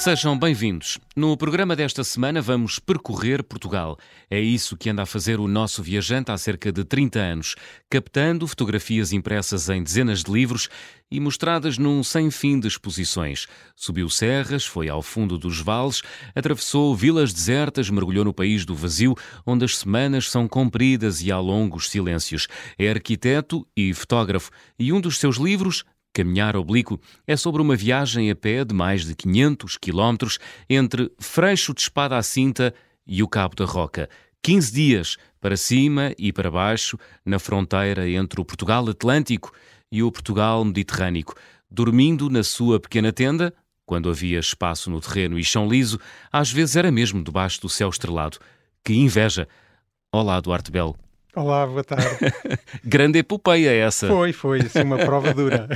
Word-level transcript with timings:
Sejam 0.00 0.38
bem-vindos. 0.38 0.98
No 1.14 1.36
programa 1.36 1.76
desta 1.76 2.02
semana 2.02 2.40
vamos 2.40 2.78
percorrer 2.78 3.42
Portugal. 3.44 3.98
É 4.30 4.40
isso 4.40 4.74
que 4.74 4.88
anda 4.88 5.02
a 5.02 5.06
fazer 5.06 5.38
o 5.38 5.46
nosso 5.46 5.82
viajante 5.82 6.32
há 6.32 6.38
cerca 6.38 6.72
de 6.72 6.84
30 6.84 7.18
anos, 7.18 7.54
captando 7.90 8.48
fotografias 8.48 9.12
impressas 9.12 9.68
em 9.68 9.82
dezenas 9.82 10.24
de 10.24 10.32
livros 10.32 10.70
e 11.10 11.20
mostradas 11.20 11.76
num 11.76 12.02
sem 12.02 12.30
fim 12.30 12.58
de 12.58 12.66
exposições. 12.66 13.46
Subiu 13.76 14.08
serras, 14.08 14.64
foi 14.64 14.88
ao 14.88 15.02
fundo 15.02 15.36
dos 15.36 15.60
vales, 15.60 16.00
atravessou 16.34 16.96
vilas 16.96 17.30
desertas, 17.34 17.90
mergulhou 17.90 18.24
no 18.24 18.32
país 18.32 18.64
do 18.64 18.74
vazio, 18.74 19.14
onde 19.44 19.66
as 19.66 19.76
semanas 19.76 20.30
são 20.30 20.48
compridas 20.48 21.20
e 21.20 21.30
há 21.30 21.38
longos 21.38 21.90
silêncios. 21.90 22.48
É 22.78 22.88
arquiteto 22.88 23.68
e 23.76 23.92
fotógrafo, 23.92 24.50
e 24.78 24.94
um 24.94 25.00
dos 25.00 25.18
seus 25.18 25.36
livros 25.36 25.84
Caminhar 26.12 26.56
Oblíquo 26.56 27.00
é 27.26 27.36
sobre 27.36 27.62
uma 27.62 27.76
viagem 27.76 28.30
a 28.30 28.34
pé 28.34 28.64
de 28.64 28.74
mais 28.74 29.04
de 29.04 29.14
500 29.14 29.76
quilómetros 29.76 30.38
entre 30.68 31.10
Freixo 31.18 31.72
de 31.72 31.82
Espada 31.82 32.16
à 32.16 32.22
Cinta 32.22 32.74
e 33.06 33.22
o 33.22 33.28
Cabo 33.28 33.54
da 33.54 33.64
Roca. 33.64 34.08
15 34.42 34.72
dias 34.72 35.16
para 35.40 35.56
cima 35.56 36.12
e 36.18 36.32
para 36.32 36.50
baixo, 36.50 36.98
na 37.24 37.38
fronteira 37.38 38.08
entre 38.08 38.40
o 38.40 38.44
Portugal 38.44 38.88
Atlântico 38.88 39.52
e 39.90 40.02
o 40.02 40.10
Portugal 40.10 40.64
Mediterrâneo, 40.64 41.26
dormindo 41.70 42.28
na 42.28 42.42
sua 42.42 42.80
pequena 42.80 43.12
tenda, 43.12 43.54
quando 43.86 44.08
havia 44.08 44.38
espaço 44.38 44.90
no 44.90 45.00
terreno 45.00 45.38
e 45.38 45.44
chão 45.44 45.68
liso, 45.68 45.98
às 46.30 46.50
vezes 46.50 46.76
era 46.76 46.90
mesmo 46.90 47.22
debaixo 47.22 47.60
do 47.60 47.68
céu 47.68 47.88
estrelado. 47.88 48.38
Que 48.84 48.94
inveja! 48.94 49.48
Olá, 50.12 50.40
Duarte 50.40 50.70
Belo. 50.70 50.96
Olá, 51.36 51.64
boa 51.64 51.84
tarde. 51.84 52.06
Grande 52.84 53.20
epopeia 53.20 53.70
essa. 53.70 54.08
Foi, 54.08 54.32
foi, 54.32 54.60
assim, 54.60 54.82
uma 54.82 54.98
prova 54.98 55.32
dura. 55.32 55.68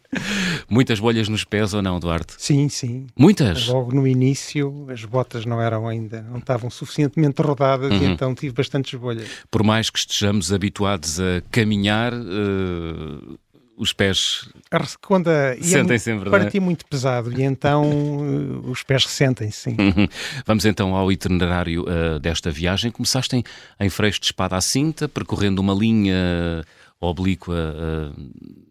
Muitas 0.70 0.98
bolhas 0.98 1.28
nos 1.28 1.44
pés 1.44 1.74
ou 1.74 1.82
não, 1.82 2.00
Duarte? 2.00 2.34
Sim, 2.38 2.68
sim. 2.70 3.06
Muitas? 3.14 3.68
Logo 3.68 3.94
no 3.94 4.06
início, 4.06 4.86
as 4.88 5.04
botas 5.04 5.44
não 5.44 5.60
eram 5.60 5.86
ainda, 5.86 6.22
não 6.22 6.38
estavam 6.38 6.70
suficientemente 6.70 7.42
rodadas 7.42 7.92
uhum. 7.92 8.02
e 8.02 8.04
então 8.06 8.34
tive 8.34 8.54
bastantes 8.54 8.98
bolhas. 8.98 9.28
Por 9.50 9.62
mais 9.62 9.90
que 9.90 9.98
estejamos 9.98 10.50
habituados 10.50 11.20
a 11.20 11.42
caminhar, 11.50 12.14
uh, 12.14 13.38
os 13.76 13.92
pés 13.92 14.48
quando 15.00 15.30
sentem 15.60 15.98
sempre, 15.98 16.30
partia 16.30 16.60
muito 16.60 16.86
pesado 16.86 17.32
e 17.38 17.42
então 17.42 17.84
uh, 17.84 18.70
os 18.70 18.82
pés 18.82 19.04
ressentem 19.04 19.50
sim. 19.50 19.76
Uhum. 19.78 20.08
Vamos 20.46 20.64
então 20.64 20.94
ao 20.94 21.12
itinerário 21.12 21.84
uh, 21.84 22.18
desta 22.18 22.50
viagem. 22.50 22.90
Começaste 22.90 23.36
em, 23.36 23.44
em 23.78 23.90
Freixo 23.90 24.20
de 24.20 24.26
Espada 24.26 24.56
à 24.56 24.60
Cinta, 24.60 25.08
percorrendo 25.08 25.60
uma 25.60 25.74
linha 25.74 26.64
oblíqua 27.00 27.54
uh, 27.54 28.66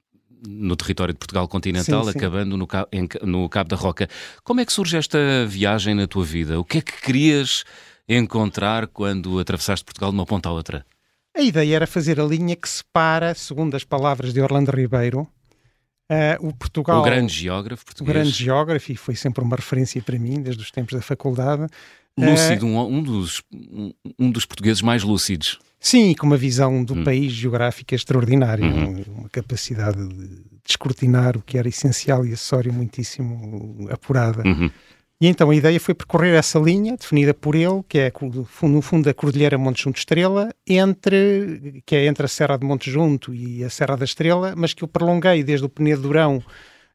no 0.48 0.76
território 0.76 1.14
de 1.14 1.20
Portugal 1.20 1.48
continental, 1.48 2.04
sim, 2.06 2.12
sim. 2.12 2.18
acabando 2.18 2.58
no, 2.58 2.68
em, 2.92 3.08
no 3.24 3.48
Cabo 3.50 3.70
da 3.70 3.76
Roca. 3.76 4.08
Como 4.44 4.60
é 4.60 4.66
que 4.66 4.74
surge 4.74 4.98
esta 4.98 5.46
viagem 5.48 5.96
na 5.96 6.08
tua 6.08 6.24
vida? 6.24 6.60
O 6.60 6.64
que 6.64 6.80
é 6.80 6.82
que 6.82 7.02
querias 7.02 7.64
encontrar 8.08 8.88
quando 8.88 9.40
atravessaste 9.40 9.84
Portugal 9.84 10.12
de 10.12 10.18
uma 10.18 10.26
ponta 10.26 10.50
à 10.50 10.52
outra? 10.52 10.86
A 11.36 11.42
ideia 11.42 11.76
era 11.76 11.88
fazer 11.88 12.20
a 12.20 12.24
linha 12.24 12.56
que 12.56 12.68
separa, 12.68 13.36
segundo 13.36 13.76
as 13.76 13.84
palavras 13.84 14.34
de 14.34 14.40
Orlando 14.40 14.72
Ribeiro, 14.72 15.28
uh, 16.10 16.48
o 16.48 16.54
Portugal. 16.54 17.02
O 17.02 17.04
grande 17.04 17.34
geógrafo 17.34 17.84
português. 17.86 18.10
O 18.10 18.14
grande 18.14 18.32
geógrafo, 18.32 18.92
e 18.92 18.96
foi 18.96 19.16
sempre 19.16 19.44
uma 19.44 19.58
referência 19.58 20.02
para 20.02 20.18
mim, 20.18 20.42
desde 20.42 20.62
os 20.62 20.72
tempos 20.72 20.94
da 20.94 21.02
faculdade. 21.02 21.68
Lúcido, 22.18 22.66
uh, 22.66 22.70
um, 22.70 22.98
um, 22.98 23.04
dos, 23.04 23.44
um 24.18 24.32
dos 24.32 24.46
portugueses 24.46 24.82
mais 24.82 25.04
lúcidos. 25.04 25.60
Sim, 25.78 26.16
com 26.16 26.26
uma 26.26 26.38
visão 26.38 26.84
do 26.84 26.96
hum. 26.96 27.04
país 27.04 27.34
geográfica 27.34 27.94
extraordinária, 27.94 28.66
uhum. 28.66 29.04
uma 29.20 29.30
capacidade 29.30 30.08
de 30.08 30.42
descortinar 30.66 31.38
o 31.38 31.42
que 31.42 31.58
era 31.58 31.68
essencial 31.68 32.26
e 32.26 32.34
acessório 32.34 32.74
muitíssimo 32.74 33.88
apurada. 33.92 34.42
Uhum. 34.48 34.72
E 35.22 35.28
então 35.28 35.50
a 35.50 35.56
ideia 35.56 35.80
foi 35.80 35.94
percorrer 35.94 36.36
essa 36.36 36.60
linha, 36.60 36.98
definida 36.98 37.34
por 37.34 37.56
ele, 37.56 37.82
que 37.88 37.98
é 37.98 38.12
no 38.64 38.82
fundo 38.82 39.10
a 39.10 39.14
Cordilheira 39.14 39.58
Monte 39.58 39.84
Junto 39.84 39.98
Estrela, 39.98 40.50
entre, 40.68 41.82
que 41.86 41.96
é 41.96 42.06
entre 42.06 42.26
a 42.26 42.28
Serra 42.28 42.58
de 42.58 42.66
Monte 42.66 42.92
Junto 42.92 43.34
e 43.34 43.64
a 43.64 43.70
Serra 43.70 43.96
da 43.96 44.04
Estrela, 44.04 44.54
mas 44.58 44.74
que 44.74 44.84
eu 44.84 44.88
prolonguei 44.88 45.44
desde 45.44 45.66
o 45.66 45.70
Penedo 45.70 46.02
Durão 46.02 46.44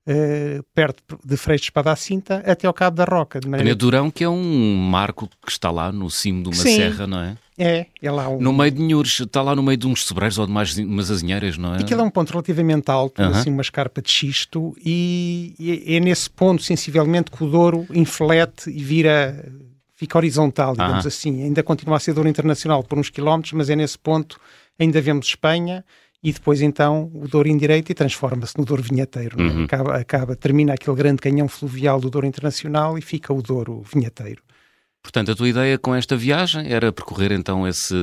Uh, 0.09 0.65
perto 0.75 1.21
de 1.23 1.37
Freixo 1.37 1.61
de 1.61 1.67
Espada 1.67 1.93
à 1.93 1.95
Cinta 1.95 2.43
até 2.47 2.67
ao 2.67 2.73
Cabo 2.73 2.97
da 2.97 3.05
Roca. 3.05 3.39
De 3.39 3.47
maneira... 3.47 3.65
Penedo 3.65 3.79
Durão, 3.87 4.11
que 4.11 4.25
é 4.25 4.29
um 4.29 4.75
marco 4.77 5.29
que 5.45 5.53
está 5.53 5.71
lá 5.71 5.93
no 5.93 6.11
cimo 6.11 6.43
de 6.43 6.49
uma 6.49 6.55
Sim, 6.55 6.75
serra, 6.75 7.07
não 7.07 7.21
é? 7.21 7.37
É, 7.63 7.87
é 8.01 8.11
lá 8.11 8.27
um... 8.27 8.41
No 8.41 8.55
meio 8.55 8.71
de 8.71 8.81
Nhures, 8.81 9.21
está 9.21 9.43
lá 9.43 9.55
no 9.55 9.63
meio 9.63 9.77
de 9.77 9.87
uns 9.87 10.05
sobreiros 10.05 10.39
ou 10.39 10.47
de 10.47 10.53
mais, 10.53 10.79
umas 10.79 11.11
azinheiras, 11.11 11.59
não 11.59 11.75
é? 11.75 11.81
Aquilo 11.81 12.01
é 12.01 12.05
um 12.05 12.11
ponto 12.11 12.31
relativamente 12.31 12.91
alto, 12.91 13.21
uh 13.21 13.27
-huh. 13.27 13.37
assim 13.37 13.51
uma 13.51 13.61
escarpa 13.61 14.01
de 14.01 14.11
xisto, 14.11 14.75
e, 14.83 15.85
é 15.87 16.01
nesse 16.01 16.31
ponto, 16.31 16.63
sensivelmente, 16.63 17.31
que 17.31 17.45
o 17.45 17.47
Douro 17.47 17.87
inflete 17.93 18.71
e 18.71 18.83
vira, 18.83 19.53
fica 19.95 20.17
horizontal, 20.17 20.73
digamos 20.73 21.01
uh 21.01 21.03
-huh. 21.03 21.09
assim. 21.09 21.43
Ainda 21.43 21.63
continua 21.63 21.99
a 21.99 22.01
ser 22.01 22.15
Douro 22.15 22.31
Internacional 22.31 22.83
por 22.83 22.99
uns 22.99 23.11
quilómetros, 23.11 23.53
mas 23.53 23.69
é 23.69 23.77
nesse 23.77 23.99
ponto, 23.99 24.41
ainda 24.79 24.99
vemos 25.03 25.27
Espanha, 25.27 25.85
e 26.23 26.33
depois 26.33 26.63
então 26.63 27.11
o 27.15 27.29
Douro 27.29 27.47
indireito 27.49 27.93
e 27.93 27.95
transforma-se 27.95 28.57
no 28.59 28.65
Douro 28.65 28.83
vinheteiro. 28.83 29.39
É? 29.39 29.43
Uhum. 29.43 29.65
Acaba, 29.65 29.97
acaba, 29.97 30.35
termina 30.35 30.73
aquele 30.73 30.97
grande 30.97 31.21
canhão 31.21 31.47
fluvial 31.47 32.01
do 32.01 32.09
Douro 32.09 32.27
Internacional 32.27 32.97
e 32.97 33.03
fica 33.03 33.35
o 33.35 33.43
Douro 33.43 33.83
vinheteiro. 33.93 34.43
Portanto, 35.03 35.33
a 35.33 35.35
tua 35.35 35.49
ideia 35.49 35.79
com 35.79 35.95
esta 35.95 36.17
viagem 36.17 36.71
era 36.71 36.93
percorrer 36.93 37.33
então 37.33 37.67
esse... 37.67 37.95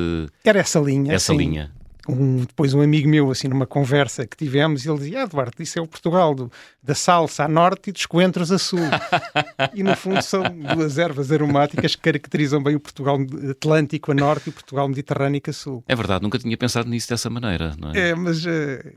Era 0.43 0.59
essa 0.59 0.79
linha, 0.79 1.13
Essa 1.13 1.33
sim. 1.33 1.37
linha. 1.37 1.71
Um, 2.09 2.45
depois 2.45 2.73
um 2.73 2.81
amigo 2.81 3.09
meu, 3.09 3.29
assim, 3.29 3.49
numa 3.49 3.67
conversa 3.67 4.25
que 4.25 4.37
tivemos, 4.37 4.85
ele 4.85 4.97
dizia, 4.97 5.19
ah, 5.19 5.23
Eduardo, 5.23 5.61
isso 5.61 5.77
é 5.77 5.81
o 5.81 5.87
Portugal 5.87 6.33
do, 6.33 6.49
da 6.81 6.95
salsa 6.95 7.43
a 7.43 7.47
norte 7.49 7.89
e 7.89 7.91
dos 7.91 8.05
coentros 8.05 8.49
a 8.49 8.57
sul. 8.57 8.79
e 9.75 9.83
no 9.83 9.95
fundo 9.95 10.21
são 10.21 10.41
duas 10.75 10.97
ervas 10.97 11.31
aromáticas 11.31 11.95
que 11.95 12.01
caracterizam 12.01 12.63
bem 12.63 12.75
o 12.75 12.79
Portugal 12.79 13.17
Atlântico 13.51 14.11
a 14.11 14.15
norte 14.15 14.47
e 14.47 14.49
o 14.49 14.53
Portugal 14.53 14.87
Mediterrâneo 14.87 15.41
a 15.45 15.53
sul. 15.53 15.83
É 15.85 15.95
verdade, 15.95 16.23
nunca 16.23 16.39
tinha 16.39 16.55
pensado 16.55 16.89
nisso 16.89 17.09
dessa 17.09 17.29
maneira, 17.29 17.75
não 17.77 17.91
é? 17.91 18.09
É, 18.09 18.15
mas... 18.15 18.45
Uh, 18.45 18.93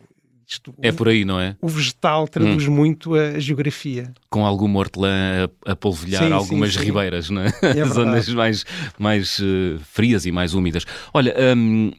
isto, 0.51 0.75
é 0.83 0.91
por 0.91 1.09
aí, 1.09 1.25
não 1.25 1.39
é? 1.39 1.57
O 1.61 1.69
vegetal 1.69 2.27
traduz 2.27 2.67
hum. 2.67 2.73
muito 2.73 3.15
a 3.15 3.39
geografia. 3.39 4.13
Com 4.29 4.45
algum 4.45 4.77
hortelã 4.77 5.49
a, 5.65 5.73
a 5.73 5.77
polvilhar 5.77 6.25
sim, 6.25 6.33
algumas 6.33 6.73
sim, 6.73 6.81
sim. 6.81 6.85
ribeiras, 6.87 7.31
não 7.31 7.43
é? 7.43 7.53
é 7.63 7.85
Zonas 7.87 8.29
mais, 8.31 8.65
mais 8.99 9.39
uh, 9.39 9.79
frias 9.93 10.27
e 10.27 10.33
mais 10.33 10.53
úmidas. 10.53 10.85
Olha, 11.15 11.35
um, 11.57 11.93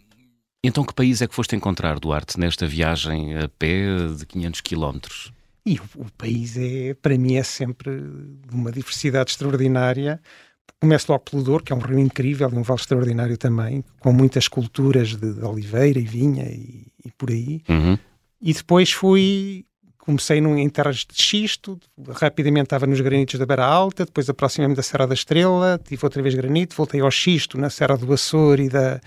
então 0.62 0.84
que 0.84 0.94
país 0.94 1.22
é 1.22 1.28
que 1.28 1.34
foste 1.34 1.56
encontrar, 1.56 1.98
Duarte, 1.98 2.38
nesta 2.38 2.68
viagem 2.68 3.38
a 3.38 3.48
pé 3.48 3.86
de 4.18 4.26
500 4.26 4.60
quilómetros? 4.60 5.32
E 5.66 5.80
o, 5.80 5.84
o, 5.96 6.12
país 6.18 6.58
é, 6.58 6.94
para 6.94 7.18
mim, 7.18 7.36
é 7.36 7.44
sempre 7.44 8.02
de 8.02 8.54
uma 8.54 8.72
diversidade 8.72 9.32
extraordinária. 9.32 10.20
Começo 10.82 11.10
logo 11.10 11.24
pelo 11.24 11.44
Douro, 11.44 11.64
que 11.64 11.72
é 11.72 11.76
um 11.76 11.80
rio 11.80 12.00
incrível 12.00 12.50
e 12.52 12.58
um 12.58 12.64
vale 12.64 12.82
extraordinário 12.82 13.38
também, 13.38 13.84
com 14.00 14.12
muitas 14.12 14.48
culturas 14.50 15.16
de, 15.16 15.36
de 15.36 15.46
oliveira 15.46 16.00
e 16.00 16.04
vinha 16.04 16.44
e, 16.44 16.88
e 17.06 17.12
por 17.12 17.30
aí. 17.30 17.62
Uhum. 17.70 17.98
E 18.42 18.54
depois 18.54 18.92
fui, 18.92 19.66
comecei 20.00 20.42
num, 20.42 20.58
em 20.58 20.68
terras 20.68 21.06
de 21.06 21.22
xisto, 21.22 21.80
rapidamente 22.10 22.66
estava 22.66 22.88
nos 22.88 23.00
granitos 23.00 23.40
da 23.40 23.46
Beira 23.46 23.66
Alta, 23.66 24.04
depois 24.04 24.28
aproximei-me 24.28 24.76
da 24.76 24.82
Serra 24.82 25.06
da 25.06 25.14
Estrela, 25.14 25.80
tive 25.84 26.04
outra 26.04 26.22
vez 26.22 26.34
granito, 26.34 26.76
voltei 26.76 27.02
ao 27.02 27.12
xisto 27.12 27.58
na 27.58 27.70
Serra 27.70 27.96
do 27.96 28.12
Açor 28.12 28.60
e 28.60 28.68
da, 28.68 29.00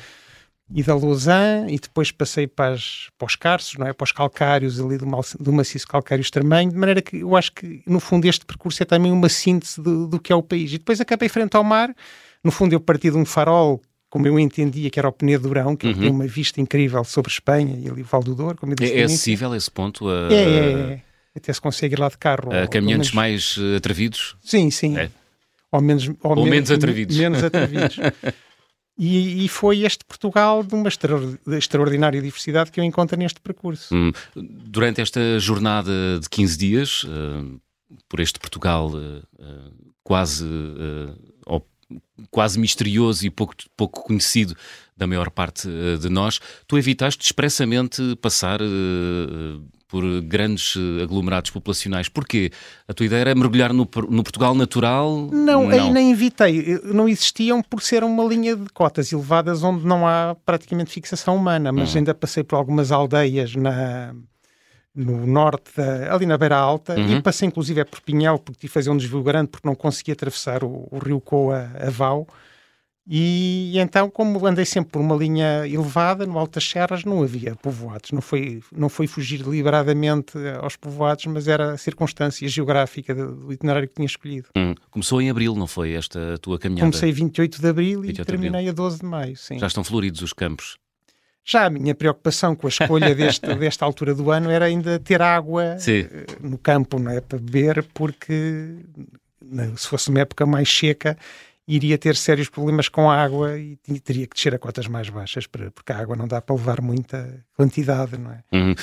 e 0.73 0.83
da 0.85 0.95
Lausanne, 0.95 1.75
e 1.75 1.79
depois 1.81 2.13
passei 2.13 2.47
para, 2.47 2.75
as, 2.75 3.09
para 3.19 3.27
os 3.27 3.35
carços, 3.35 3.77
não 3.77 3.87
é? 3.87 3.93
para 3.93 4.05
os 4.05 4.13
calcários 4.13 4.81
ali 4.81 4.97
do, 4.97 5.07
do 5.41 5.53
maciço 5.53 5.87
calcário 5.89 6.23
extremanho, 6.23 6.71
de 6.71 6.77
maneira 6.77 7.03
que 7.03 7.19
eu 7.19 7.37
acho 7.37 7.53
que 7.53 7.83
no 7.87 7.99
fundo 7.99 8.27
este 8.27 8.47
percurso 8.47 8.83
é 8.83 8.87
também 8.87 9.11
uma 9.11 9.29
síntese 9.29 9.81
do, 9.83 10.07
do 10.07 10.21
que 10.21 10.33
é 10.33 10.37
o 10.37 10.43
país. 10.43 10.73
E 10.73 10.79
depois 10.79 11.01
acabei 11.01 11.29
frente 11.29 11.57
ao 11.57 11.65
mar, 11.65 11.93
no 12.43 12.53
fundo 12.53 12.73
eu 12.73 12.81
parti 12.81 13.11
de 13.11 13.17
um 13.17 13.25
farol 13.25 13.83
como 14.15 14.29
eu 14.29 14.39
entendia 14.39 14.89
que 14.91 14.97
era 14.97 15.09
o 15.09 15.13
Penedo 15.13 15.49
Durão, 15.49 15.75
que 15.75 15.89
uhum. 15.89 15.95
tem 15.95 16.09
uma 16.09 16.27
vista 16.29 16.61
incrível 16.61 17.03
sobre 17.03 17.33
Espanha 17.33 17.77
e 17.77 17.91
ali 17.91 18.03
o 18.03 18.05
Val 18.05 18.23
do 18.23 18.33
Douro. 18.33 18.57
Como 18.57 18.71
eu 18.71 18.77
disse 18.77 18.93
é, 18.93 19.01
é 19.01 19.03
acessível 19.03 19.53
esse 19.57 19.69
ponto? 19.69 20.09
A... 20.09 20.33
É, 20.33 20.35
é, 20.35 20.71
é, 20.93 21.03
Até 21.35 21.53
se 21.53 21.61
consegue 21.61 21.97
ir 21.97 21.99
lá 21.99 22.09
de 22.09 22.17
carro. 22.17 22.53
A 22.53 22.69
caminhantes 22.69 23.11
menos... 23.11 23.13
mais 23.13 23.57
eh, 23.59 23.77
atrevidos? 23.77 24.37
Sim, 24.41 24.71
sim. 24.71 24.97
É. 24.97 25.11
Ou 25.73 25.81
menos, 25.81 26.09
ou, 26.23 26.39
ou 26.39 26.47
menos 26.47 26.71
atrevidos. 26.71 27.17
Menos 27.17 27.43
atrevidos. 27.43 27.97
E, 28.97 29.45
e, 29.45 29.49
foi 29.49 29.81
este 29.81 30.05
Portugal 30.05 30.63
de 30.63 30.73
uma 30.73 30.89
extraordinária 31.59 32.23
diversidade 32.23 32.71
que 32.71 32.79
eu 32.79 32.85
encontro 32.85 33.19
neste 33.19 33.41
percurso. 33.41 33.93
Hum. 33.93 34.13
Durante 34.37 35.01
esta 35.01 35.37
jornada 35.41 36.21
de 36.21 36.29
15 36.31 36.57
dias, 36.57 37.03
uh, 37.03 37.61
por 38.09 38.21
este 38.21 38.39
Portugal 38.39 38.87
uh, 38.91 39.19
uh, 39.37 39.95
quase 40.05 40.45
quase 42.31 42.59
misterioso 42.59 43.27
e 43.27 43.31
pouco, 43.31 43.55
pouco 43.77 44.05
conhecido 44.05 44.57
da 44.97 45.07
maior 45.07 45.31
parte 45.31 45.69
uh, 45.69 45.99
de 45.99 46.09
nós, 46.09 46.41
tu 46.67 46.79
evitaste 46.79 47.25
expressamente 47.25 48.17
passar 48.17 48.61
uh, 48.63 49.63
por 49.89 50.03
grandes 50.23 50.75
aglomerados 51.03 51.51
populacionais. 51.51 52.09
Porquê? 52.09 52.51
A 52.89 52.93
tua 52.93 53.07
ideia 53.07 53.21
era 53.21 53.35
mergulhar 53.35 53.73
no, 53.73 53.89
no 54.11 54.23
Portugal 54.25 54.53
natural? 54.53 55.29
Não, 55.31 55.69
não, 55.69 55.69
aí 55.69 55.91
nem 55.93 56.11
evitei. 56.11 56.81
Não 56.83 57.09
existiam 57.09 57.63
por 57.63 57.81
ser 57.81 58.03
uma 58.03 58.25
linha 58.25 58.57
de 58.57 58.69
cotas 58.71 59.13
elevadas 59.13 59.63
onde 59.63 59.87
não 59.87 60.05
há 60.05 60.37
praticamente 60.45 60.91
fixação 60.91 61.37
humana, 61.37 61.71
mas 61.71 61.93
uhum. 61.93 61.99
ainda 61.99 62.13
passei 62.13 62.43
por 62.43 62.57
algumas 62.57 62.91
aldeias 62.91 63.55
na 63.55 64.15
no 64.95 65.27
norte, 65.27 65.73
da, 65.77 66.15
ali 66.15 66.25
na 66.25 66.39
Beira 66.39 66.57
Alta, 66.57 66.95
uhum. 66.95 67.19
e 67.19 67.23
passei 67.23 67.49
inclusive 67.49 67.81
é 67.81 67.85
por 67.85 68.01
Pinhel, 68.01 68.39
porque 68.39 68.61
tive 68.61 68.73
fazer 68.73 68.91
um 68.91 68.97
desvio 68.97 69.23
grande, 69.23 69.49
porque 69.49 69.67
não 69.67 69.75
conseguia 69.75 70.15
atravessar 70.15 70.63
o, 70.63 70.89
o 70.91 70.99
rio 70.99 71.21
Coa 71.21 71.71
a 71.81 71.91
Vau. 71.91 72.27
E, 73.07 73.73
e, 73.75 73.79
então, 73.79 74.09
como 74.09 74.47
andei 74.47 74.65
sempre 74.65 74.93
por 74.93 75.01
uma 75.01 75.15
linha 75.15 75.67
elevada, 75.67 76.25
no 76.25 76.39
Altas 76.39 76.65
Serras, 76.65 77.05
não 77.05 77.23
havia 77.23 77.55
povoados. 77.55 78.13
Não 78.13 78.23
foi, 78.23 78.63
não 78.75 78.89
foi 78.89 79.07
fugir 79.07 79.43
deliberadamente 79.43 80.39
aos 80.61 80.75
povoados, 80.77 81.27
mas 81.27 81.47
era 81.47 81.73
a 81.73 81.77
circunstância 81.77 82.49
geográfica 82.49 83.15
do, 83.15 83.53
itinerário 83.53 83.89
que 83.89 83.95
tinha 83.95 84.07
escolhido. 84.07 84.49
Hum. 84.57 84.75
Começou 84.91 85.21
em 85.21 85.29
abril, 85.29 85.55
não 85.55 85.67
foi 85.67 85.93
esta 85.93 86.39
tua 86.39 86.59
caminhada? 86.59 86.91
Comecei 86.91 87.13
28 87.13 87.61
de 87.61 87.69
abril 87.69 88.05
e 88.07 88.13
terminei 88.13 88.71
a 88.71 88.73
12 88.73 89.01
de 89.01 89.05
maio, 89.05 89.37
sim. 89.37 89.59
Já 89.59 89.67
estão 89.67 89.85
floridos 89.85 90.23
os 90.23 90.33
campos? 90.33 90.79
Já 91.45 91.67
a 91.67 91.71
minha 91.71 91.95
preocupação 91.95 92.57
com 92.57 92.67
a 92.67 92.71
escolha 92.71 93.15
deste, 93.15 93.47
desta 93.55 93.85
altura 93.85 94.15
do 94.15 94.31
ano 94.31 94.51
era 94.51 94.65
ainda 94.65 94.99
ter 94.99 95.21
água 95.21 95.77
Sim. 95.79 96.07
Eh, 96.11 96.27
no 96.41 96.57
campo, 96.57 96.99
não 96.99 97.11
é? 97.11 97.21
Para 97.21 97.39
beber, 97.39 97.85
porque 97.93 98.77
se 99.77 99.87
fosse 99.87 100.09
uma 100.09 100.21
época 100.21 100.47
mais 100.47 100.69
seca 100.75 101.17
iria 101.67 101.97
ter 101.97 102.15
sérios 102.15 102.49
problemas 102.49 102.89
com 102.89 103.11
a 103.11 103.17
água 103.17 103.59
e 103.59 103.77
teria 104.01 104.27
que 104.27 104.35
descer 104.35 104.55
a 104.55 104.59
cotas 104.59 104.87
mais 104.87 105.09
baixas, 105.09 105.47
porque 105.47 105.93
a 105.93 105.99
água 105.99 106.15
não 106.15 106.29
dá 106.29 106.41
para 106.41 106.55
levar 106.55 106.81
muita 106.81 107.43
quantidade, 107.57 108.19
não 108.19 108.33
é? 108.33 108.43
Hum. 108.53 108.75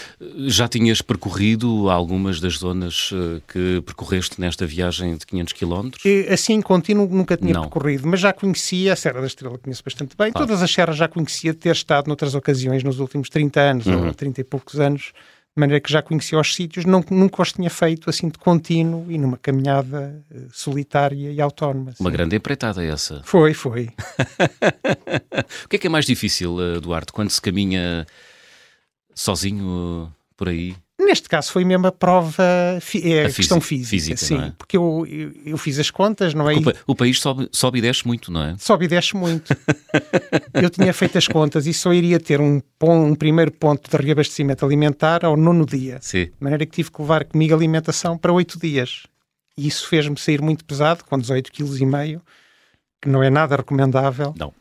Já 0.48 0.68
tinhas 0.68 1.02
percorrido 1.02 1.90
algumas 1.90 2.40
das 2.40 2.58
zonas 2.58 3.12
eh, 3.14 3.42
que 3.48 3.82
percorreste 3.82 4.42
nesta 4.42 4.66
viagem 4.66 5.16
de 5.16 5.26
500 5.26 5.54
km? 5.54 5.90
Assim, 6.32 6.62
contínuo, 6.62 7.08
nunca 7.08 7.38
tinha 7.38 7.54
não. 7.54 7.62
percorrido, 7.62 8.08
mas 8.08 8.20
já 8.20 8.34
conhecia, 8.34 8.94
a 8.94 8.96
Serra 8.96 9.22
da 9.22 9.28
Estrela 9.28 9.58
conheço 9.58 9.84
bastante 9.84 10.16
bem, 10.18 10.32
ah. 10.34 10.40
todas 10.40 10.64
as 10.64 10.72
serras 10.72 10.98
já 10.98 11.08
conhecia 11.08 11.54
de 11.54 11.60
ter 11.60 11.72
estado 11.72 12.08
noutras 12.08 12.34
ocasiões 12.34 12.84
nos 12.84 13.00
últimos 13.00 13.30
30 13.30 13.60
anos, 13.60 13.86
uhum. 13.86 14.08
ou 14.08 14.14
30 14.14 14.42
e 14.42 14.44
poucos 14.44 14.80
anos, 14.80 15.12
de 15.56 15.60
maneira 15.60 15.82
que 15.82 15.92
já 15.92 16.02
conhecia 16.02 16.40
os 16.40 16.56
sítios, 16.56 16.86
não, 16.86 17.04
nunca 17.12 17.42
os 17.42 17.52
tinha 17.52 17.70
feito 17.70 18.10
assim 18.10 18.30
de 18.30 18.38
contínuo 18.38 19.12
e 19.12 19.18
numa 19.18 19.38
caminhada 19.38 20.24
uh, 20.32 20.48
solitária 20.54 21.30
e 21.30 21.42
autónoma. 21.42 21.94
Uma 22.00 22.10
grande 22.10 22.38
empreitada 22.38 22.84
essa. 22.84 23.22
Foi, 23.26 23.54
foi. 23.54 23.90
o 25.66 25.68
que 25.68 25.76
é 25.76 25.80
que 25.80 25.88
é 25.88 25.90
mais 25.90 26.06
difícil, 26.06 26.56
uh, 26.56 26.80
Duarte, 26.80 27.12
quando 27.12 27.30
se 27.30 27.42
caminha 27.42 28.08
sozinho 29.14 30.06
uh, 30.06 30.12
por 30.38 30.48
aí? 30.48 30.74
Neste 31.12 31.28
caso 31.28 31.52
foi 31.52 31.66
mesmo 31.66 31.88
a 31.88 31.92
prova, 31.92 32.42
é 33.04 33.24
a, 33.24 33.28
a 33.28 33.32
questão 33.32 33.60
física, 33.60 33.90
física 33.90 34.16
sim, 34.16 34.40
é? 34.40 34.54
porque 34.58 34.78
eu, 34.78 35.06
eu, 35.10 35.34
eu, 35.46 35.58
fiz 35.58 35.78
as 35.78 35.92
contas, 35.92 36.34
não 36.34 36.50
é? 36.50 36.56
O, 36.56 36.62
o, 36.88 36.96
país 36.96 37.20
sobe, 37.20 37.50
sobe 37.52 37.80
e 37.80 37.82
desce 37.82 38.08
muito, 38.08 38.32
não 38.32 38.42
é? 38.42 38.56
Sobe 38.58 38.86
e 38.86 38.88
desce 38.88 39.14
muito. 39.14 39.54
eu 40.54 40.70
tinha 40.70 40.94
feito 40.94 41.18
as 41.18 41.28
contas 41.28 41.68
e 41.68 41.74
só 41.74 41.92
iria 41.92 42.18
ter 42.18 42.40
um, 42.40 42.62
um 42.82 43.14
primeiro 43.14 43.52
ponto 43.52 43.92
de 43.92 44.02
reabastecimento 44.02 44.66
alimentar 44.66 45.26
ao 45.26 45.36
nono 45.36 45.66
dia. 45.66 46.00
Sim. 46.00 46.28
De 46.28 46.34
maneira 46.40 46.66
que 46.66 46.72
tive 46.72 46.90
que 46.90 47.02
levar 47.02 47.26
comigo 47.26 47.54
alimentação 47.54 48.18
para 48.18 48.32
oito 48.32 48.58
dias. 48.58 49.04
E 49.58 49.68
isso 49.68 49.90
fez-me 49.90 50.18
sair 50.18 50.42
muito 50.42 50.64
pesado, 50.64 51.04
com 51.04 51.18
18,5 51.18 51.52
kg 51.52 52.22
que 53.02 53.10
não 53.10 53.24
é 53.24 53.32
nada 53.32 53.56
recomendável. 53.56 54.36
Não. 54.38 54.54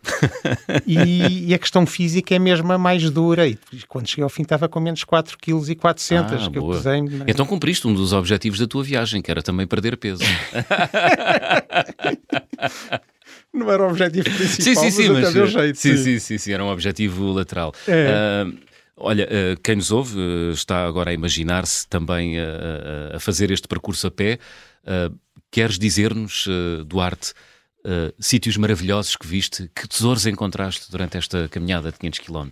e, 0.86 1.50
e, 1.50 1.54
a 1.54 1.58
questão 1.58 1.84
física 1.84 2.34
é 2.34 2.38
mesmo 2.38 2.72
a 2.72 2.78
mais 2.78 3.10
dura. 3.10 3.46
E 3.46 3.58
quando 3.86 4.08
cheguei 4.08 4.24
ao 4.24 4.30
fim 4.30 4.40
estava 4.42 4.66
com 4.66 4.80
menos 4.80 5.04
4 5.04 5.36
kg 5.38 5.70
e 5.70 5.74
400 5.74 6.32
ah, 6.32 6.50
que 6.50 6.58
boa. 6.58 6.74
eu 6.74 6.78
pesei. 6.78 7.02
Então 7.26 7.44
cumpriste 7.44 7.86
um 7.86 7.92
dos 7.92 8.14
objetivos 8.14 8.58
da 8.58 8.66
tua 8.66 8.82
viagem, 8.82 9.20
que 9.20 9.30
era 9.30 9.42
também 9.42 9.66
perder 9.66 9.98
peso. 9.98 10.22
não 13.52 13.70
era 13.70 13.82
o 13.82 13.90
objetivo 13.90 14.24
principal, 14.24 14.64
sim, 14.64 14.74
sim, 14.74 14.90
sim, 14.90 15.10
mas, 15.10 15.24
mas 15.24 15.34
deu 15.34 15.46
jeito. 15.46 15.78
Sim, 15.78 15.98
sim, 15.98 16.18
sim, 16.18 16.38
sim, 16.38 16.52
era 16.52 16.64
um 16.64 16.70
objetivo 16.70 17.32
lateral. 17.32 17.74
É. 17.86 18.46
Uh, 18.46 18.70
Olha, 19.02 19.26
quem 19.62 19.76
nos 19.76 19.90
ouve 19.90 20.18
está 20.52 20.86
agora 20.86 21.10
a 21.10 21.14
imaginar-se 21.14 21.88
também 21.88 22.38
a, 22.38 23.16
a, 23.16 23.20
fazer 23.20 23.50
este 23.50 23.66
percurso 23.66 24.06
a 24.06 24.10
pé. 24.10 24.38
Queres 25.50 25.78
dizer-nos, 25.78 26.46
Duarte, 26.86 27.32
uh, 27.84 28.14
sítios 28.18 28.56
maravilhosos 28.56 29.16
que 29.16 29.26
viste, 29.26 29.70
que 29.74 29.88
tesouros 29.88 30.26
encontraste 30.26 30.90
durante 30.90 31.16
esta 31.16 31.48
caminhada 31.48 31.90
de 31.90 31.98
500 31.98 32.18
km? 32.20 32.48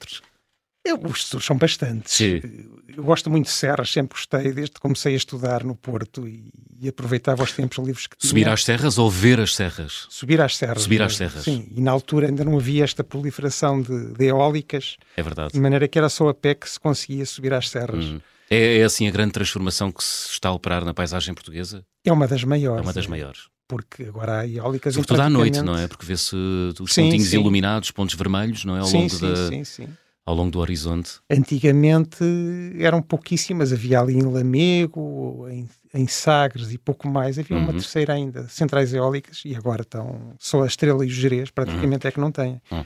Eu, 0.84 0.96
os 1.04 1.24
tesouros 1.24 1.44
são 1.44 1.56
bastantes. 1.56 2.14
Sim. 2.14 2.40
Eu 2.88 3.02
gosto 3.02 3.28
muito 3.28 3.46
de 3.46 3.52
serras, 3.52 3.90
sempre 3.90 4.16
gostei, 4.16 4.52
desde 4.52 4.72
que 4.74 4.80
comecei 4.80 5.12
a 5.12 5.16
estudar 5.16 5.62
no 5.62 5.74
Porto 5.74 6.26
e, 6.26 6.50
e 6.80 6.88
aproveitava 6.88 7.42
os 7.42 7.52
tempos 7.52 7.78
livres 7.84 8.06
que 8.06 8.16
tinha. 8.16 8.28
Subir 8.28 8.48
às 8.48 8.64
serras 8.64 8.96
ou 8.96 9.10
ver 9.10 9.38
as 9.38 9.54
serras? 9.54 10.06
Subir 10.08 10.40
às 10.40 10.56
serras. 10.56 10.82
Subir 10.82 11.02
às 11.02 11.16
serras. 11.16 11.44
Sim, 11.44 11.68
e 11.76 11.80
na 11.80 11.90
altura 11.90 12.28
ainda 12.28 12.44
não 12.44 12.56
havia 12.56 12.84
esta 12.84 13.04
proliferação 13.04 13.82
de, 13.82 14.14
de 14.14 14.26
eólicas. 14.26 14.96
É 15.16 15.22
verdade. 15.22 15.52
De 15.52 15.60
maneira 15.60 15.86
que 15.86 15.98
era 15.98 16.08
só 16.08 16.28
a 16.28 16.34
pé 16.34 16.54
que 16.54 16.68
se 16.68 16.80
conseguia 16.80 17.26
subir 17.26 17.52
às 17.52 17.68
serras. 17.68 18.04
Hum. 18.04 18.20
É, 18.50 18.78
é, 18.78 18.84
assim 18.84 19.06
a 19.06 19.10
grande 19.10 19.32
transformação 19.32 19.92
que 19.92 20.02
se 20.02 20.30
está 20.30 20.48
a 20.48 20.52
operar 20.52 20.82
na 20.82 20.94
paisagem 20.94 21.34
portuguesa? 21.34 21.84
É 22.02 22.10
uma 22.10 22.26
das 22.26 22.44
maiores. 22.44 22.80
É 22.80 22.82
uma 22.82 22.94
das 22.94 23.06
maiores 23.06 23.42
porque 23.68 24.04
agora 24.04 24.40
há 24.40 24.48
eólicas 24.48 24.94
Sobretudo 24.94 25.20
à 25.20 25.28
noite, 25.28 25.60
não 25.60 25.76
é? 25.76 25.86
Porque 25.86 26.06
vê-se 26.06 26.34
os 26.34 26.92
sim, 26.92 27.04
pontinhos 27.04 27.28
sim. 27.28 27.38
iluminados, 27.38 27.90
pontos 27.90 28.14
vermelhos, 28.14 28.64
não 28.64 28.74
é? 28.74 28.80
Ao 28.80 28.86
sim, 28.86 28.96
longo 28.96 29.10
sim, 29.10 29.20
da, 29.20 29.48
sim, 29.48 29.64
sim. 29.64 29.88
Ao 30.24 30.34
longo 30.34 30.50
do 30.50 30.58
horizonte. 30.58 31.20
Antigamente 31.30 32.24
eram 32.78 33.00
pouquíssimas, 33.02 33.72
havia 33.72 34.00
ali 34.00 34.14
em 34.14 34.22
Lamego, 34.22 35.46
em, 35.48 35.68
em 35.94 36.06
Sagres 36.06 36.72
e 36.72 36.78
pouco 36.78 37.06
mais, 37.08 37.38
havia 37.38 37.56
uhum. 37.56 37.62
uma 37.62 37.72
terceira 37.72 38.14
ainda, 38.14 38.48
centrais 38.48 38.92
eólicas, 38.92 39.42
e 39.44 39.54
agora 39.54 39.82
estão 39.82 40.34
só 40.38 40.62
a 40.62 40.66
Estrela 40.66 41.04
e 41.04 41.08
os 41.08 41.14
Jerez, 41.14 41.50
praticamente 41.50 42.06
uhum. 42.06 42.08
é 42.08 42.12
que 42.12 42.20
não 42.20 42.32
têm. 42.32 42.60
Uhum. 42.70 42.84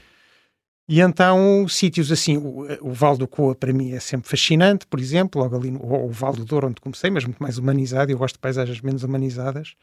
E 0.87 0.99
então, 0.99 1.65
sítios 1.69 2.11
assim, 2.11 2.37
o, 2.37 2.67
o 2.81 2.91
Val 2.91 3.17
do 3.17 3.25
Coa 3.25 3.55
para 3.55 3.71
mim 3.71 3.93
é 3.93 3.99
sempre 4.01 4.29
fascinante, 4.29 4.85
por 4.85 4.99
exemplo, 4.99 5.41
logo 5.41 5.55
ali, 5.55 5.71
no, 5.71 5.81
ou 5.81 6.07
o 6.07 6.11
Val 6.11 6.33
do 6.33 6.43
Douro, 6.43 6.67
onde 6.67 6.81
comecei, 6.81 7.09
mas 7.09 7.23
muito 7.23 7.41
mais 7.41 7.57
humanizado, 7.57 8.11
eu 8.11 8.17
gosto 8.17 8.35
de 8.35 8.39
paisagens 8.39 8.81
menos 8.81 9.03
humanizadas. 9.03 9.75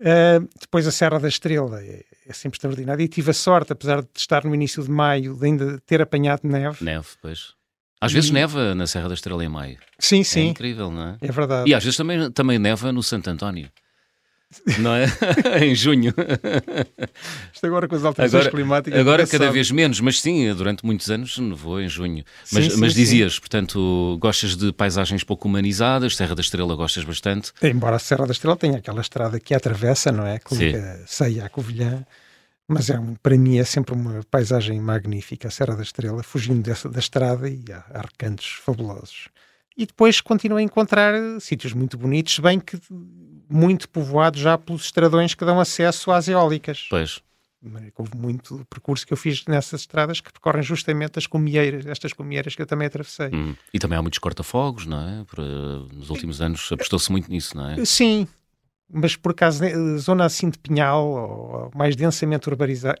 Uh, 0.00 0.46
depois 0.60 0.86
a 0.86 0.90
Serra 0.90 1.18
da 1.18 1.28
Estrela 1.28 1.82
é, 1.82 2.04
é, 2.26 2.32
sempre 2.32 2.56
extraordinária 2.56 3.02
e 3.02 3.08
tive 3.08 3.30
a 3.30 3.34
sorte, 3.34 3.72
apesar 3.72 4.02
de 4.02 4.08
estar 4.14 4.44
no 4.44 4.54
início 4.54 4.82
de 4.82 4.90
maio, 4.90 5.34
de 5.38 5.46
ainda 5.46 5.80
ter 5.86 6.02
apanhado 6.02 6.40
neve. 6.44 6.84
Neve, 6.84 7.08
pois. 7.22 7.54
Às 8.00 8.12
e... 8.12 8.14
vezes 8.14 8.30
neva 8.30 8.74
na 8.74 8.86
Serra 8.86 9.08
da 9.08 9.14
Estrela 9.14 9.42
em 9.42 9.48
maio. 9.48 9.78
Sim, 9.98 10.22
sim. 10.22 10.48
É 10.48 10.50
incrível, 10.50 10.90
não 10.90 11.08
é? 11.08 11.16
É 11.22 11.32
verdade. 11.32 11.70
E 11.70 11.74
às 11.74 11.82
vezes 11.82 11.96
também, 11.96 12.30
também 12.30 12.58
neva 12.58 12.92
no 12.92 13.02
Santo 13.02 13.30
António 13.30 13.70
não 14.78 14.94
é? 14.94 15.06
em 15.64 15.74
junho. 15.74 16.14
Isto 17.52 17.66
agora 17.66 17.88
com 17.88 17.94
as 17.94 18.04
alterações 18.04 18.34
agora, 18.34 18.50
climáticas. 18.50 19.00
Agora 19.00 19.26
cada 19.26 19.50
vez 19.50 19.70
menos, 19.70 20.00
mas 20.00 20.20
sim, 20.20 20.52
durante 20.54 20.84
muitos 20.84 21.10
anos 21.10 21.38
nevou 21.38 21.80
em 21.80 21.88
junho. 21.88 22.24
Mas, 22.52 22.64
sim, 22.64 22.70
sim, 22.70 22.80
mas 22.80 22.94
dizias, 22.94 23.34
sim. 23.34 23.40
portanto, 23.40 24.18
gostas 24.20 24.56
de 24.56 24.72
paisagens 24.72 25.24
pouco 25.24 25.48
humanizadas, 25.48 26.16
Serra 26.16 26.34
da 26.34 26.40
Estrela 26.40 26.74
gostas 26.74 27.04
bastante. 27.04 27.52
Embora 27.62 27.96
a 27.96 27.98
Serra 27.98 28.26
da 28.26 28.32
Estrela 28.32 28.56
tenha 28.56 28.78
aquela 28.78 29.00
estrada 29.00 29.38
que 29.40 29.54
atravessa, 29.54 30.12
não 30.12 30.26
é? 30.26 30.38
Que 30.38 30.54
liga 30.54 31.02
Ceia 31.06 31.46
a 31.46 31.48
Covilhã. 31.48 32.04
Mas 32.68 32.90
é, 32.90 32.98
para 33.22 33.36
mim 33.36 33.58
é 33.58 33.64
sempre 33.64 33.94
uma 33.94 34.24
paisagem 34.28 34.80
magnífica, 34.80 35.48
a 35.48 35.50
Serra 35.50 35.76
da 35.76 35.82
Estrela, 35.82 36.22
fugindo 36.22 36.62
dessa, 36.62 36.88
da 36.88 36.98
estrada 36.98 37.48
e 37.48 37.62
há, 37.72 37.84
há 37.90 38.00
recantos 38.00 38.58
fabulosos. 38.64 39.28
E 39.76 39.86
depois 39.86 40.20
continuo 40.20 40.58
a 40.58 40.62
encontrar 40.62 41.14
sítios 41.38 41.72
muito 41.74 41.98
bonitos, 41.98 42.38
bem 42.38 42.58
que 42.58 42.78
muito 43.48 43.88
povoado 43.88 44.38
já 44.38 44.56
pelos 44.58 44.84
estradões 44.84 45.34
que 45.34 45.44
dão 45.44 45.60
acesso 45.60 46.10
às 46.10 46.28
eólicas. 46.28 46.86
Pois. 46.88 47.20
Houve 47.96 48.16
muito 48.16 48.64
percurso 48.70 49.06
que 49.06 49.12
eu 49.12 49.16
fiz 49.16 49.44
nessas 49.46 49.80
estradas 49.80 50.20
que 50.20 50.32
percorrem 50.32 50.62
justamente 50.62 51.18
as 51.18 51.26
comieiras, 51.26 51.86
estas 51.86 52.12
comieiras 52.12 52.54
que 52.54 52.62
eu 52.62 52.66
também 52.66 52.86
atravessei. 52.86 53.30
Hum. 53.32 53.54
E 53.72 53.78
também 53.78 53.98
há 53.98 54.02
muitos 54.02 54.18
corta-fogos, 54.18 54.86
não 54.86 55.00
é? 55.00 55.24
Por, 55.24 55.40
nos 55.92 56.10
últimos 56.10 56.40
anos 56.40 56.70
apostou-se 56.70 57.10
muito 57.10 57.30
nisso, 57.30 57.56
não 57.56 57.70
é? 57.70 57.84
Sim, 57.84 58.28
mas 58.88 59.16
por 59.16 59.32
acaso, 59.32 59.64
zona 59.98 60.26
assim 60.26 60.48
de 60.50 60.58
pinhal, 60.58 61.06
ou 61.06 61.70
mais 61.74 61.96
densamente 61.96 62.48
urbanizada, 62.48 62.98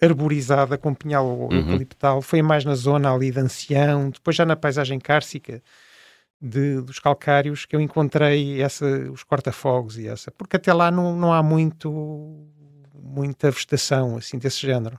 arborizada 0.00 0.78
com 0.78 0.94
pinhal 0.94 1.26
ou 1.26 1.50
uhum. 1.50 1.58
eucaliptal, 1.58 2.22
foi 2.22 2.40
mais 2.40 2.64
na 2.64 2.74
zona 2.74 3.12
ali 3.12 3.30
de 3.30 3.40
Ancião, 3.40 4.10
depois 4.10 4.36
já 4.36 4.46
na 4.46 4.56
paisagem 4.56 4.98
cárcica 4.98 5.62
de, 6.40 6.80
dos 6.80 6.98
calcários 6.98 7.66
que 7.66 7.74
eu 7.74 7.80
encontrei 7.80 8.62
essa, 8.62 8.86
os 9.10 9.22
corta-fogos 9.24 9.98
e 9.98 10.06
essa, 10.06 10.30
porque 10.30 10.56
até 10.56 10.72
lá 10.72 10.90
não, 10.90 11.16
não 11.16 11.32
há 11.32 11.42
muito 11.42 12.46
muita 12.94 13.50
vegetação 13.50 14.16
assim 14.16 14.38
desse 14.38 14.60
género, 14.60 14.98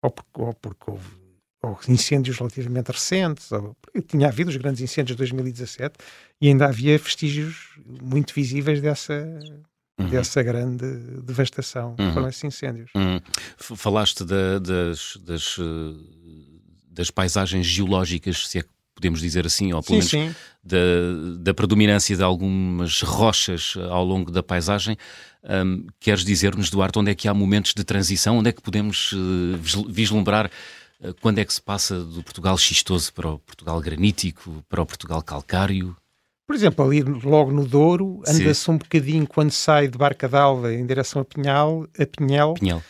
ou 0.00 0.10
porque, 0.10 0.40
ou 0.40 0.54
porque 0.54 0.90
houve 0.90 1.22
ou 1.64 1.78
incêndios 1.88 2.36
relativamente 2.36 2.90
recentes, 2.90 3.52
ou, 3.52 3.76
tinha 4.08 4.26
havido 4.26 4.50
os 4.50 4.56
grandes 4.56 4.80
incêndios 4.80 5.14
de 5.14 5.18
2017 5.18 5.94
e 6.40 6.48
ainda 6.48 6.66
havia 6.66 6.98
vestígios 6.98 7.70
muito 7.86 8.34
visíveis 8.34 8.80
dessa 8.80 9.14
uhum. 9.98 10.08
dessa 10.08 10.42
grande 10.42 10.84
devastação 11.22 11.94
uhum. 11.98 12.12
foram 12.12 12.28
esses 12.28 12.44
incêndios. 12.44 12.90
Uhum. 12.94 13.20
Falaste 13.56 14.24
da, 14.24 14.58
das, 14.58 15.18
das, 15.24 15.56
eh, 15.58 16.42
das 16.88 17.10
paisagens 17.10 17.66
geológicas, 17.66 18.48
se 18.48 18.58
é 18.58 18.62
que 18.62 18.68
podemos 18.94 19.20
dizer 19.20 19.46
assim, 19.46 19.72
ou 19.72 19.82
pelo 19.82 20.02
sim, 20.02 20.18
menos 20.18 20.36
sim. 20.36 20.42
Da, 20.62 20.78
da 21.38 21.54
predominância 21.54 22.16
de 22.16 22.22
algumas 22.22 23.02
rochas 23.02 23.74
ao 23.90 24.04
longo 24.04 24.30
da 24.30 24.42
paisagem. 24.42 24.96
Um, 25.44 25.86
queres 25.98 26.24
dizer-nos, 26.24 26.70
Duarte, 26.70 26.98
onde 26.98 27.10
é 27.10 27.14
que 27.14 27.26
há 27.26 27.34
momentos 27.34 27.74
de 27.74 27.82
transição? 27.82 28.38
Onde 28.38 28.50
é 28.50 28.52
que 28.52 28.62
podemos 28.62 29.12
uh, 29.12 29.88
vislumbrar 29.88 30.50
Uh, 31.02 31.12
quando 31.20 31.38
é 31.38 31.44
que 31.44 31.52
se 31.52 31.60
passa 31.60 31.98
do 31.98 32.22
Portugal 32.22 32.56
xistoso 32.56 33.12
para 33.12 33.28
o 33.28 33.38
Portugal 33.40 33.80
granítico, 33.80 34.64
para 34.68 34.80
o 34.80 34.86
Portugal 34.86 35.20
calcário? 35.20 35.96
Por 36.46 36.54
exemplo, 36.54 36.84
ali 36.84 37.02
logo 37.02 37.50
no 37.50 37.66
Douro, 37.66 38.22
anda-se 38.26 38.70
um 38.70 38.78
bocadinho 38.78 39.26
quando 39.26 39.50
sai 39.50 39.88
de 39.88 39.98
Barca 39.98 40.28
d'Alva 40.28 40.72
em 40.72 40.86
direção 40.86 41.22
a 41.22 41.24
Pinhal, 41.24 41.88
a 41.98 42.06
Pinhel. 42.06 42.54
Pinhel. 42.54 42.82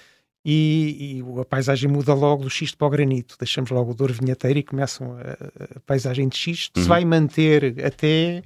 E, 0.44 1.20
e, 1.20 1.40
a 1.40 1.44
paisagem 1.44 1.88
muda 1.88 2.12
logo 2.14 2.42
do 2.42 2.50
xisto 2.50 2.76
para 2.76 2.88
o 2.88 2.90
granito. 2.90 3.36
Deixamos 3.38 3.70
logo 3.70 3.92
o 3.92 3.94
Douro 3.94 4.12
Vinheteiro 4.12 4.58
e 4.58 4.62
começam 4.62 5.16
a, 5.16 5.76
a 5.76 5.80
paisagem 5.86 6.28
de 6.28 6.36
xisto. 6.36 6.76
Uhum. 6.76 6.82
Se 6.82 6.88
vai 6.88 7.04
manter 7.04 7.76
até 7.84 8.42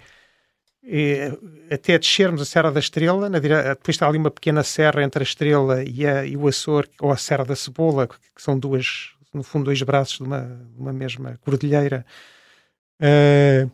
eh, 0.88 1.33
até 1.69 1.99
descermos 1.99 2.41
a 2.41 2.45
Serra 2.45 2.71
da 2.71 2.79
Estrela, 2.79 3.29
na, 3.29 3.41
depois 3.41 3.75
está 3.88 4.07
ali 4.07 4.19
uma 4.19 4.31
pequena 4.31 4.62
serra 4.62 5.03
entre 5.03 5.21
a 5.21 5.25
Estrela 5.25 5.83
e, 5.83 6.07
a, 6.07 6.25
e 6.25 6.37
o 6.37 6.47
Açor, 6.47 6.87
ou 7.00 7.11
a 7.11 7.17
Serra 7.17 7.45
da 7.45 7.57
Cebola, 7.57 8.07
que 8.07 8.19
são 8.37 8.57
duas, 8.57 9.11
no 9.35 9.43
fundo, 9.43 9.65
dois 9.65 9.83
braços 9.83 10.19
de 10.19 10.23
uma, 10.23 10.65
uma 10.79 10.93
mesma 10.93 11.38
cordilheira. 11.43 12.07
Uh, 13.00 13.71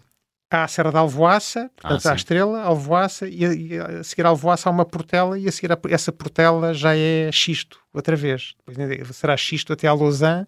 há 0.57 0.65
a 0.65 0.69
Serra 0.69 0.91
da 0.91 1.01
Alvoaça, 1.01 1.71
portanto, 1.77 2.07
ah, 2.07 2.11
há 2.11 2.13
a 2.13 2.17
Estrela, 2.17 2.63
Alvoaça, 2.63 3.29
e 3.29 3.45
a, 3.45 3.55
e 3.55 3.79
a 3.79 4.05
seguir 4.05 4.27
a 4.27 4.29
Alvoaça 4.31 4.69
há 4.69 4.73
uma 4.73 4.85
portela, 4.85 5.39
e 5.39 5.49
a 5.49 5.53
seguir 5.53 5.73
a, 5.73 5.79
essa 5.89 6.13
portela 6.13 6.73
já 6.75 6.97
é 6.97 7.31
xisto, 7.33 7.79
outra 7.93 8.17
vez. 8.17 8.55
Depois 8.67 9.17
será 9.17 9.37
xisto 9.37 9.73
até 9.73 9.87
a 9.89 9.95
Lausanne, 9.95 10.47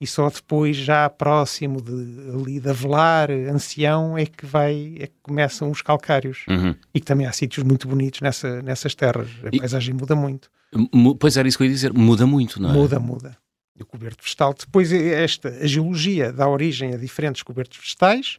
e 0.00 0.06
só 0.06 0.30
depois, 0.30 0.76
já 0.76 1.10
próximo 1.10 1.82
de, 1.82 2.30
ali 2.30 2.60
de 2.60 2.68
Avelar, 2.68 3.30
Ancião, 3.30 4.16
é 4.16 4.26
que 4.26 4.46
vai, 4.46 4.94
é 5.00 5.08
que 5.08 5.14
começam 5.20 5.70
os 5.70 5.82
calcários. 5.82 6.44
Uhum. 6.48 6.74
E 6.94 7.00
que 7.00 7.06
também 7.06 7.26
há 7.26 7.32
sítios 7.32 7.66
muito 7.66 7.88
bonitos 7.88 8.20
nessa, 8.20 8.62
nessas 8.62 8.94
terras. 8.94 9.28
A 9.42 9.48
e, 9.50 9.58
paisagem 9.58 9.94
muda 9.94 10.14
muito. 10.14 10.50
Pois 11.18 11.36
era 11.36 11.48
isso 11.48 11.58
que 11.58 11.64
eu 11.64 11.66
ia 11.66 11.72
dizer, 11.72 11.92
muda 11.92 12.26
muito, 12.26 12.62
não 12.62 12.70
é? 12.70 12.72
Muda, 12.72 13.00
muda. 13.00 13.36
o 13.80 13.84
coberto 13.84 14.22
vegetal. 14.22 14.54
Depois, 14.54 14.92
esta, 14.92 15.48
a 15.48 15.66
geologia 15.66 16.32
dá 16.32 16.48
origem 16.48 16.94
a 16.94 16.96
diferentes 16.96 17.42
cobertos 17.42 17.78
vegetais 17.78 18.38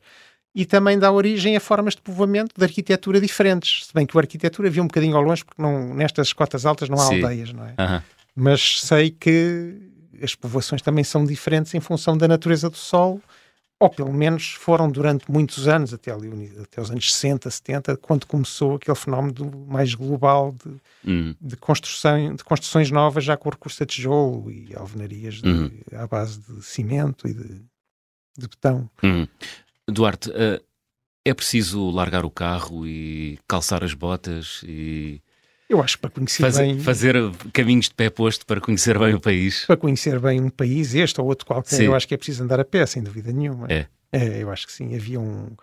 e 0.53 0.65
também 0.65 0.97
dá 0.97 1.11
origem 1.11 1.55
a 1.55 1.59
formas 1.59 1.95
de 1.95 2.01
povoamento 2.01 2.53
de 2.57 2.63
arquitetura 2.63 3.21
diferentes. 3.21 3.85
Se 3.85 3.93
bem 3.93 4.05
que 4.05 4.17
a 4.17 4.21
arquitetura 4.21 4.67
havia 4.67 4.81
um 4.81 4.87
bocadinho 4.87 5.15
ao 5.15 5.21
longe, 5.21 5.45
porque 5.45 5.61
não, 5.61 5.93
nestas 5.93 6.33
cotas 6.33 6.65
altas 6.65 6.89
não 6.89 6.97
há 6.97 7.05
Sim. 7.05 7.23
aldeias, 7.23 7.53
não 7.53 7.65
é? 7.65 7.75
Uhum. 7.79 8.01
Mas 8.35 8.81
sei 8.81 9.11
que 9.11 9.75
as 10.21 10.35
povoações 10.35 10.81
também 10.81 11.03
são 11.03 11.25
diferentes 11.25 11.73
em 11.73 11.79
função 11.79 12.17
da 12.17 12.27
natureza 12.27 12.69
do 12.69 12.77
solo, 12.77 13.21
ou 13.79 13.89
pelo 13.89 14.11
menos 14.11 14.55
foram 14.55 14.91
durante 14.91 15.31
muitos 15.31 15.67
anos, 15.67 15.93
até, 15.93 16.11
ali, 16.11 16.51
até 16.61 16.81
os 16.81 16.91
anos 16.91 17.13
60, 17.13 17.49
70, 17.49 17.97
quando 17.97 18.25
começou 18.25 18.75
aquele 18.75 18.97
fenómeno 18.97 19.65
mais 19.67 19.93
global 19.95 20.53
de, 20.53 21.09
uhum. 21.09 21.35
de, 21.39 21.55
construção, 21.55 22.35
de 22.35 22.43
construções 22.43 22.91
novas, 22.91 23.23
já 23.23 23.37
com 23.37 23.49
recurso 23.49 23.81
a 23.81 23.85
tijolo 23.85 24.51
e 24.51 24.75
alvenarias 24.75 25.35
de, 25.35 25.49
uhum. 25.49 25.71
à 25.93 26.05
base 26.07 26.41
de 26.41 26.61
cimento 26.61 27.25
e 27.25 27.33
de, 27.33 27.61
de 28.37 28.47
betão. 28.47 28.89
Uhum. 29.01 29.25
Duarte, 29.91 30.29
uh, 30.29 30.63
é 31.25 31.33
preciso 31.33 31.89
largar 31.89 32.25
o 32.25 32.31
carro 32.31 32.87
e 32.87 33.37
calçar 33.47 33.83
as 33.83 33.93
botas 33.93 34.61
e 34.65 35.21
eu 35.69 35.83
acho 35.83 35.97
que 35.97 36.01
para 36.01 36.09
conhecer 36.09 36.41
Faz, 36.41 36.57
bem. 36.57 36.79
Fazer 36.79 37.15
caminhos 37.53 37.89
de 37.89 37.93
pé 37.93 38.09
posto 38.09 38.43
para 38.43 38.59
conhecer 38.59 38.97
bem 38.97 39.13
o 39.13 39.19
país. 39.19 39.65
Para 39.67 39.77
conhecer 39.77 40.19
bem 40.19 40.41
um 40.41 40.49
país, 40.49 40.95
este 40.95 41.21
ou 41.21 41.27
outro 41.27 41.45
qualquer, 41.45 41.75
sim. 41.75 41.83
eu 41.83 41.93
acho 41.93 42.07
que 42.07 42.15
é 42.15 42.17
preciso 42.17 42.43
andar 42.43 42.59
a 42.59 42.65
pé, 42.65 42.83
sem 42.87 43.03
dúvida 43.03 43.31
nenhuma. 43.31 43.67
É. 43.69 43.85
é 44.11 44.41
eu 44.41 44.49
acho 44.49 44.65
que 44.65 44.73
sim. 44.73 44.95
Havia 44.95 45.19
um. 45.19 45.55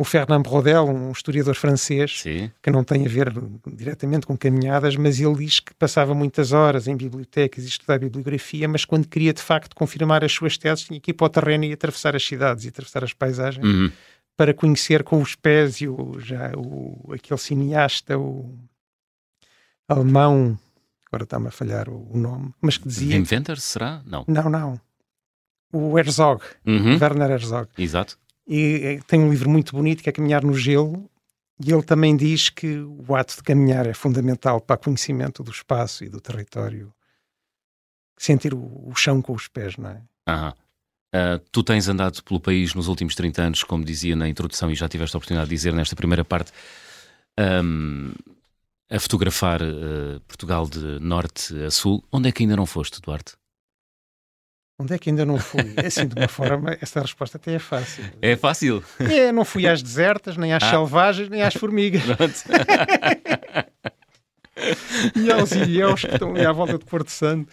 O 0.00 0.04
Fernand 0.04 0.42
Brodel, 0.42 0.84
um 0.84 1.10
historiador 1.10 1.56
francês, 1.56 2.20
sim. 2.20 2.48
que 2.62 2.70
não 2.70 2.84
tem 2.84 3.04
a 3.04 3.08
ver 3.08 3.32
diretamente 3.66 4.28
com 4.28 4.38
caminhadas, 4.38 4.94
mas 4.94 5.18
ele 5.18 5.34
diz 5.34 5.58
que 5.58 5.74
passava 5.74 6.14
muitas 6.14 6.52
horas 6.52 6.86
em 6.86 6.96
bibliotecas 6.96 7.64
e 7.64 7.66
estudar 7.66 7.98
bibliografia, 7.98 8.68
mas 8.68 8.84
quando 8.84 9.08
queria 9.08 9.32
de 9.32 9.42
facto 9.42 9.74
confirmar 9.74 10.22
as 10.22 10.30
suas 10.30 10.56
teses, 10.56 10.84
tinha 10.84 11.00
que 11.00 11.10
ir 11.10 11.14
para 11.14 11.24
o 11.24 11.28
terreno 11.28 11.64
e 11.64 11.72
atravessar 11.72 12.14
as 12.14 12.24
cidades 12.24 12.64
e 12.64 12.68
atravessar 12.68 13.02
as 13.02 13.12
paisagens 13.12 13.66
uhum. 13.66 13.90
para 14.36 14.54
conhecer 14.54 15.02
com 15.02 15.20
os 15.20 15.34
pés 15.34 15.80
e 15.80 15.88
o, 15.88 16.20
já, 16.20 16.52
o, 16.56 17.12
aquele 17.12 17.40
cineasta, 17.40 18.16
o 18.16 18.56
alemão, 19.88 20.56
agora 21.08 21.24
está-me 21.24 21.48
a 21.48 21.50
falhar 21.50 21.88
o, 21.88 22.08
o, 22.12 22.16
nome, 22.16 22.54
mas 22.60 22.78
que 22.78 22.86
dizia. 22.86 23.16
Wim 23.16 23.26
Wenders, 23.28 23.64
será? 23.64 24.00
Não. 24.06 24.24
Não, 24.28 24.48
não. 24.48 24.80
O 25.72 25.98
Herzog, 25.98 26.44
uhum. 26.64 26.96
Werner 27.00 27.32
Herzog. 27.32 27.68
Exato. 27.76 28.16
E 28.48 29.00
tem 29.06 29.20
um 29.20 29.30
livro 29.30 29.50
muito 29.50 29.76
bonito 29.76 30.02
que 30.02 30.08
é 30.08 30.12
Caminhar 30.12 30.42
no 30.42 30.54
Gelo, 30.54 31.10
e 31.62 31.72
ele 31.72 31.82
também 31.82 32.16
diz 32.16 32.48
que 32.48 32.78
o 32.78 33.14
ato 33.14 33.36
de 33.36 33.42
caminhar 33.42 33.86
é 33.86 33.92
fundamental 33.92 34.60
para 34.60 34.76
o 34.76 34.78
conhecimento 34.78 35.42
do 35.42 35.50
espaço 35.50 36.04
e 36.04 36.08
do 36.08 36.20
território. 36.20 36.94
Sentir 38.16 38.54
o, 38.54 38.88
o 38.88 38.94
chão 38.94 39.20
com 39.20 39.32
os 39.32 39.48
pés, 39.48 39.76
não 39.76 39.90
é? 39.90 40.02
Aham. 40.26 40.54
Uh, 41.14 41.38
tu 41.50 41.62
tens 41.62 41.88
andado 41.88 42.22
pelo 42.22 42.38
país 42.38 42.74
nos 42.74 42.86
últimos 42.86 43.14
30 43.14 43.42
anos, 43.42 43.64
como 43.64 43.84
dizia 43.84 44.14
na 44.14 44.28
introdução, 44.28 44.70
e 44.70 44.74
já 44.74 44.88
tiveste 44.88 45.16
a 45.16 45.18
oportunidade 45.18 45.48
de 45.48 45.56
dizer 45.56 45.72
nesta 45.72 45.96
primeira 45.96 46.24
parte. 46.24 46.52
Um, 47.38 48.12
a 48.90 48.98
fotografar 49.00 49.60
uh, 49.62 50.20
Portugal 50.26 50.66
de 50.66 51.00
norte 51.00 51.54
a 51.62 51.70
sul. 51.70 52.04
Onde 52.12 52.28
é 52.28 52.32
que 52.32 52.42
ainda 52.42 52.56
não 52.56 52.66
foste, 52.66 53.00
Duarte? 53.00 53.37
Onde 54.80 54.94
é 54.94 54.98
que 54.98 55.10
ainda 55.10 55.26
não 55.26 55.38
fui? 55.38 55.74
É 55.76 55.86
assim, 55.86 56.06
de 56.06 56.14
uma 56.14 56.28
forma, 56.28 56.78
essa 56.80 57.00
resposta 57.00 57.36
até 57.36 57.54
é 57.54 57.58
fácil. 57.58 58.04
É 58.22 58.36
fácil? 58.36 58.84
É, 59.00 59.32
não 59.32 59.44
fui 59.44 59.66
às 59.66 59.82
desertas, 59.82 60.36
nem 60.36 60.52
às 60.52 60.62
ah. 60.62 60.70
selvagens, 60.70 61.28
nem 61.28 61.42
às 61.42 61.54
formigas. 61.54 62.02
e 65.16 65.32
aos 65.32 65.50
ilhéus 65.50 66.02
que 66.02 66.12
estão 66.12 66.30
ali 66.30 66.46
à 66.46 66.52
volta 66.52 66.78
de 66.78 66.84
Porto 66.84 67.10
Santo. 67.10 67.52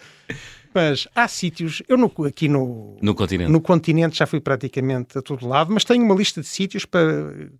Mas 0.72 1.08
há 1.16 1.26
sítios, 1.26 1.82
eu 1.88 1.96
no, 1.96 2.12
aqui 2.26 2.48
no, 2.48 2.96
no, 3.00 3.14
continente. 3.14 3.50
no 3.50 3.60
continente 3.60 4.18
já 4.18 4.26
fui 4.26 4.40
praticamente 4.40 5.18
a 5.18 5.22
todo 5.22 5.48
lado, 5.48 5.72
mas 5.72 5.84
tenho 5.84 6.04
uma 6.04 6.14
lista 6.14 6.40
de 6.40 6.46
sítios 6.46 6.84
para. 6.84 7.50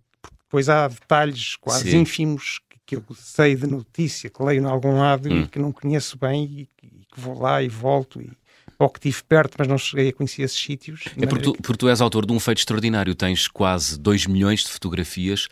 Pois 0.49 0.69
há 0.69 0.87
detalhes 0.87 1.57
quase 1.57 1.91
Sim. 1.91 1.97
ínfimos 2.01 2.61
que 2.85 2.95
eu 2.95 3.03
sei 3.15 3.53
de 3.53 3.67
notícia, 3.67 4.29
que 4.29 4.41
leio 4.41 4.61
em 4.61 4.65
algum 4.65 4.97
lado 4.97 5.27
hum. 5.27 5.41
e 5.41 5.47
que 5.47 5.59
não 5.59 5.73
conheço 5.73 6.17
bem 6.17 6.45
e, 6.45 6.69
e, 6.81 7.05
que 7.13 7.19
vou 7.19 7.37
lá 7.37 7.61
e 7.61 7.67
volto 7.67 8.21
e 8.21 8.31
ou 8.79 8.89
que 8.89 8.99
estive 8.99 9.23
perto, 9.23 9.55
mas 9.57 9.67
não 9.67 9.77
cheguei 9.77 10.09
a 10.09 10.13
conhecer 10.13 10.43
esses 10.43 10.59
sítios. 10.59 11.05
É 11.19 11.25
porque 11.25 11.43
tu, 11.43 11.53
porque 11.53 11.77
tu 11.77 11.89
és 11.89 11.99
autor 11.99 12.25
de 12.25 12.33
um 12.33 12.39
feito 12.39 12.59
extraordinário, 12.59 13.15
tens 13.15 13.47
quase 13.47 13.97
2 13.99 14.27
milhões 14.27 14.63
de 14.63 14.69
fotografias 14.69 15.47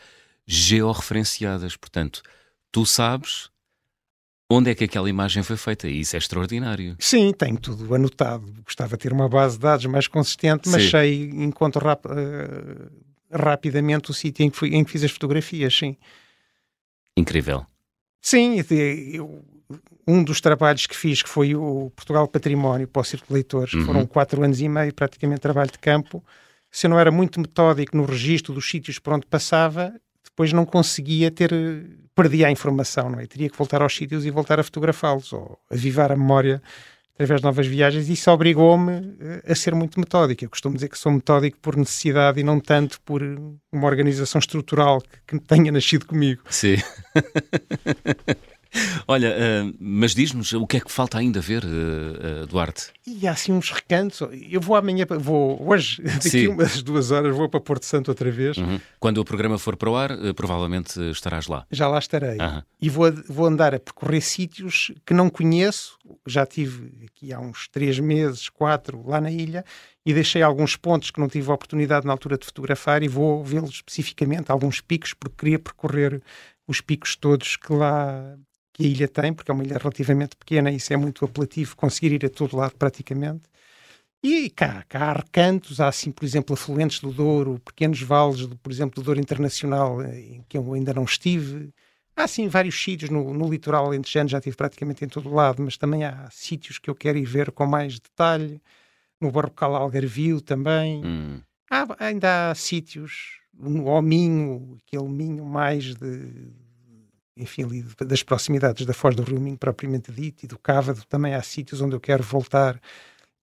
georreferenciadas, 0.45 1.75
portanto, 1.75 2.21
tu 2.71 2.85
sabes 2.85 3.49
onde 4.49 4.69
é 4.69 4.75
que 4.75 4.83
aquela 4.83 5.09
imagem 5.09 5.41
foi 5.41 5.57
feita 5.57 5.87
e 5.87 6.01
isso 6.01 6.15
é 6.15 6.19
extraordinário. 6.19 6.95
Sim, 6.99 7.33
tenho 7.33 7.57
tudo 7.57 7.93
anotado. 7.95 8.45
Gostava 8.63 8.95
de 8.95 9.01
ter 9.01 9.11
uma 9.11 9.27
base 9.27 9.55
de 9.55 9.61
dados 9.61 9.85
mais 9.87 10.07
consistente, 10.07 10.69
mas 10.69 10.83
sim. 10.83 10.89
sei, 10.91 11.23
encontro 11.31 11.83
rap, 11.83 12.05
uh, 12.05 12.91
rapidamente 13.31 14.11
o 14.11 14.13
sítio 14.13 14.43
em 14.43 14.51
em 14.75 14.83
que 14.83 14.91
fiz 14.91 15.03
as 15.03 15.11
fotografias, 15.11 15.75
sim. 15.75 15.97
Incrível. 17.17 17.65
Sim, 18.21 18.57
eu, 19.13 19.43
um 20.07 20.23
dos 20.23 20.39
trabalhos 20.39 20.85
que 20.85 20.95
fiz, 20.95 21.21
que 21.21 21.29
foi 21.29 21.55
o 21.55 21.91
Portugal 21.95 22.27
Património 22.27 22.87
para 22.87 23.01
o 23.01 23.03
Círculo 23.03 23.29
de 23.29 23.33
Leitores, 23.33 23.73
uhum. 23.73 23.85
foram 23.85 24.05
quatro 24.05 24.43
anos 24.43 24.61
e 24.61 24.69
meio, 24.69 24.93
praticamente 24.93 25.41
trabalho 25.41 25.71
de 25.71 25.79
campo. 25.79 26.23
Se 26.71 26.87
eu 26.87 26.89
não 26.89 26.99
era 26.99 27.11
muito 27.11 27.39
metódico 27.39 27.95
no 27.95 28.05
registro 28.05 28.53
dos 28.53 28.69
sítios 28.69 28.99
por 28.99 29.13
onde 29.13 29.25
passava, 29.25 29.93
depois 30.23 30.51
não 30.51 30.65
conseguia 30.65 31.31
ter, 31.31 31.51
perdia 32.13 32.47
a 32.47 32.51
informação, 32.51 33.09
não 33.09 33.19
é? 33.19 33.25
Teria 33.25 33.49
que 33.49 33.57
voltar 33.57 33.81
aos 33.81 33.95
sítios 33.95 34.25
e 34.25 34.29
voltar 34.29 34.59
a 34.59 34.63
fotografá-los, 34.63 35.31
ou 35.31 35.57
avivar 35.71 36.11
a 36.11 36.15
memória 36.15 36.61
através 37.15 37.39
de 37.39 37.45
novas 37.45 37.65
viagens, 37.65 38.09
isso 38.09 38.29
obrigou-me 38.29 39.15
eh, 39.21 39.51
a 39.51 39.55
ser 39.55 39.73
muito 39.73 39.97
metódico. 39.99 40.43
Eu 40.43 40.49
costumo 40.49 40.75
dizer 40.75 40.89
que 40.89 40.97
sou 40.97 41.11
metódico 41.11 41.57
por 41.61 41.77
necessidade 41.77 42.41
e 42.41 42.43
não 42.43 42.59
tanto 42.59 42.99
por 43.01 43.21
uma 43.71 43.87
organização 43.87 44.39
estrutural 44.39 45.01
que, 45.01 45.39
que 45.39 45.39
tenha 45.39 45.71
nascido 45.71 46.05
comigo. 46.05 46.43
Sim. 46.49 46.75
Olha, 49.07 49.29
uh, 49.29 49.75
mas 49.79 50.13
diz-nos 50.13 50.53
o 50.53 50.65
que 50.65 50.77
é 50.77 50.79
que 50.79 50.91
falta 50.91 51.17
ainda 51.17 51.39
ver, 51.39 51.63
uh, 51.63 52.43
uh, 52.43 52.47
Duarte? 52.47 52.87
E 53.05 53.27
há 53.27 53.31
assim 53.31 53.51
uns 53.51 53.71
recantos. 53.71 54.21
Eu 54.49 54.59
vou 54.59 54.75
amanhã, 54.75 55.05
vou 55.19 55.61
hoje, 55.67 56.01
daqui 56.03 56.29
Sim. 56.29 56.47
umas 56.47 56.81
duas 56.81 57.11
horas, 57.11 57.35
vou 57.35 57.47
para 57.49 57.59
Porto 57.59 57.85
Santo 57.85 58.09
outra 58.09 58.31
vez. 58.31 58.57
Uhum. 58.57 58.79
Quando 58.99 59.19
o 59.19 59.25
programa 59.25 59.57
for 59.57 59.75
para 59.75 59.89
o 59.89 59.95
ar, 59.95 60.09
provavelmente 60.35 60.99
estarás 61.11 61.47
lá. 61.47 61.65
Já 61.71 61.87
lá 61.87 61.99
estarei. 61.99 62.37
Uhum. 62.37 62.61
E 62.81 62.89
vou, 62.89 63.11
vou 63.27 63.45
andar 63.45 63.75
a 63.75 63.79
percorrer 63.79 64.21
sítios 64.21 64.91
que 65.05 65.13
não 65.13 65.29
conheço. 65.29 65.97
Já 66.25 66.45
tive 66.45 67.05
aqui 67.05 67.33
há 67.33 67.39
uns 67.39 67.67
três 67.67 67.99
meses, 67.99 68.49
quatro, 68.49 69.03
lá 69.07 69.21
na 69.21 69.31
ilha, 69.31 69.63
e 70.05 70.13
deixei 70.13 70.41
alguns 70.41 70.75
pontos 70.75 71.09
que 71.11 71.19
não 71.19 71.27
tive 71.27 71.49
a 71.49 71.53
oportunidade 71.53 72.05
na 72.05 72.13
altura 72.13 72.37
de 72.37 72.45
fotografar 72.45 73.01
e 73.03 73.07
vou 73.07 73.43
vê-los 73.43 73.71
especificamente, 73.71 74.51
alguns 74.51 74.81
picos, 74.81 75.13
porque 75.13 75.35
queria 75.37 75.59
percorrer 75.59 76.21
os 76.67 76.81
picos 76.81 77.15
todos 77.15 77.55
que 77.55 77.73
lá 77.73 78.37
que 78.75 78.85
a 78.85 78.89
ilha 78.89 79.07
tem, 79.07 79.33
porque 79.33 79.49
é 79.49 79.53
uma 79.53 79.63
ilha 79.63 79.77
relativamente 79.77 80.35
pequena 80.35 80.69
e 80.69 80.75
isso 80.75 80.91
é 80.91 80.97
muito 80.97 81.23
apelativo, 81.23 81.75
conseguir 81.75 82.11
ir 82.11 82.25
a 82.25 82.29
todo 82.29 82.57
lado 82.57 82.75
praticamente. 82.77 83.43
E 84.21 84.49
cá, 84.49 84.83
cá 84.89 85.11
há 85.11 85.13
recantos, 85.13 85.79
há 85.79 85.87
assim, 85.87 86.11
por 86.11 86.25
exemplo, 86.25 86.53
afluentes 86.55 86.99
do 86.99 87.11
Douro, 87.11 87.59
pequenos 87.63 88.01
vales, 88.01 88.47
do, 88.47 88.57
por 88.57 88.71
exemplo, 88.71 88.95
do 88.95 89.05
Douro 89.05 89.19
Internacional, 89.19 90.01
eh, 90.01 90.19
em 90.19 90.45
que 90.49 90.57
eu 90.57 90.73
ainda 90.73 90.93
não 90.93 91.03
estive. 91.03 91.71
Há 92.15 92.23
assim 92.23 92.47
vários 92.47 92.81
sítios 92.81 93.09
no, 93.09 93.33
no 93.33 93.49
litoral 93.49 93.85
alentejano, 93.85 94.29
já 94.29 94.39
estive 94.39 94.57
praticamente 94.57 95.05
em 95.05 95.07
todo 95.07 95.33
lado, 95.33 95.61
mas 95.63 95.77
também 95.77 96.03
há 96.03 96.27
sítios 96.31 96.79
que 96.79 96.89
eu 96.89 96.95
quero 96.95 97.17
ir 97.17 97.25
ver 97.25 97.51
com 97.51 97.65
mais 97.65 97.99
detalhe. 97.99 98.61
no 99.21 99.31
Barrocal 99.31 99.75
Algarvio 99.75 100.41
também. 100.41 101.05
Hum. 101.05 101.41
Há, 101.69 101.85
ainda 102.05 102.51
há 102.51 102.55
sítios, 102.55 103.39
o 103.57 104.01
Minho, 104.01 104.77
aquele 104.85 105.07
Minho 105.09 105.45
mais 105.45 105.95
de, 105.95 106.51
enfim, 107.37 107.63
ali 107.63 107.85
das 108.05 108.23
proximidades 108.23 108.85
da 108.85 108.93
Foz 108.93 109.15
do 109.15 109.23
Rio 109.23 109.39
Minho 109.39 109.57
propriamente 109.57 110.11
dito 110.11 110.43
e 110.43 110.47
do 110.47 110.57
Cávado, 110.57 111.03
também 111.09 111.33
há 111.33 111.41
sítios 111.41 111.81
onde 111.81 111.95
eu 111.95 111.99
quero 111.99 112.23
voltar 112.23 112.79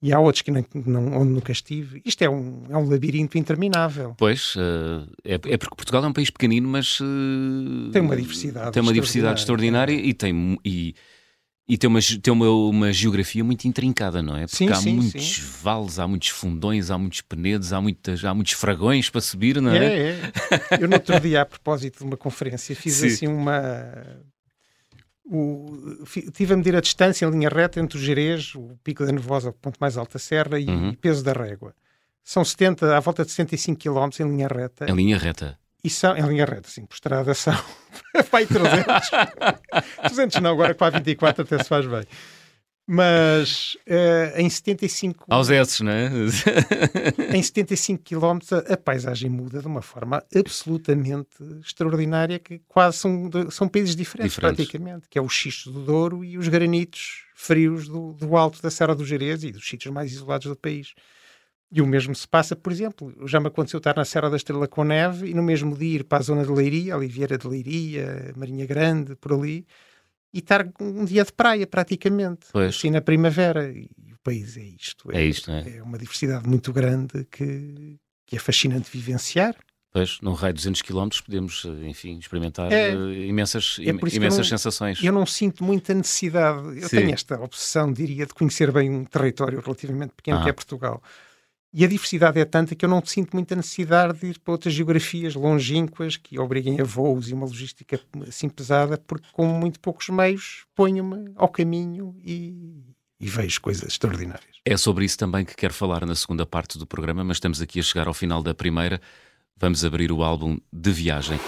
e 0.02 0.12
há 0.12 0.18
outros 0.18 0.42
que 0.42 0.50
não, 0.50 0.64
não, 0.74 1.20
onde 1.20 1.30
nunca 1.30 1.52
estive. 1.52 2.02
Isto 2.04 2.22
é 2.22 2.28
um, 2.28 2.64
é 2.68 2.76
um 2.76 2.88
labirinto 2.88 3.38
interminável. 3.38 4.16
Pois, 4.18 4.56
uh, 4.56 5.08
é, 5.24 5.34
é, 5.34 5.56
porque 5.56 5.76
Portugal 5.76 6.04
é 6.04 6.08
um 6.08 6.12
país 6.12 6.28
pequenino, 6.28 6.68
mas 6.68 6.98
uh, 6.98 7.90
tem 7.92 8.02
uma 8.02 8.16
diversidade, 8.16 8.72
tem 8.72 8.82
uma 8.82 8.92
diversidade 8.92 9.38
extraordinária, 9.38 9.94
e 9.94 10.12
tem 10.12 10.58
e, 10.64 10.96
e 11.72 11.78
tem, 11.78 11.88
uma, 11.88 12.00
tem 12.22 12.30
uma, 12.30 12.50
uma 12.50 12.92
geografia 12.92 13.42
muito 13.42 13.66
intrincada, 13.66 14.22
não 14.22 14.36
é? 14.36 14.40
Porque 14.40 14.56
sim, 14.56 14.68
há 14.68 14.74
sim, 14.74 14.92
muitos 14.94 15.36
sim. 15.36 15.42
vales, 15.62 15.98
há 15.98 16.06
muitos 16.06 16.28
fundões, 16.28 16.90
há 16.90 16.98
muitos 16.98 17.22
penedos, 17.22 17.72
há, 17.72 17.80
muitas, 17.80 18.22
há 18.22 18.34
muitos 18.34 18.52
fragões 18.52 19.08
para 19.08 19.22
subir, 19.22 19.58
não 19.58 19.70
é? 19.70 19.78
É, 19.78 20.10
é. 20.10 20.32
Eu 20.78 20.86
no 20.86 20.96
outro 20.96 21.18
dia, 21.18 21.40
a 21.40 21.46
propósito 21.46 22.00
de 22.00 22.04
uma 22.04 22.16
conferência, 22.18 22.76
fiz 22.76 22.96
Sim. 22.96 23.06
assim 23.06 23.26
uma. 23.26 23.62
O, 25.24 26.04
tive 26.34 26.52
a 26.52 26.56
medir 26.58 26.76
a 26.76 26.80
distância 26.82 27.24
em 27.24 27.30
linha 27.30 27.48
reta 27.48 27.80
entre 27.80 27.96
o 27.96 28.00
Jerez, 28.02 28.54
o 28.54 28.78
Pico 28.84 29.06
da 29.06 29.12
Nevosa, 29.12 29.48
o 29.48 29.52
ponto 29.54 29.78
mais 29.80 29.96
alto 29.96 30.12
da 30.12 30.18
serra, 30.18 30.60
e 30.60 30.66
Uhum. 30.66 30.92
peso 30.92 31.24
da 31.24 31.32
régua. 31.32 31.74
São 32.22 32.44
70, 32.44 32.94
à 32.94 33.00
volta 33.00 33.24
de 33.24 33.30
75 33.30 33.80
km 33.80 34.10
em 34.20 34.28
linha 34.28 34.46
reta. 34.46 34.90
Em 34.90 34.94
linha 34.94 35.16
reta. 35.16 35.58
E 35.84 35.90
são, 35.90 36.16
em 36.16 36.22
linha 36.22 36.44
reta, 36.44 36.68
sim, 36.68 36.86
por 36.86 36.94
estrada 36.94 37.34
são. 37.34 37.54
Vai 38.30 38.46
300. 38.46 39.10
300 40.02 40.40
não, 40.40 40.52
agora 40.52 40.74
com 40.74 40.84
a 40.84 40.90
24 40.90 41.42
até 41.42 41.62
se 41.62 41.68
faz 41.68 41.86
bem. 41.86 42.04
Mas 42.86 43.76
eh, 43.86 44.34
em 44.36 44.50
75 44.50 45.24
Aos 45.28 45.50
S, 45.50 45.84
não 45.84 45.92
é? 45.92 46.10
em 47.32 47.42
75 47.42 48.02
km 48.02 48.38
a, 48.68 48.76
paisagem 48.76 49.30
muda 49.30 49.60
de 49.60 49.66
uma 49.66 49.80
forma 49.80 50.22
absolutamente 50.34 51.30
extraordinária 51.64 52.40
que 52.40 52.60
quase 52.68 52.98
são, 52.98 53.30
são 53.50 53.68
países 53.68 53.94
diferentes, 53.94 54.34
Diferentes. 54.34 54.66
praticamente, 54.66 55.08
que 55.08 55.16
é 55.16 55.22
o 55.22 55.28
xisto 55.28 55.70
do 55.70 55.84
Douro 55.84 56.24
e 56.24 56.36
os 56.36 56.48
granitos 56.48 57.24
frios 57.36 57.88
do, 57.88 58.12
do 58.14 58.36
alto 58.36 58.60
da 58.60 58.70
Serra 58.70 58.96
do 58.96 59.04
Jerez 59.04 59.44
e 59.44 59.52
dos 59.52 59.66
sítios 59.66 59.94
mais 59.94 60.12
isolados 60.12 60.48
do 60.48 60.56
país. 60.56 60.92
E 61.74 61.80
o 61.80 61.86
mesmo 61.86 62.14
se 62.14 62.28
passa, 62.28 62.54
por 62.54 62.70
exemplo, 62.70 63.14
já 63.26 63.40
me 63.40 63.46
aconteceu 63.46 63.78
estar 63.78 63.96
na 63.96 64.04
Serra 64.04 64.28
da 64.28 64.36
Estrela 64.36 64.68
com 64.68 64.84
neve 64.84 65.28
e 65.30 65.34
no 65.34 65.42
mesmo 65.42 65.74
dia 65.76 65.96
ir 66.00 66.04
para 66.04 66.18
a 66.18 66.22
zona 66.22 66.44
de 66.44 66.50
Leiria, 66.52 66.96
Oliveira 66.96 67.38
de 67.38 67.48
Leiria, 67.48 68.32
Marinha 68.36 68.66
Grande, 68.66 69.16
por 69.16 69.32
ali, 69.32 69.66
e 70.34 70.38
estar 70.40 70.68
um 70.80 71.04
dia 71.06 71.24
de 71.24 71.32
praia 71.32 71.66
praticamente, 71.66 72.46
Pois. 72.52 72.76
assim 72.76 72.90
na 72.90 73.00
primavera. 73.00 73.72
E 73.72 73.88
o 74.12 74.18
país 74.22 74.56
é 74.58 74.62
isto. 74.64 75.10
É 75.10 75.24
isto, 75.24 75.50
não 75.50 75.58
é? 75.58 75.76
É 75.78 75.82
uma 75.82 75.96
diversidade 75.96 76.46
muito 76.46 76.72
grande 76.74 77.26
que, 77.30 77.96
que 78.26 78.36
é 78.36 78.38
fascinante 78.38 78.90
vivenciar. 78.92 79.56
Pois, 79.94 80.20
num 80.22 80.32
raio 80.32 80.52
de 80.54 80.58
200 80.58 80.82
km 80.82 81.08
podemos, 81.24 81.64
enfim, 81.86 82.18
experimentar 82.18 82.70
É. 82.72 82.90
eh, 82.90 83.26
imensas, 83.26 83.76
É 83.80 83.84
que 83.84 83.90
eu 83.90 84.08
imensas 84.08 84.38
não- 84.38 84.44
sensações. 84.58 85.02
Eu 85.02 85.12
não 85.12 85.24
sinto 85.26 85.64
muita 85.64 85.92
necessidade, 85.94 86.66
eu 86.80 86.88
Sim. 86.88 86.96
tenho 86.98 87.14
esta 87.14 87.40
obsessão, 87.40 87.90
diria, 87.92 88.24
de 88.26 88.32
conhecer 88.34 88.70
bem 88.72 88.90
um 88.90 89.04
território 89.04 89.60
relativamente 89.60 90.12
pequeno 90.14 90.38
Ah. 90.38 90.44
que 90.44 90.50
é 90.50 90.52
Portugal. 90.52 91.02
E 91.74 91.84
a 91.84 91.88
diversidade 91.88 92.38
é 92.38 92.44
tanta 92.44 92.74
que 92.74 92.84
eu 92.84 92.88
não 92.88 93.02
sinto 93.02 93.30
muita 93.32 93.56
necessidade 93.56 94.18
de 94.20 94.26
ir 94.26 94.38
para 94.38 94.52
outras 94.52 94.74
geografias 94.74 95.34
longínquas 95.34 96.18
que 96.18 96.38
obriguem 96.38 96.78
a 96.80 96.84
voos 96.84 97.30
e 97.30 97.34
uma 97.34 97.46
logística 97.46 97.98
assim 98.28 98.48
pesada, 98.50 98.98
porque 98.98 99.26
com 99.32 99.46
muito 99.46 99.80
poucos 99.80 100.10
meios 100.10 100.66
ponho-me 100.74 101.32
ao 101.34 101.48
caminho 101.48 102.14
e, 102.22 102.84
e 103.18 103.26
vejo 103.26 103.58
coisas 103.62 103.88
extraordinárias. 103.88 104.52
É 104.66 104.76
sobre 104.76 105.06
isso 105.06 105.16
também 105.16 105.46
que 105.46 105.56
quero 105.56 105.72
falar 105.72 106.04
na 106.04 106.14
segunda 106.14 106.44
parte 106.44 106.78
do 106.78 106.86
programa, 106.86 107.24
mas 107.24 107.38
estamos 107.38 107.62
aqui 107.62 107.80
a 107.80 107.82
chegar 107.82 108.06
ao 108.06 108.14
final 108.14 108.42
da 108.42 108.54
primeira. 108.54 109.00
Vamos 109.56 109.82
abrir 109.82 110.12
o 110.12 110.22
álbum 110.22 110.58
de 110.70 110.92
viagem. 110.92 111.40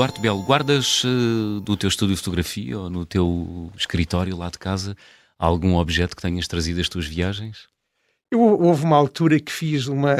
Duarte 0.00 0.18
Belo, 0.18 0.42
guardas 0.42 1.02
eh, 1.04 1.60
do 1.60 1.76
teu 1.76 1.86
estúdio 1.86 2.14
de 2.14 2.22
fotografia 2.22 2.78
ou 2.78 2.88
no 2.88 3.04
teu 3.04 3.70
escritório 3.76 4.34
lá 4.34 4.48
de 4.48 4.58
casa 4.58 4.96
algum 5.38 5.74
objeto 5.74 6.16
que 6.16 6.22
tenhas 6.22 6.48
trazido 6.48 6.78
das 6.78 6.88
tuas 6.88 7.04
viagens? 7.04 7.68
Eu, 8.30 8.40
houve 8.40 8.82
uma 8.82 8.96
altura 8.96 9.38
que 9.38 9.52
fiz 9.52 9.88
uma. 9.88 10.16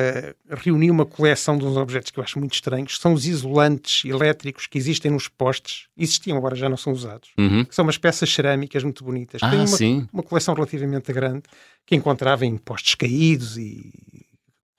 reuni 0.50 0.90
uma 0.90 1.06
coleção 1.06 1.56
de 1.56 1.64
uns 1.64 1.78
objetos 1.78 2.10
que 2.10 2.20
eu 2.20 2.22
acho 2.22 2.38
muito 2.38 2.52
estranhos. 2.52 2.98
São 2.98 3.14
os 3.14 3.24
isolantes 3.24 4.04
elétricos 4.04 4.66
que 4.66 4.76
existem 4.76 5.10
nos 5.10 5.28
postes. 5.28 5.86
Existiam, 5.96 6.36
agora 6.36 6.54
já 6.54 6.68
não 6.68 6.76
são 6.76 6.92
usados. 6.92 7.30
Uhum. 7.38 7.64
São 7.70 7.82
umas 7.82 7.96
peças 7.96 8.30
cerâmicas 8.30 8.84
muito 8.84 9.02
bonitas. 9.02 9.42
Ah, 9.42 9.48
Tenho 9.48 9.62
uma, 9.62 9.78
sim. 9.78 10.06
uma 10.12 10.22
coleção 10.22 10.52
relativamente 10.52 11.10
grande 11.10 11.44
que 11.86 11.96
encontrava 11.96 12.44
em 12.44 12.58
postes 12.58 12.96
caídos 12.96 13.56
e 13.56 13.90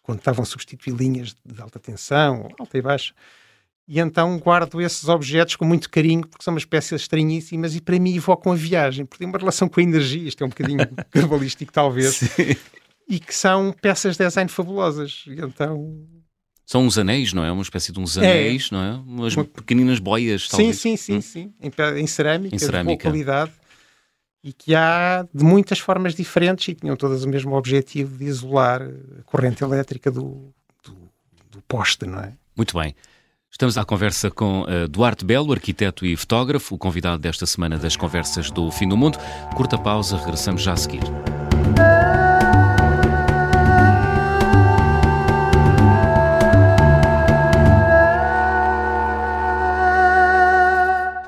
quando 0.03 0.19
estavam 0.19 0.43
a 0.43 0.45
substituir 0.45 0.93
linhas 0.93 1.35
de 1.43 1.59
alta 1.59 1.79
tensão, 1.79 2.51
alta 2.59 2.77
e 2.77 2.83
baixa. 2.83 3.15
E 3.93 3.99
então 3.99 4.37
guardo 4.39 4.79
esses 4.79 5.09
objetos 5.09 5.57
com 5.57 5.65
muito 5.65 5.89
carinho, 5.89 6.25
porque 6.25 6.41
são 6.45 6.53
umas 6.53 6.63
peças 6.63 7.01
estranhíssimas 7.01 7.75
e 7.75 7.81
para 7.81 7.99
mim 7.99 8.15
evocam 8.15 8.53
a 8.53 8.55
viagem, 8.55 9.05
porque 9.05 9.19
tem 9.19 9.27
uma 9.27 9.37
relação 9.37 9.67
com 9.67 9.81
a 9.81 9.83
energia, 9.83 10.29
isto 10.29 10.41
é 10.41 10.45
um 10.45 10.49
bocadinho 10.49 10.79
cabalístico 11.11 11.73
talvez, 11.73 12.15
Sim. 12.15 12.55
e 13.09 13.19
que 13.19 13.35
são 13.35 13.75
peças 13.81 14.15
de 14.15 14.23
design 14.23 14.49
fabulosas. 14.49 15.25
E 15.27 15.41
então, 15.41 16.07
São 16.65 16.85
uns 16.85 16.97
anéis, 16.97 17.33
não 17.33 17.43
é? 17.43 17.51
Uma 17.51 17.63
espécie 17.63 17.91
de 17.91 17.99
uns 17.99 18.15
É. 18.17 18.21
anéis, 18.21 18.71
não 18.71 18.81
é? 18.81 18.93
Umas 18.93 19.35
Uma- 19.35 19.43
pequeninas 19.43 19.99
boias, 19.99 20.43
sim, 20.43 20.49
talvez. 20.51 20.79
sim, 20.79 20.95
sim, 20.95 21.17
Hum. 21.17 21.21
sim, 21.21 21.53
em, 21.59 21.69
pe- 21.69 21.99
em 21.99 22.07
cerâmica, 22.07 22.55
Em 22.55 22.57
de 22.57 22.63
boa 22.63 22.71
cerâmica. 22.71 23.03
qualidade, 23.09 23.51
e 24.41 24.53
que 24.53 24.73
há 24.73 25.27
de 25.33 25.43
muitas 25.43 25.79
formas 25.79 26.15
diferentes 26.15 26.65
e 26.69 26.75
tinham 26.75 26.95
todas 26.95 27.25
o 27.25 27.27
mesmo 27.27 27.53
objetivo 27.57 28.17
de 28.17 28.23
isolar 28.23 28.83
a 28.83 29.23
corrente 29.23 29.61
elétrica 29.65 30.09
do, 30.09 30.53
do, 30.81 30.95
do 31.51 31.61
poste, 31.67 32.05
não 32.05 32.19
é? 32.21 32.31
Muito 32.55 32.77
bem. 32.79 32.95
Estamos 33.61 33.77
à 33.77 33.85
conversa 33.85 34.31
com 34.31 34.65
eh, 34.67 34.87
Duarte 34.87 35.23
Belo, 35.23 35.53
arquiteto 35.53 36.03
e 36.03 36.17
fotógrafo, 36.17 36.73
o 36.73 36.79
convidado 36.79 37.19
desta 37.19 37.45
semana 37.45 37.77
das 37.77 37.95
conversas 37.95 38.49
do 38.49 38.71
Fim 38.71 38.89
do 38.89 38.97
Mundo. 38.97 39.19
Curta 39.55 39.77
pausa, 39.77 40.17
regressamos 40.17 40.63
já 40.63 40.73
a 40.73 40.77
seguir. 40.77 41.03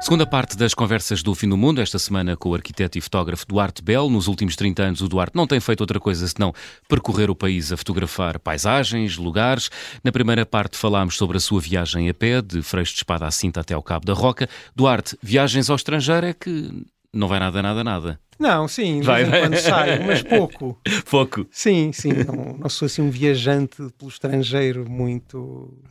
Segunda 0.04 0.28
parte 0.28 0.58
das 0.58 0.74
conversas 0.74 1.24
do 1.24 1.34
Fim 1.34 1.48
do 1.48 1.56
Mundo, 1.56 1.80
esta 1.80 1.98
semana 1.98 2.36
com 2.36 2.50
o 2.50 2.54
arquiteto 2.54 2.98
e 2.98 3.02
fotógrafo 3.02 3.48
Duarte 3.48 3.82
Belo. 3.82 4.10
Nos 4.10 4.28
últimos 4.28 4.54
30 4.58 4.84
anos, 4.84 5.02
o 5.02 5.08
Duarte 5.08 5.34
não 5.34 5.48
tem 5.48 5.62
feito 5.62 5.80
outra 5.80 5.98
coisa 5.98 6.28
senão 6.28 6.54
percorrer 6.89 7.30
o 7.30 7.36
país 7.36 7.72
a 7.72 7.78
fotografar 7.78 8.38
paisagens, 8.38 9.16
lugares. 9.16 9.70
Na 10.04 10.12
primeira 10.12 10.46
parte 10.46 10.76
falámos 10.76 11.16
sobre 11.16 11.38
a 11.38 11.39
sua 11.39 11.62
viagem 11.62 12.10
a 12.10 12.13
pé, 12.13 12.42
de 12.42 12.62
Freixo 12.62 12.92
de 12.92 12.98
Espada 13.00 13.26
à 13.26 13.32
Cinta 13.32 13.62
até 13.62 13.74
ao 13.74 13.82
Cabo 13.82 14.06
da 14.06 14.13
Roca. 14.13 14.50
Duarte, 14.76 15.18
viagens 15.24 15.70
ao 15.70 15.78
estrangeiro 15.78 16.28
é 16.28 16.34
que 16.34 16.86
não 17.13 17.30
vai 17.30 17.39
nada, 17.39 17.62
nada, 17.62 17.82
nada. 17.82 18.20
Não, 18.38 18.68
sim, 18.68 19.00
de 19.00 19.06
Vai, 19.06 19.24
vez 19.24 19.36
em 19.36 19.39
quando 19.39 19.58
saio, 19.58 20.06
mas 20.06 20.22
pouco. 20.28 20.82
Pouco. 21.10 21.48
Sim, 21.50 21.94
sim, 21.94 22.12
não, 22.12 22.58
não 22.58 22.70
sou 22.70 22.88
assim 22.88 23.02
um 23.02 23.10
viajante 23.10 23.78
pelo 23.98 24.12
estrangeiro 24.12 24.86
muito 24.89 25.82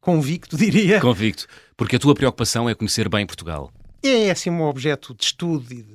convicto, 0.00 0.56
diria. 0.56 0.98
Convicto. 0.98 1.46
Porque 1.80 1.96
a 1.96 1.98
tua 1.98 2.14
preocupação 2.14 2.68
é 2.68 2.74
conhecer 2.74 3.08
bem 3.08 3.24
Portugal. 3.24 3.72
É 4.02 4.30
assim 4.30 4.50
um 4.50 4.60
objeto 4.64 5.14
de 5.14 5.24
estudo 5.24 5.64
e 5.72 5.76
de 5.82 5.94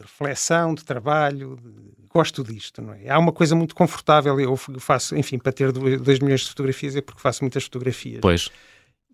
reflexão, 0.00 0.74
de 0.74 0.84
trabalho. 0.84 1.56
de- 1.62 1.70
Gosto 2.12 2.42
disto, 2.42 2.82
não 2.82 2.92
é? 2.92 3.08
Há 3.08 3.16
uma 3.16 3.30
coisa 3.30 3.54
muito 3.54 3.72
confortável. 3.72 4.40
Eu 4.40 4.56
faço, 4.56 5.16
enfim, 5.16 5.38
para 5.38 5.52
ter 5.52 5.70
2 5.70 6.18
milhões 6.18 6.40
de 6.40 6.48
fotografias 6.48 6.96
é 6.96 7.00
porque 7.00 7.20
faço 7.20 7.44
muitas 7.44 7.62
fotografias. 7.62 8.18
Pois. 8.20 8.50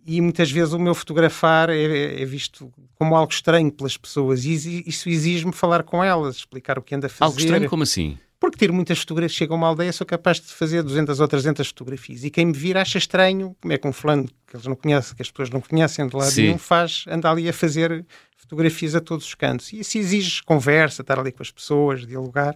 E 0.06 0.18
muitas 0.22 0.50
vezes 0.50 0.72
o 0.72 0.78
meu 0.78 0.94
fotografar 0.94 1.68
é, 1.68 2.22
é 2.22 2.24
visto 2.24 2.72
como 2.94 3.14
algo 3.14 3.30
estranho 3.30 3.70
pelas 3.70 3.98
pessoas. 3.98 4.46
E 4.46 4.84
isso 4.86 5.10
exige-me 5.10 5.52
falar 5.52 5.82
com 5.82 6.02
elas, 6.02 6.36
explicar 6.36 6.78
o 6.78 6.82
que 6.82 6.94
anda 6.94 7.08
a 7.08 7.10
fazer. 7.10 7.24
Algo 7.24 7.38
estranho 7.38 7.68
como 7.68 7.82
assim? 7.82 8.16
Porque 8.38 8.58
tiro 8.58 8.74
muitas 8.74 8.98
fotografias, 8.98 9.32
chego 9.32 9.54
a 9.54 9.56
uma 9.56 9.66
aldeia, 9.68 9.92
sou 9.92 10.06
capaz 10.06 10.38
de 10.38 10.46
fazer 10.48 10.82
200 10.82 11.20
ou 11.20 11.26
300 11.28 11.66
fotografias. 11.68 12.22
E 12.22 12.30
quem 12.30 12.44
me 12.46 12.52
vir 12.52 12.76
acha 12.76 12.98
estranho, 12.98 13.56
como 13.60 13.72
é 13.72 13.78
que 13.78 13.88
um 13.88 13.92
fulano 13.92 14.28
que 14.46 14.56
eles 14.56 14.66
não 14.66 14.76
conhecem, 14.76 15.16
que 15.16 15.22
as 15.22 15.30
pessoas 15.30 15.48
não 15.50 15.60
conhecem 15.60 16.06
de 16.06 16.14
lado 16.14 16.30
Sim. 16.30 16.42
nenhum, 16.42 16.58
faz, 16.58 17.04
anda 17.08 17.30
ali 17.30 17.48
a 17.48 17.52
fazer 17.52 18.04
fotografias 18.36 18.94
a 18.94 19.00
todos 19.00 19.24
os 19.26 19.34
cantos. 19.34 19.72
E 19.72 19.80
isso 19.80 19.96
exige 19.96 20.42
conversa, 20.42 21.00
estar 21.02 21.18
ali 21.18 21.32
com 21.32 21.42
as 21.42 21.50
pessoas, 21.50 22.06
dialogar. 22.06 22.54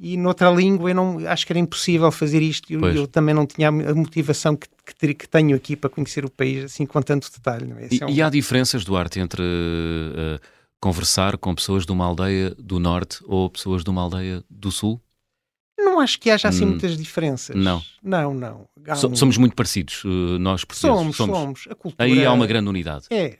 E 0.00 0.16
noutra 0.16 0.48
língua 0.50 0.90
eu 0.90 0.94
não, 0.94 1.26
acho 1.26 1.44
que 1.46 1.52
era 1.52 1.58
impossível 1.58 2.12
fazer 2.12 2.40
isto. 2.42 2.70
E 2.70 2.74
eu, 2.74 2.84
eu 2.94 3.06
também 3.08 3.34
não 3.34 3.46
tinha 3.46 3.68
a 3.68 3.72
motivação 3.72 4.54
que, 4.54 4.68
que, 4.98 5.14
que 5.14 5.28
tenho 5.28 5.56
aqui 5.56 5.74
para 5.74 5.90
conhecer 5.90 6.24
o 6.24 6.30
país 6.30 6.64
assim 6.64 6.84
com 6.86 7.00
tanto 7.02 7.28
detalhe. 7.32 7.72
É? 7.78 7.86
Esse 7.86 7.96
E, 7.96 8.02
é 8.02 8.06
um- 8.06 8.10
e 8.10 8.22
há 8.22 8.28
diferenças, 8.28 8.84
Duarte, 8.84 9.18
entre 9.18 9.42
eh, 9.42 10.38
conversar 10.80 11.36
com 11.38 11.54
pessoas 11.54 11.84
de 11.84 11.92
uma 11.92 12.04
aldeia 12.04 12.54
do 12.58 12.78
norte 12.78 13.18
ou 13.26 13.48
pessoas 13.50 13.82
de 13.84 13.90
uma 13.90 14.02
aldeia 14.02 14.42
do 14.48 14.70
sul? 14.70 15.00
Não 15.78 16.00
acho 16.00 16.18
que 16.20 16.30
haja 16.30 16.48
assim 16.48 16.64
Hum. 16.64 16.70
muitas 16.70 16.96
diferenças. 16.96 17.56
Não. 17.56 17.82
Não, 18.02 18.34
não. 18.34 18.68
So- 18.96 19.08
um- 19.08 19.16
Somos 19.16 19.36
muito 19.36 19.54
parecidos, 19.56 20.02
eh, 20.04 20.38
nós 20.38 20.64
portugueses. 20.64 21.16
somos, 21.16 21.34
somos. 21.34 21.64
A 21.70 21.74
cultura 21.74 22.04
Aí 22.04 22.24
há 22.24 22.32
uma 22.32 22.46
grande 22.46 22.68
unidade. 22.68 23.06
É. 23.10 23.38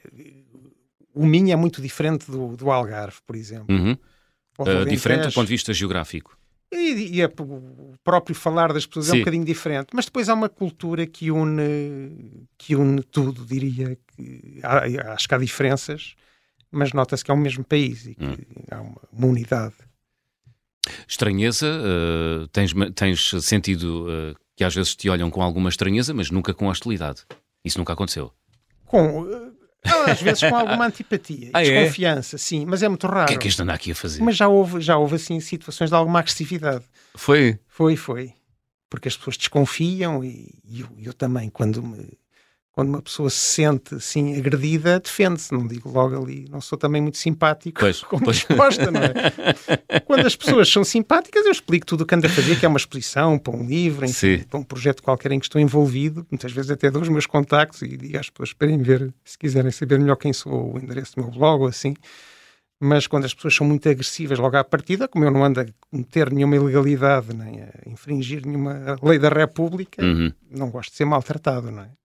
o 1.13 1.25
Minho 1.25 1.51
é 1.51 1.55
muito 1.55 1.81
diferente 1.81 2.29
do, 2.31 2.55
do 2.55 2.71
Algarve, 2.71 3.17
por 3.25 3.35
exemplo. 3.35 3.75
Uhum. 3.75 3.97
Uh, 4.57 4.85
diferente 4.87 5.27
do 5.27 5.33
ponto 5.33 5.47
de 5.47 5.53
vista 5.53 5.73
geográfico. 5.73 6.37
E, 6.71 7.15
e 7.17 7.21
é, 7.21 7.25
o 7.25 7.93
próprio 8.03 8.35
falar 8.35 8.71
das 8.71 8.85
pessoas 8.85 9.07
Sim. 9.07 9.11
é 9.11 9.15
um 9.15 9.19
bocadinho 9.19 9.43
diferente, 9.45 9.87
mas 9.93 10.05
depois 10.05 10.29
há 10.29 10.33
uma 10.33 10.47
cultura 10.49 11.07
que 11.07 11.31
une, 11.31 12.45
que 12.57 12.75
une 12.75 13.01
tudo, 13.03 13.43
diria. 13.45 13.97
Que 14.15 14.59
há, 14.63 15.13
acho 15.13 15.27
que 15.27 15.33
há 15.35 15.37
diferenças, 15.37 16.13
mas 16.71 16.93
nota-se 16.93 17.23
que 17.23 17.31
é 17.31 17.33
o 17.33 17.37
mesmo 17.37 17.63
país 17.63 18.05
e 18.05 18.15
que 18.15 18.25
hum. 18.25 18.35
há 18.71 18.81
uma, 18.81 19.01
uma, 19.11 19.27
unidade. 19.27 19.75
Estranheza, 21.07 21.67
uh, 21.67 22.47
tens, 22.47 22.73
tens 22.95 23.31
sentido 23.43 24.07
uh, 24.07 24.35
que 24.55 24.63
às 24.63 24.73
vezes 24.73 24.95
te 24.95 25.09
olham 25.09 25.29
com 25.29 25.41
alguma 25.41 25.69
estranheza, 25.69 26.13
mas 26.13 26.31
nunca 26.31 26.53
com 26.53 26.67
hostilidade. 26.67 27.23
Isso 27.63 27.77
nunca 27.77 27.93
aconteceu. 27.93 28.31
Com, 28.85 29.25
às 29.83 30.21
vezes 30.21 30.41
com 30.41 30.55
alguma 30.55 30.85
antipatia 30.85 31.51
ah, 31.53 31.63
é? 31.63 31.83
desconfiança, 31.83 32.35
é? 32.35 32.39
sim, 32.39 32.65
mas 32.65 32.83
é 32.83 32.89
muito 32.89 33.07
raro. 33.07 33.25
O 33.25 33.27
que 33.27 33.33
é 33.33 33.37
que 33.37 33.47
este 33.47 33.61
anda 33.61 33.73
aqui 33.73 33.91
a 33.91 33.95
fazer? 33.95 34.21
Mas 34.21 34.35
já 34.35 34.47
houve, 34.47 34.81
já 34.81 34.97
houve 34.97 35.15
assim 35.15 35.39
situações 35.39 35.89
de 35.89 35.95
alguma 35.95 36.19
agressividade. 36.19 36.83
Foi? 37.15 37.59
Foi, 37.67 37.95
foi. 37.95 38.33
Porque 38.89 39.07
as 39.07 39.15
pessoas 39.15 39.37
desconfiam 39.37 40.23
e, 40.23 40.59
e 40.65 40.81
eu, 40.81 40.89
eu, 40.97 41.13
também, 41.13 41.49
quando 41.49 41.81
me 41.83 42.17
quando 42.79 42.89
uma 42.89 43.01
pessoa 43.01 43.29
se 43.29 43.35
sente 43.35 43.95
assim 43.95 44.37
agredida, 44.37 45.01
defende-se. 45.01 45.51
Não 45.53 45.67
digo 45.67 45.91
logo 45.91 46.23
ali, 46.23 46.45
não 46.49 46.61
sou 46.61 46.77
também 46.77 47.01
muito 47.01 47.17
simpático 47.17 47.81
pois, 47.81 48.01
como 48.07 48.23
pois. 48.23 48.43
resposta, 48.43 48.89
não 48.89 49.01
é? 49.01 49.99
quando 50.05 50.25
as 50.25 50.33
pessoas 50.33 50.71
são 50.71 50.85
simpáticas, 50.85 51.45
eu 51.45 51.51
explico 51.51 51.85
tudo 51.85 52.01
o 52.01 52.05
que 52.05 52.15
ando 52.15 52.27
a 52.27 52.29
fazer, 52.29 52.57
que 52.57 52.65
é 52.65 52.69
uma 52.69 52.77
exposição, 52.77 53.37
para 53.37 53.53
um 53.53 53.65
livro, 53.65 54.05
enfim, 54.05 54.45
para 54.49 54.57
um 54.57 54.63
projeto 54.63 55.03
qualquer 55.03 55.33
em 55.33 55.39
que 55.39 55.45
estou 55.45 55.59
envolvido. 55.59 56.25
Muitas 56.31 56.53
vezes 56.53 56.71
até 56.71 56.89
dou 56.89 57.01
os 57.01 57.09
meus 57.09 57.25
contactos 57.25 57.81
e 57.81 57.97
digo 57.97 58.17
às 58.17 58.29
pessoas, 58.29 58.49
esperem 58.49 58.77
ver, 58.77 59.13
se 59.25 59.37
quiserem 59.37 59.71
saber 59.71 59.99
melhor 59.99 60.15
quem 60.15 60.31
sou, 60.31 60.75
o 60.75 60.79
endereço 60.79 61.17
do 61.17 61.23
meu 61.23 61.31
blog 61.31 61.63
ou 61.63 61.67
assim. 61.67 61.93
Mas 62.79 63.07
quando 63.07 63.25
as 63.25 63.33
pessoas 63.33 63.53
são 63.55 63.67
muito 63.67 63.89
agressivas 63.89 64.39
logo 64.39 64.55
à 64.55 64.63
partida, 64.63 65.05
como 65.05 65.25
eu 65.25 65.31
não 65.31 65.43
ando 65.43 65.59
a 65.59 65.65
cometer 65.91 66.31
nenhuma 66.31 66.55
ilegalidade 66.55 67.35
nem 67.35 67.61
a 67.61 67.69
infringir 67.85 68.45
nenhuma 68.45 68.95
lei 69.03 69.19
da 69.19 69.27
República, 69.27 70.01
uhum. 70.01 70.31
não 70.49 70.69
gosto 70.69 70.91
de 70.91 70.95
ser 70.95 71.03
maltratado, 71.03 71.71
não 71.71 71.83
é? 71.83 71.98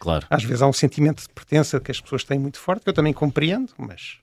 Claro. 0.00 0.26
Às 0.30 0.42
vezes 0.42 0.62
há 0.62 0.66
um 0.66 0.72
sentimento 0.72 1.22
de 1.22 1.28
pertença 1.28 1.78
que 1.78 1.90
as 1.90 2.00
pessoas 2.00 2.24
têm 2.24 2.38
muito 2.38 2.58
forte, 2.58 2.82
que 2.82 2.88
eu 2.88 2.94
também 2.94 3.12
compreendo, 3.12 3.72
mas 3.76 4.18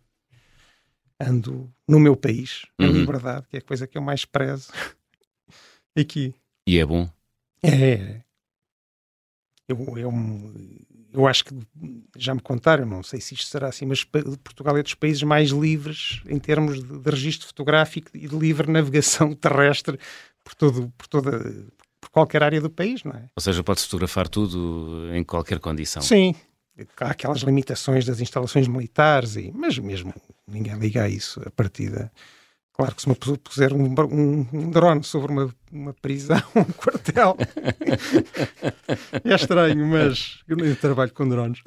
ando 1.22 1.72
no 1.88 2.00
meu 2.00 2.16
país, 2.16 2.66
na 2.80 2.88
uhum. 2.88 2.94
liberdade, 2.94 3.48
que 3.48 3.58
é 3.58 3.60
a 3.60 3.64
coisa 3.64 3.88
que 3.88 3.96
eu 3.96 4.02
mais 4.02 4.26
prezo 4.26 4.72
aqui. 5.96 6.34
E 6.68 6.80
é 6.80 6.86
bom? 6.86 7.08
É. 7.64 8.22
Eu, 9.68 9.98
eu, 9.98 10.12
eu 11.14 11.28
acho 11.28 11.46
que 11.46 11.56
já 12.16 12.34
me 12.34 12.42
contaram, 12.42 12.86
não 12.86 13.04
sei 13.04 13.22
se 13.22 13.36
isto 13.36 13.48
será 13.48 13.68
assim, 13.68 13.86
mas 13.86 14.04
Portugal 14.04 14.78
é 14.78 14.84
dos 14.84 14.96
países 14.96 15.22
mais 15.22 15.50
livres 15.50 16.24
em 16.28 16.40
termos 16.40 16.84
de, 16.84 17.00
de 17.00 17.10
registro 17.10 17.48
fotográfico 17.48 18.10
e 18.16 18.28
de 18.28 18.36
livre 18.36 18.72
navegação 18.72 19.34
terrestre 19.36 20.00
por, 20.44 20.56
todo, 20.56 20.92
por 20.98 21.08
toda 21.08 21.68
qualquer 22.18 22.42
área 22.42 22.60
do 22.60 22.70
país, 22.70 23.04
não 23.04 23.12
é? 23.12 23.26
Ou 23.36 23.42
seja, 23.42 23.64
pode 23.64 23.82
fotografar 23.82 24.28
tudo 24.28 25.10
em 25.14 25.24
qualquer 25.24 25.60
condição. 25.60 26.02
Sim. 26.02 26.34
Há 27.00 27.12
aquelas 27.12 27.40
limitações 27.40 28.06
das 28.06 28.20
instalações 28.20 28.68
militares, 28.68 29.36
e, 29.36 29.52
mas 29.54 29.78
mesmo 29.78 30.14
ninguém 30.48 30.78
liga 30.78 31.04
a 31.04 31.10
isso 31.10 31.42
a 31.46 31.52
partida. 31.52 32.12
Claro 32.74 32.94
que 32.94 33.02
se 33.02 33.08
uma 33.08 33.16
pessoa 33.16 33.38
puser 33.38 33.74
um, 33.74 33.86
um, 33.86 34.48
um 34.54 34.70
drone 34.70 35.04
sobre 35.04 35.32
uma, 35.32 35.56
uma 35.72 35.94
prisão, 35.94 36.42
um 36.56 36.64
quartel, 36.64 37.36
é 39.24 39.34
estranho, 39.34 39.86
mas 39.88 40.40
eu 40.48 40.76
trabalho 40.76 41.12
com 41.12 41.28
drones. 41.28 41.62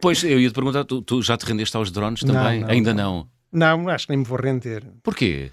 Pois, 0.00 0.24
eu 0.24 0.40
ia 0.40 0.48
te 0.48 0.54
perguntar, 0.54 0.84
tu, 0.84 1.00
tu 1.02 1.22
já 1.22 1.36
te 1.36 1.46
rendeste 1.46 1.76
aos 1.76 1.92
drones 1.92 2.20
também? 2.20 2.60
Não, 2.60 2.66
não, 2.66 2.74
Ainda 2.74 2.94
não. 2.94 3.28
não? 3.52 3.78
Não, 3.84 3.88
acho 3.88 4.06
que 4.06 4.12
nem 4.12 4.18
me 4.18 4.24
vou 4.24 4.38
render. 4.38 4.84
Porquê? 5.02 5.50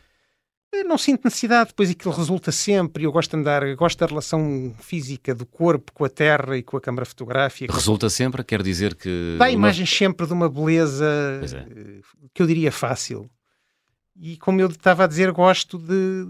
Não 0.83 0.97
sinto 0.97 1.25
necessidade, 1.25 1.69
depois 1.69 1.89
aquilo 1.89 2.13
resulta 2.13 2.51
sempre. 2.51 3.03
Eu 3.03 3.11
gosto 3.11 3.31
de 3.31 3.37
andar, 3.37 3.75
gosto 3.75 3.99
da 3.99 4.05
relação 4.05 4.75
física 4.79 5.33
do 5.33 5.45
corpo 5.45 5.91
com 5.93 6.05
a 6.05 6.09
terra 6.09 6.57
e 6.57 6.63
com 6.63 6.77
a 6.77 6.81
câmara 6.81 7.05
fotográfica. 7.05 7.73
Resulta 7.73 8.09
sempre, 8.09 8.43
quer 8.43 8.61
dizer 8.61 8.95
que. 8.95 9.35
Dá 9.37 9.49
imagens 9.49 9.89
uma... 9.89 9.97
sempre 9.97 10.27
de 10.27 10.33
uma 10.33 10.49
beleza 10.49 11.05
é. 11.43 12.01
que 12.33 12.41
eu 12.41 12.47
diria 12.47 12.71
fácil. 12.71 13.29
E 14.15 14.37
como 14.37 14.61
eu 14.61 14.67
estava 14.67 15.03
a 15.03 15.07
dizer, 15.07 15.31
gosto 15.31 15.77
de, 15.77 16.25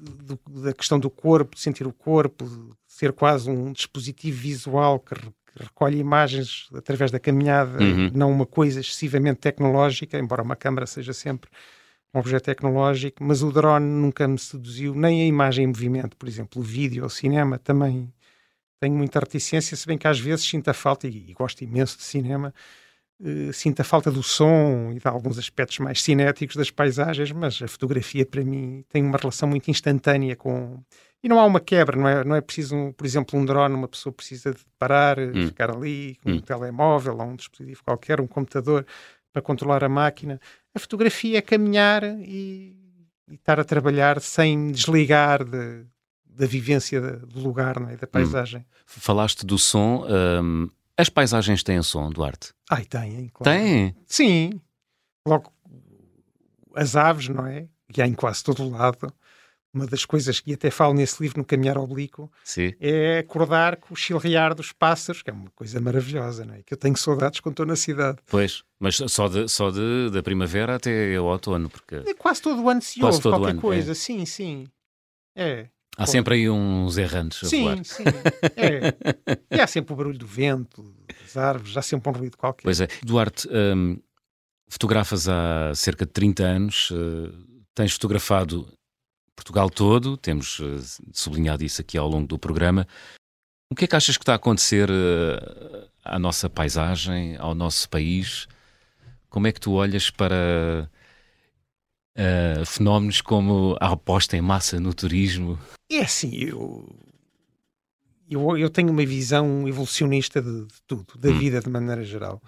de, 0.00 0.62
da 0.62 0.72
questão 0.72 0.98
do 0.98 1.10
corpo, 1.10 1.56
de 1.56 1.60
sentir 1.60 1.86
o 1.86 1.92
corpo, 1.92 2.44
de 2.46 2.72
ser 2.86 3.12
quase 3.12 3.50
um 3.50 3.72
dispositivo 3.72 4.38
visual 4.38 4.98
que, 4.98 5.14
que 5.14 5.62
recolhe 5.62 5.98
imagens 5.98 6.68
através 6.74 7.10
da 7.10 7.20
caminhada, 7.20 7.82
uhum. 7.82 8.10
não 8.14 8.30
uma 8.30 8.46
coisa 8.46 8.80
excessivamente 8.80 9.40
tecnológica, 9.40 10.18
embora 10.18 10.42
uma 10.42 10.56
câmara 10.56 10.86
seja 10.86 11.12
sempre 11.12 11.50
um 12.14 12.18
objeto 12.18 12.44
tecnológico, 12.44 13.24
mas 13.24 13.42
o 13.42 13.50
drone 13.50 13.86
nunca 13.86 14.28
me 14.28 14.38
seduziu, 14.38 14.94
nem 14.94 15.22
a 15.22 15.26
imagem 15.26 15.64
em 15.64 15.68
movimento, 15.68 16.16
por 16.16 16.28
exemplo, 16.28 16.60
o 16.60 16.64
vídeo 16.64 17.02
ou 17.02 17.06
o 17.06 17.10
cinema 17.10 17.58
também 17.58 18.12
tenho 18.82 18.96
muita 18.96 19.20
reticência, 19.20 19.76
se 19.76 19.86
bem 19.86 19.96
que 19.96 20.08
às 20.08 20.18
vezes 20.18 20.44
sinto 20.44 20.68
a 20.68 20.74
falta, 20.74 21.06
e, 21.06 21.30
e 21.30 21.32
gosto 21.32 21.62
imenso 21.62 21.96
de 21.96 22.02
cinema, 22.02 22.52
uh, 23.20 23.52
sinto 23.52 23.80
a 23.80 23.84
falta 23.84 24.10
do 24.10 24.24
som 24.24 24.90
e 24.92 24.98
de 24.98 25.06
alguns 25.06 25.38
aspectos 25.38 25.78
mais 25.78 26.02
cinéticos 26.02 26.56
das 26.56 26.68
paisagens, 26.68 27.30
mas 27.30 27.62
a 27.62 27.68
fotografia 27.68 28.26
para 28.26 28.44
mim 28.44 28.84
tem 28.88 29.04
uma 29.04 29.16
relação 29.16 29.48
muito 29.48 29.70
instantânea 29.70 30.34
com. 30.34 30.82
E 31.22 31.28
não 31.28 31.38
há 31.38 31.44
uma 31.44 31.60
quebra, 31.60 31.96
não 31.96 32.08
é, 32.08 32.24
não 32.24 32.34
é 32.34 32.40
preciso, 32.40 32.92
por 32.94 33.06
exemplo, 33.06 33.38
um 33.38 33.44
drone, 33.44 33.76
uma 33.76 33.86
pessoa 33.86 34.12
precisa 34.12 34.50
de 34.52 34.60
parar, 34.76 35.20
hum. 35.20 35.46
ficar 35.46 35.70
ali, 35.70 36.18
com 36.20 36.30
hum. 36.30 36.34
um 36.34 36.40
telemóvel 36.40 37.16
ou 37.16 37.22
um 37.22 37.36
dispositivo 37.36 37.84
qualquer, 37.84 38.20
um 38.20 38.26
computador, 38.26 38.84
para 39.32 39.40
controlar 39.40 39.84
a 39.84 39.88
máquina 39.88 40.40
a 40.74 40.78
fotografia 40.78 41.38
é 41.38 41.42
caminhar 41.42 42.02
e, 42.04 42.76
e 43.28 43.34
estar 43.34 43.60
a 43.60 43.64
trabalhar 43.64 44.20
sem 44.20 44.70
desligar 44.70 45.44
de, 45.44 45.84
da 46.24 46.46
vivência 46.46 47.00
do 47.00 47.40
lugar, 47.40 47.78
não 47.78 47.88
é? 47.88 47.96
da 47.96 48.06
hum. 48.06 48.10
paisagem. 48.10 48.60
Hum. 48.60 48.64
Falaste 48.86 49.44
do 49.44 49.58
som. 49.58 50.06
Hum, 50.42 50.68
as 50.96 51.08
paisagens 51.08 51.62
têm 51.62 51.82
som, 51.82 52.10
Duarte? 52.10 52.52
Ai, 52.70 52.84
têm, 52.84 53.28
claro. 53.28 53.58
Têm? 53.58 53.96
Sim. 54.06 54.60
Logo, 55.26 55.52
as 56.74 56.96
aves, 56.96 57.28
não 57.28 57.46
é? 57.46 57.66
Que 57.92 58.02
há 58.02 58.06
em 58.06 58.14
quase 58.14 58.42
todo 58.42 58.62
o 58.62 58.70
lado 58.70 59.12
uma 59.72 59.86
das 59.86 60.04
coisas 60.04 60.38
que 60.38 60.52
até 60.52 60.70
falo 60.70 60.92
nesse 60.92 61.22
livro, 61.22 61.38
no 61.38 61.44
Caminhar 61.44 61.78
Oblíquo, 61.78 62.30
Sim. 62.44 62.74
é 62.78 63.18
acordar 63.18 63.76
com 63.76 63.94
o 63.94 63.96
chilrear 63.96 64.54
dos 64.54 64.70
pássaros, 64.70 65.22
que 65.22 65.30
é 65.30 65.32
uma 65.32 65.50
coisa 65.54 65.80
maravilhosa, 65.80 66.44
não 66.44 66.54
é? 66.54 66.62
Que 66.62 66.74
eu 66.74 66.78
tenho 66.78 66.96
saudades 66.96 67.40
quando 67.40 67.54
estou 67.54 67.66
na 67.66 67.76
cidade. 67.76 68.18
Pois, 68.26 68.62
mas 68.82 68.96
só, 68.96 69.28
de, 69.28 69.46
só 69.46 69.70
de, 69.70 70.10
da 70.10 70.24
primavera 70.24 70.74
até 70.74 71.18
o 71.20 71.26
outono, 71.26 71.70
porque... 71.70 72.02
É 72.04 72.14
quase 72.14 72.42
todo 72.42 72.60
o 72.60 72.68
ano 72.68 72.82
se 72.82 72.98
quase 72.98 73.18
ouve 73.18 73.28
qualquer 73.28 73.50
ano, 73.52 73.60
coisa, 73.60 73.92
é. 73.92 73.94
sim, 73.94 74.26
sim. 74.26 74.66
É. 75.36 75.68
Há 75.96 76.04
Pô. 76.04 76.10
sempre 76.10 76.34
aí 76.34 76.50
uns 76.50 76.98
errantes 76.98 77.44
a 77.44 77.46
sim, 77.46 77.62
voar. 77.62 77.84
Sim, 77.84 78.02
é. 78.56 79.56
e 79.56 79.60
há 79.60 79.68
sempre 79.68 79.92
o 79.92 79.96
barulho 79.96 80.18
do 80.18 80.26
vento, 80.26 80.92
das 81.20 81.36
árvores, 81.36 81.76
há 81.76 81.82
sempre 81.82 82.10
um 82.10 82.12
ruído 82.12 82.36
qualquer. 82.36 82.64
Pois 82.64 82.80
é. 82.80 82.88
Duarte, 83.04 83.48
hum, 83.52 84.00
fotografas 84.68 85.28
há 85.28 85.72
cerca 85.76 86.04
de 86.04 86.10
30 86.10 86.42
anos, 86.42 86.90
uh, 86.90 87.32
tens 87.76 87.92
fotografado 87.92 88.66
Portugal 89.36 89.70
todo, 89.70 90.16
temos 90.16 90.58
uh, 90.58 90.82
sublinhado 91.12 91.62
isso 91.62 91.80
aqui 91.80 91.96
ao 91.96 92.08
longo 92.08 92.26
do 92.26 92.36
programa. 92.36 92.84
O 93.70 93.76
que 93.76 93.84
é 93.84 93.86
que 93.86 93.94
achas 93.94 94.16
que 94.16 94.24
está 94.24 94.32
a 94.32 94.36
acontecer 94.36 94.90
uh, 94.90 95.88
à 96.04 96.18
nossa 96.18 96.50
paisagem, 96.50 97.36
ao 97.36 97.54
nosso 97.54 97.88
país? 97.88 98.48
Como 99.32 99.46
é 99.46 99.52
que 99.52 99.60
tu 99.60 99.72
olhas 99.72 100.10
para 100.10 100.90
uh, 102.18 102.66
fenómenos 102.66 103.22
como 103.22 103.74
a 103.80 103.92
aposta 103.92 104.36
em 104.36 104.42
massa 104.42 104.78
no 104.78 104.92
turismo? 104.92 105.58
É 105.90 106.00
assim, 106.00 106.34
eu, 106.34 106.86
eu, 108.30 108.58
eu 108.58 108.68
tenho 108.68 108.90
uma 108.90 109.06
visão 109.06 109.66
evolucionista 109.66 110.42
de, 110.42 110.66
de 110.66 110.82
tudo, 110.86 111.18
da 111.18 111.30
hum. 111.30 111.38
vida 111.38 111.60
de 111.60 111.70
maneira 111.70 112.04
geral. 112.04 112.42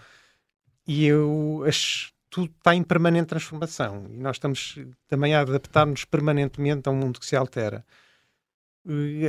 E 0.87 1.07
eu 1.07 1.65
acho 1.67 2.13
tudo 2.29 2.53
está 2.59 2.75
em 2.75 2.83
permanente 2.83 3.29
transformação 3.29 4.07
e 4.11 4.19
nós 4.19 4.37
estamos 4.37 4.77
também 5.09 5.35
a 5.35 5.41
adaptar-nos 5.41 6.05
permanentemente 6.05 6.87
a 6.87 6.93
um 6.93 6.97
mundo 6.97 7.19
que 7.19 7.25
se 7.25 7.35
altera. 7.35 7.83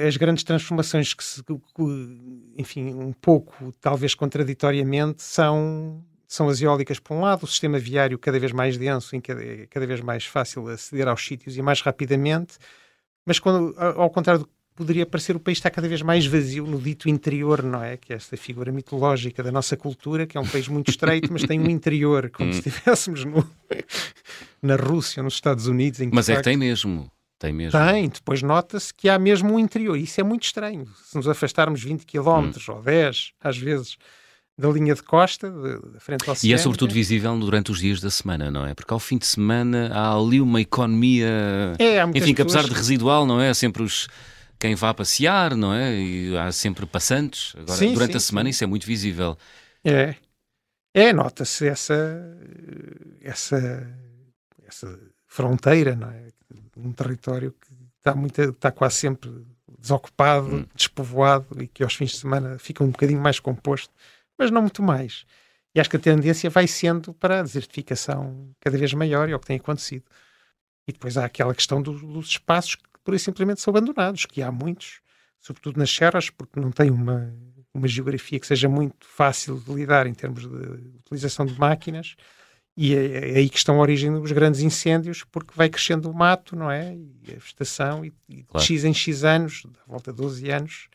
As 0.06 0.18
grandes 0.18 0.44
transformações 0.44 1.13
que 1.13 1.24
se, 1.24 1.41
enfim, 2.58 2.94
um 2.94 3.13
pouco, 3.13 3.72
talvez 3.80 4.13
contraditoriamente, 4.13 5.24
são, 5.24 6.04
são 6.27 6.49
as 6.49 6.61
eólicas 6.61 6.99
por 6.99 7.15
um 7.15 7.21
lado, 7.21 7.43
o 7.43 7.47
sistema 7.47 7.77
viário 7.79 8.17
cada 8.17 8.39
vez 8.39 8.51
mais 8.51 8.77
denso, 8.77 9.15
em 9.15 9.21
que 9.21 9.31
é 9.31 9.67
cada 9.67 9.85
vez 9.85 10.01
mais 10.01 10.25
fácil 10.25 10.67
aceder 10.67 11.07
aos 11.07 11.25
sítios 11.25 11.57
e 11.57 11.61
mais 11.61 11.81
rapidamente, 11.81 12.57
mas 13.25 13.39
quando, 13.39 13.75
ao 13.77 14.09
contrário 14.09 14.43
do 14.43 14.49
poderia 14.75 15.05
parecer 15.05 15.35
o 15.35 15.39
país 15.39 15.57
está 15.57 15.71
cada 15.71 15.88
vez 15.88 16.01
mais 16.01 16.25
vazio 16.25 16.67
no 16.67 16.79
dito 16.79 17.07
interior, 17.07 17.63
não 17.63 17.81
é? 17.81 17.95
Que 17.95 18.11
é 18.11 18.17
esta 18.17 18.35
figura 18.35 18.71
mitológica 18.71 19.41
da 19.41 19.51
nossa 19.51 19.77
cultura, 19.77 20.27
que 20.27 20.38
é 20.38 20.41
um 20.41 20.45
país 20.45 20.67
muito 20.67 20.91
estreito, 20.91 21.31
mas 21.31 21.43
tem 21.43 21.59
um 21.59 21.69
interior, 21.69 22.29
como 22.35 22.51
se 22.51 22.59
hum. 22.59 22.63
estivéssemos 22.67 23.23
no, 23.23 23.49
na 24.61 24.75
Rússia, 24.75 25.23
nos 25.23 25.35
Estados 25.35 25.67
Unidos. 25.67 26.01
Em 26.01 26.09
que 26.09 26.15
mas 26.15 26.27
é 26.27 26.35
que 26.35 26.43
tem 26.43 26.57
mesmo. 26.57 27.09
Tem 27.39 27.53
mesmo. 27.53 27.79
Tem, 27.79 28.09
depois 28.09 28.41
nota-se 28.41 28.93
que 28.93 29.07
há 29.07 29.17
mesmo 29.17 29.53
um 29.53 29.59
interior. 29.59 29.97
Isso 29.97 30.19
é 30.19 30.23
muito 30.23 30.43
estranho. 30.43 30.85
Se 31.03 31.15
nos 31.15 31.27
afastarmos 31.27 31.81
20 31.81 32.05
km 32.05 32.27
hum. 32.27 32.51
ou 32.69 32.81
10, 32.81 33.31
às 33.41 33.57
vezes, 33.57 33.97
da 34.58 34.70
linha 34.70 34.96
de 34.96 35.04
costa, 35.04 35.52
da 35.52 36.00
frente 36.00 36.30
ao 36.30 36.36
E 36.41 36.54
é 36.54 36.58
sobretudo 36.58 36.94
visível 36.94 37.38
durante 37.38 37.72
os 37.72 37.80
dias 37.80 38.00
da 38.00 38.10
semana, 38.10 38.50
não 38.50 38.65
é? 38.65 38.74
Porque 38.74 38.94
ao 38.94 39.00
fim 39.00 39.18
de 39.18 39.26
semana 39.26 39.91
há 39.94 40.15
ali 40.15 40.39
uma 40.39 40.62
economia, 40.62 41.28
é, 41.78 42.02
enfim, 42.15 42.34
que 42.34 42.41
apesar 42.41 42.63
de 42.63 42.74
residual, 42.74 43.26
não 43.26 43.41
é? 43.41 43.50
Há 43.50 43.54
sempre 43.54 43.84
os 43.84 44.08
quem 44.58 44.74
vá 44.76 44.94
passear, 44.94 45.56
não 45.56 45.74
é? 45.74 45.94
E 45.96 46.38
há 46.38 46.52
sempre 46.52 46.86
passantes. 46.86 47.54
Agora, 47.58 47.78
sim, 47.78 47.94
durante 47.94 48.12
sim, 48.12 48.18
a 48.18 48.20
semana 48.22 48.48
sim. 48.48 48.52
isso 48.52 48.63
é 48.63 48.68
muito 48.68 48.88
visível. 48.88 49.38
É, 49.84 50.15
é 50.94 51.12
nota-se 51.12 51.68
essa, 51.68 52.38
essa, 53.22 53.88
essa 54.65 55.00
fronteira, 55.28 55.96
não 55.96 56.10
é? 56.10 56.30
Um 56.78 56.94
território 56.94 57.52
que 57.52 57.74
está, 57.98 58.15
muito, 58.15 58.41
está 58.41 58.72
quase 58.72 58.96
sempre 58.96 59.30
desocupado, 59.78 60.48
hum. 60.48 60.65
despovoado 60.74 61.62
e 61.62 61.68
que 61.68 61.84
aos 61.84 61.94
fins 61.94 62.12
de 62.12 62.18
semana 62.18 62.58
fica 62.58 62.84
um 62.84 62.89
bocadinho 62.89 63.22
mais 63.22 63.39
composto 63.39 63.94
mas 64.38 64.52
não 64.52 64.62
muito 64.62 64.84
mais. 64.84 65.26
E 65.74 65.80
acho 65.80 65.89
que 65.89 65.98
a 65.98 66.00
tendência 66.00 66.50
vai 66.50 66.67
sendo 66.67 67.13
para 67.13 67.39
a 67.39 67.43
desertificação 67.43 68.50
cada 68.62 68.78
vez 68.78 68.93
maior, 68.93 69.28
e 69.28 69.34
é 69.34 69.36
o 69.36 69.39
que 69.39 69.48
tem 69.48 69.58
acontecido. 69.58 70.06
E 70.88 70.93
depois 70.93 71.17
há 71.17 71.26
aquela 71.26 71.54
questão 71.54 71.82
dos, 71.82 72.02
dos 72.02 72.30
espaços 72.30 72.76
que 72.76 72.84
por 73.04 73.13
e 73.13 73.19
simplesmente 73.19 73.62
são 73.62 73.71
abandonados, 73.71 74.26
que 74.26 74.41
há 74.41 74.52
muitos, 74.52 75.02
sobretudo 75.39 75.78
nas 75.78 75.91
serras, 75.91 76.30
porque 76.30 76.60
não 76.60 76.71
tem 76.71 76.89
uma, 76.89 77.34
uma 77.74 77.88
geografia 77.88 78.39
que 78.39 78.48
seja 78.48 78.69
muito 78.69 79.06
fácil 79.06 79.60
de 79.60 79.74
lidar 79.74 80.08
em 80.08 80.13
termos 80.13 80.43
de 80.43 80.98
utilização 81.00 81.45
de 81.45 81.60
máquinas, 81.60 82.15
e 82.78 82.93
é, 82.95 83.34
é 83.34 83.38
aí 83.38 83.50
que 83.50 83.58
estão 83.58 83.78
a 83.78 83.82
origem 83.82 84.12
dos 84.12 84.32
grandes 84.32 84.62
incêndios, 84.62 85.24
porque 85.24 85.54
vai 85.56 85.69
crescendo 85.69 86.10
o 86.10 86.13
mato, 86.13 86.56
não 86.56 86.69
é? 86.69 86.95
E 86.95 87.32
a 87.32 87.39
vegetação, 87.39 88.04
e, 88.04 88.13
e 88.28 88.43
claro. 88.43 88.65
X 88.65 88.84
em 88.84 88.93
X 88.93 89.24
anos, 89.24 89.63
à 89.86 89.91
volta 89.91 90.12
de 90.12 90.17
12 90.17 90.50
anos, 90.50 90.88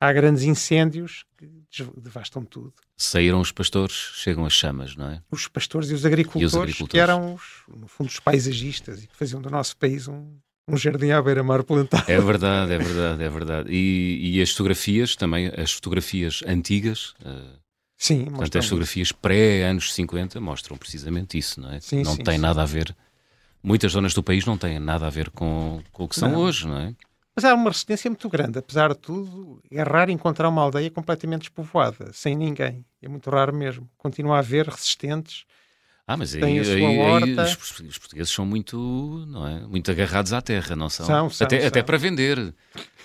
há 0.00 0.12
grandes 0.12 0.42
incêndios 0.42 1.24
que 1.36 1.48
devastam 1.96 2.44
tudo. 2.44 2.72
Saíram 2.96 3.40
os 3.40 3.52
pastores, 3.52 3.94
chegam 4.14 4.44
as 4.44 4.52
chamas, 4.52 4.96
não 4.96 5.10
é? 5.10 5.22
Os 5.30 5.48
pastores 5.48 5.90
e 5.90 5.94
os 5.94 6.04
agricultores, 6.04 6.42
e 6.42 6.46
os 6.46 6.54
agricultores. 6.54 6.90
que 6.90 6.98
eram, 6.98 7.34
os, 7.34 7.42
no 7.68 7.88
fundo, 7.88 8.08
os 8.08 8.20
paisagistas 8.20 9.02
e 9.02 9.06
que 9.06 9.16
faziam 9.16 9.40
do 9.40 9.50
nosso 9.50 9.76
país 9.76 10.08
um, 10.08 10.36
um 10.68 10.76
jardim 10.76 11.10
à 11.10 11.22
beira-mar 11.22 11.62
plantado. 11.64 12.10
É 12.10 12.20
verdade, 12.20 12.72
é 12.72 12.78
verdade, 12.78 13.22
é 13.22 13.28
verdade. 13.28 13.72
E, 13.72 14.36
e 14.36 14.42
as 14.42 14.50
fotografias 14.50 15.16
também, 15.16 15.50
as 15.56 15.72
fotografias 15.72 16.42
antigas. 16.46 17.14
Uh, 17.24 17.58
sim, 17.96 18.24
portanto, 18.26 18.58
as 18.58 18.64
fotografias 18.64 19.12
pré-anos 19.12 19.94
50 19.94 20.40
mostram 20.40 20.76
precisamente 20.76 21.38
isso, 21.38 21.60
não 21.60 21.72
é? 21.72 21.80
Sim, 21.80 22.02
não 22.02 22.14
sim, 22.14 22.22
tem 22.22 22.34
sim. 22.36 22.40
nada 22.40 22.62
a 22.62 22.66
ver. 22.66 22.94
Muitas 23.62 23.92
zonas 23.92 24.14
do 24.14 24.22
país 24.22 24.46
não 24.46 24.56
têm 24.56 24.78
nada 24.78 25.06
a 25.06 25.10
ver 25.10 25.30
com, 25.30 25.82
com 25.92 26.04
o 26.04 26.08
que 26.08 26.14
são 26.14 26.30
não. 26.30 26.38
hoje, 26.38 26.66
não 26.66 26.78
é? 26.78 26.94
Mas 27.38 27.44
há 27.44 27.54
uma 27.54 27.70
resistência 27.70 28.10
muito 28.10 28.28
grande. 28.28 28.58
Apesar 28.58 28.88
de 28.88 28.98
tudo, 28.98 29.62
é 29.70 29.80
raro 29.80 30.10
encontrar 30.10 30.48
uma 30.48 30.60
aldeia 30.60 30.90
completamente 30.90 31.42
despovoada, 31.42 32.12
sem 32.12 32.34
ninguém. 32.34 32.84
É 33.00 33.06
muito 33.06 33.30
raro 33.30 33.54
mesmo. 33.54 33.88
Continua 33.96 34.34
a 34.34 34.38
haver 34.40 34.66
resistentes. 34.66 35.44
Ah, 36.04 36.16
mas 36.16 36.34
aí, 36.34 36.42
aí, 36.42 36.58
aí 36.58 37.34
os, 37.38 37.80
os, 37.80 37.98
portugueses 37.98 38.32
são 38.32 38.44
muito, 38.44 38.76
não 39.28 39.46
é? 39.46 39.60
Muito 39.68 39.88
agarrados 39.88 40.32
à 40.32 40.42
terra, 40.42 40.74
não 40.74 40.88
são? 40.88 41.06
São, 41.06 41.30
são, 41.30 41.46
até, 41.46 41.60
são. 41.60 41.68
até 41.68 41.80
para 41.80 41.96
vender. 41.96 42.52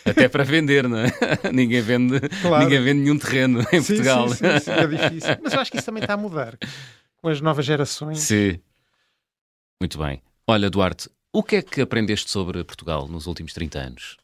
Até 0.03 0.27
para 0.27 0.43
vender, 0.43 0.89
não 0.89 0.97
é? 0.97 1.11
ninguém, 1.53 1.81
vende, 1.81 2.19
claro. 2.41 2.63
ninguém 2.63 2.81
vende 2.81 3.01
nenhum 3.01 3.19
terreno 3.19 3.59
em 3.71 3.81
sim, 3.81 3.93
Portugal. 3.93 4.29
Sim, 4.29 4.35
sim, 4.35 4.59
sim, 4.61 4.71
é 4.71 4.87
difícil. 4.87 5.37
Mas 5.43 5.53
eu 5.53 5.59
acho 5.59 5.69
que 5.69 5.77
isso 5.77 5.85
também 5.85 6.01
está 6.01 6.15
a 6.15 6.17
mudar 6.17 6.57
com 7.17 7.29
as 7.29 7.39
novas 7.39 7.63
gerações. 7.63 8.17
Sim. 8.17 8.59
Muito 9.79 9.99
bem. 9.99 10.23
Olha, 10.47 10.71
Duarte, 10.71 11.07
o 11.35 11.41
que 11.41 11.55
é 11.55 11.61
que 11.63 11.81
aprendeste 11.81 12.29
sobre 12.29 12.63
Portugal 12.63 13.07
nos 13.07 13.25
últimos 13.25 13.53
30 13.53 13.79
anos? 13.79 14.17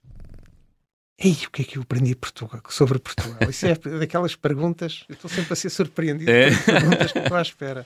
Ei, 1.21 1.33
o 1.45 1.51
que 1.51 1.63
é 1.63 1.65
que 1.65 1.77
eu 1.77 1.81
aprendi 1.81 2.15
Portugal, 2.15 2.61
sobre 2.69 2.97
Portugal? 2.97 3.49
Isso 3.49 3.65
é 3.65 3.75
daquelas 3.99 4.37
perguntas, 4.37 5.03
eu 5.09 5.15
estou 5.15 5.29
sempre 5.29 5.51
a 5.51 5.55
ser 5.55 5.69
surpreendido 5.69 6.31
é? 6.31 6.49
por 6.49 6.65
perguntas 6.65 7.11
que 7.11 7.19
estou 7.19 7.37
à 7.37 7.41
espera. 7.41 7.85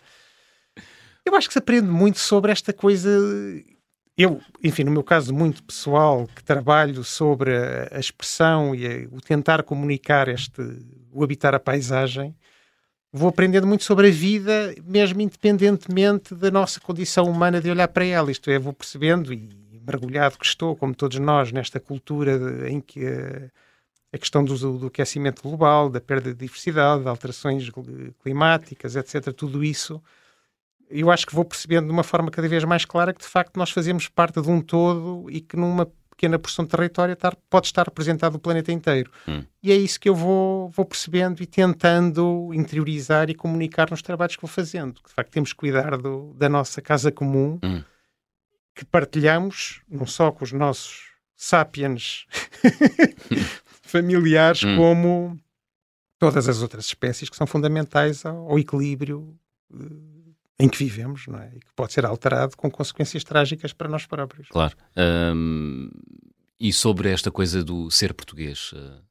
Eu 1.25 1.35
acho 1.35 1.47
que 1.47 1.53
se 1.53 1.59
aprende 1.59 1.87
muito 1.87 2.19
sobre 2.19 2.51
esta 2.51 2.71
coisa. 2.71 3.09
Eu, 4.15 4.39
enfim, 4.63 4.83
no 4.83 4.91
meu 4.91 5.03
caso 5.03 5.33
muito 5.33 5.63
pessoal, 5.63 6.27
que 6.27 6.43
trabalho 6.43 7.03
sobre 7.03 7.57
a, 7.57 7.89
a 7.93 7.99
expressão 7.99 8.75
e 8.75 8.85
a, 8.85 9.07
o 9.11 9.19
tentar 9.19 9.63
comunicar 9.63 10.27
este, 10.27 10.61
o 11.11 11.23
habitar 11.23 11.55
a 11.55 11.59
paisagem, 11.59 12.35
vou 13.11 13.29
aprendendo 13.29 13.65
muito 13.65 13.83
sobre 13.83 14.09
a 14.09 14.11
vida, 14.11 14.75
mesmo 14.85 15.21
independentemente 15.21 16.35
da 16.35 16.51
nossa 16.51 16.79
condição 16.79 17.25
humana 17.25 17.59
de 17.59 17.71
olhar 17.71 17.87
para 17.87 18.05
ela. 18.05 18.29
Isto 18.29 18.51
é, 18.51 18.59
vou 18.59 18.73
percebendo 18.73 19.33
e 19.33 19.62
mergulhado 19.85 20.37
que 20.37 20.45
estou, 20.45 20.75
como 20.75 20.95
todos 20.95 21.19
nós, 21.19 21.51
nesta 21.51 21.79
cultura 21.79 22.37
de, 22.37 22.69
em 22.69 22.79
que 22.81 23.05
a, 23.05 23.49
a 24.13 24.17
questão 24.17 24.43
do, 24.43 24.77
do, 24.77 24.87
aquecimento 24.87 25.41
global, 25.41 25.89
da 25.89 25.99
perda 25.99 26.31
de 26.31 26.39
diversidade, 26.39 27.03
de 27.03 27.09
alterações 27.09 27.69
climáticas, 28.21 28.95
etc., 28.95 29.33
tudo 29.33 29.63
isso, 29.63 30.01
eu 30.89 31.09
acho 31.09 31.25
que 31.25 31.33
vou 31.33 31.43
percebendo 31.43 31.87
de 31.87 31.91
uma 31.91 32.03
forma 32.03 32.29
cada 32.29 32.47
vez 32.47 32.63
mais 32.63 32.85
clara 32.85 33.13
que, 33.13 33.21
de 33.21 33.27
facto, 33.27 33.57
nós 33.57 33.71
fazemos 33.71 34.07
parte 34.07 34.41
de 34.41 34.49
um 34.49 34.61
todo 34.61 35.29
e 35.29 35.41
que 35.41 35.57
numa 35.57 35.87
pequena 36.11 36.37
porção 36.37 36.63
de 36.63 36.69
território 36.69 37.13
estar, 37.13 37.35
pode 37.49 37.65
estar 37.65 37.85
representado 37.85 38.37
o 38.37 38.39
planeta 38.39 38.71
inteiro. 38.71 39.11
Hum. 39.27 39.43
E 39.63 39.71
é 39.71 39.75
isso 39.75 39.99
que 39.99 40.07
eu 40.07 40.13
vou, 40.13 40.69
vou 40.69 40.85
percebendo 40.85 41.41
e 41.41 41.47
tentando 41.47 42.51
interiorizar 42.53 43.31
e 43.31 43.33
comunicar 43.33 43.89
nos 43.89 44.03
trabalhos 44.03 44.35
que 44.35 44.41
vou 44.43 44.49
fazendo. 44.49 45.01
De 45.05 45.11
facto, 45.11 45.31
temos 45.31 45.51
que 45.51 45.57
cuidar 45.57 45.97
do, 45.97 46.33
da 46.35 46.47
nossa 46.47 46.81
casa 46.81 47.11
comum. 47.11 47.59
Hum 47.63 47.81
que 48.75 48.85
partilhamos, 48.85 49.81
não 49.89 50.05
só 50.05 50.31
com 50.31 50.43
os 50.43 50.51
nossos 50.51 51.11
sapiens 51.35 52.25
familiares, 53.81 54.63
hum. 54.63 54.77
como 54.77 55.39
todas 56.17 56.47
as 56.47 56.61
outras 56.61 56.85
espécies 56.85 57.29
que 57.29 57.35
são 57.35 57.45
fundamentais 57.45 58.25
ao, 58.25 58.51
ao 58.51 58.59
equilíbrio 58.59 59.37
uh, 59.71 60.33
em 60.59 60.69
que 60.69 60.77
vivemos, 60.77 61.27
não 61.27 61.39
é? 61.39 61.51
E 61.55 61.59
que 61.59 61.73
pode 61.75 61.93
ser 61.93 62.05
alterado 62.05 62.55
com 62.55 62.71
consequências 62.71 63.23
trágicas 63.23 63.73
para 63.73 63.89
nós 63.89 64.05
próprios. 64.05 64.47
Claro. 64.47 64.75
Um, 64.95 65.89
e 66.59 66.71
sobre 66.71 67.09
esta 67.09 67.29
coisa 67.29 67.63
do 67.63 67.91
ser 67.91 68.13
português? 68.13 68.71
Uh... 68.71 69.01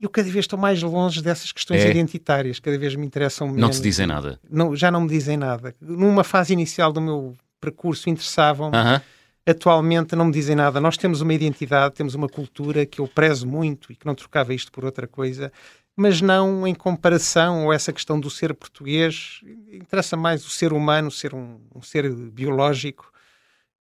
Eu 0.00 0.08
cada 0.08 0.28
vez 0.28 0.44
estou 0.44 0.58
mais 0.58 0.82
longe 0.82 1.22
dessas 1.22 1.52
questões 1.52 1.82
é. 1.82 1.90
identitárias, 1.90 2.58
cada 2.58 2.78
vez 2.78 2.94
me 2.94 3.06
interessam 3.06 3.48
menos. 3.48 3.60
Não 3.60 3.70
te 3.70 3.80
dizem 3.80 4.06
nada? 4.06 4.40
Não, 4.50 4.74
já 4.74 4.90
não 4.90 5.02
me 5.02 5.08
dizem 5.08 5.36
nada. 5.36 5.74
Numa 5.80 6.24
fase 6.24 6.52
inicial 6.52 6.92
do 6.92 7.00
meu 7.00 7.36
percurso 7.64 8.10
interessavam-me. 8.10 8.76
-huh. 8.76 9.02
Atualmente 9.46 10.16
não 10.16 10.26
me 10.26 10.32
dizem 10.32 10.56
nada. 10.56 10.80
Nós 10.80 10.96
temos 10.96 11.20
uma 11.20 11.34
identidade, 11.34 11.94
temos 11.94 12.14
uma 12.14 12.28
cultura 12.28 12.86
que 12.86 13.00
eu 13.00 13.06
prezo 13.06 13.46
muito 13.46 13.92
e 13.92 13.96
que 13.96 14.06
não 14.06 14.14
trocava 14.14 14.54
isto 14.54 14.72
por 14.72 14.84
outra 14.84 15.06
coisa, 15.06 15.52
mas 15.94 16.22
não 16.22 16.66
em 16.66 16.74
comparação 16.74 17.66
ou 17.66 17.72
essa 17.72 17.92
questão 17.92 18.18
do 18.18 18.30
ser 18.30 18.54
português. 18.54 19.40
Interessa 19.70 20.16
mais 20.16 20.46
o 20.46 20.50
ser 20.50 20.72
humano, 20.72 21.10
ser 21.10 21.34
um, 21.34 21.60
um 21.74 21.82
ser 21.82 22.10
biológico 22.10 23.12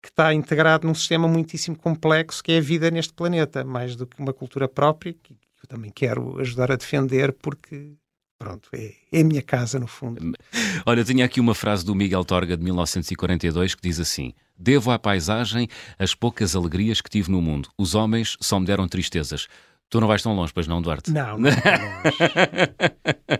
que 0.02 0.10
está 0.10 0.32
integrado 0.32 0.86
num 0.86 0.94
sistema 0.94 1.26
muitíssimo 1.26 1.76
complexo 1.76 2.42
que 2.42 2.52
é 2.52 2.58
a 2.58 2.60
vida 2.60 2.90
neste 2.90 3.12
planeta, 3.12 3.64
mais 3.64 3.96
do 3.96 4.06
que 4.06 4.20
uma 4.20 4.32
cultura 4.32 4.68
própria 4.68 5.12
que 5.12 5.32
eu 5.32 5.68
também 5.68 5.90
quero 5.90 6.38
ajudar 6.38 6.70
a 6.70 6.76
defender 6.76 7.32
porque 7.32 7.94
Pronto, 8.38 8.68
é, 8.74 8.92
é 9.12 9.20
a 9.20 9.24
minha 9.24 9.42
casa, 9.42 9.78
no 9.78 9.86
fundo. 9.86 10.20
Olha, 10.84 11.02
tinha 11.02 11.24
aqui 11.24 11.40
uma 11.40 11.54
frase 11.54 11.84
do 11.84 11.94
Miguel 11.94 12.24
Torga 12.24 12.56
de 12.56 12.62
1942 12.62 13.74
que 13.74 13.82
diz 13.82 13.98
assim: 13.98 14.34
Devo 14.58 14.90
à 14.90 14.98
paisagem 14.98 15.68
as 15.98 16.14
poucas 16.14 16.54
alegrias 16.54 17.00
que 17.00 17.08
tive 17.08 17.30
no 17.30 17.40
mundo. 17.40 17.70
Os 17.78 17.94
homens 17.94 18.36
só 18.40 18.60
me 18.60 18.66
deram 18.66 18.86
tristezas. 18.86 19.48
Tu 19.88 20.00
não 20.00 20.08
vais 20.08 20.22
tão 20.22 20.34
longe, 20.34 20.52
pois 20.52 20.66
não, 20.66 20.82
Duarte? 20.82 21.12
Não, 21.12 21.38
não 21.38 21.48
longe. 21.48 21.56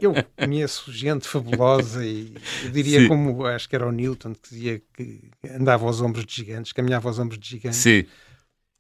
eu 0.01 0.15
conheço 0.37 0.93
gente 0.93 1.27
fabulosa 1.27 2.05
e 2.05 2.35
eu 2.65 2.71
diria 2.71 3.01
Sim. 3.01 3.09
como 3.09 3.45
acho 3.45 3.69
que 3.69 3.75
era 3.75 3.87
o 3.87 3.91
Newton 3.91 4.33
que 4.33 4.51
dizia 4.51 4.83
que 4.95 5.29
andava 5.51 5.85
aos 5.85 6.01
ombros 6.01 6.25
de 6.25 6.35
gigantes, 6.37 6.73
caminhava 6.73 7.09
aos 7.09 7.19
ombros 7.19 7.39
de 7.39 7.49
gigantes. 7.49 7.81
Sim. 7.81 8.05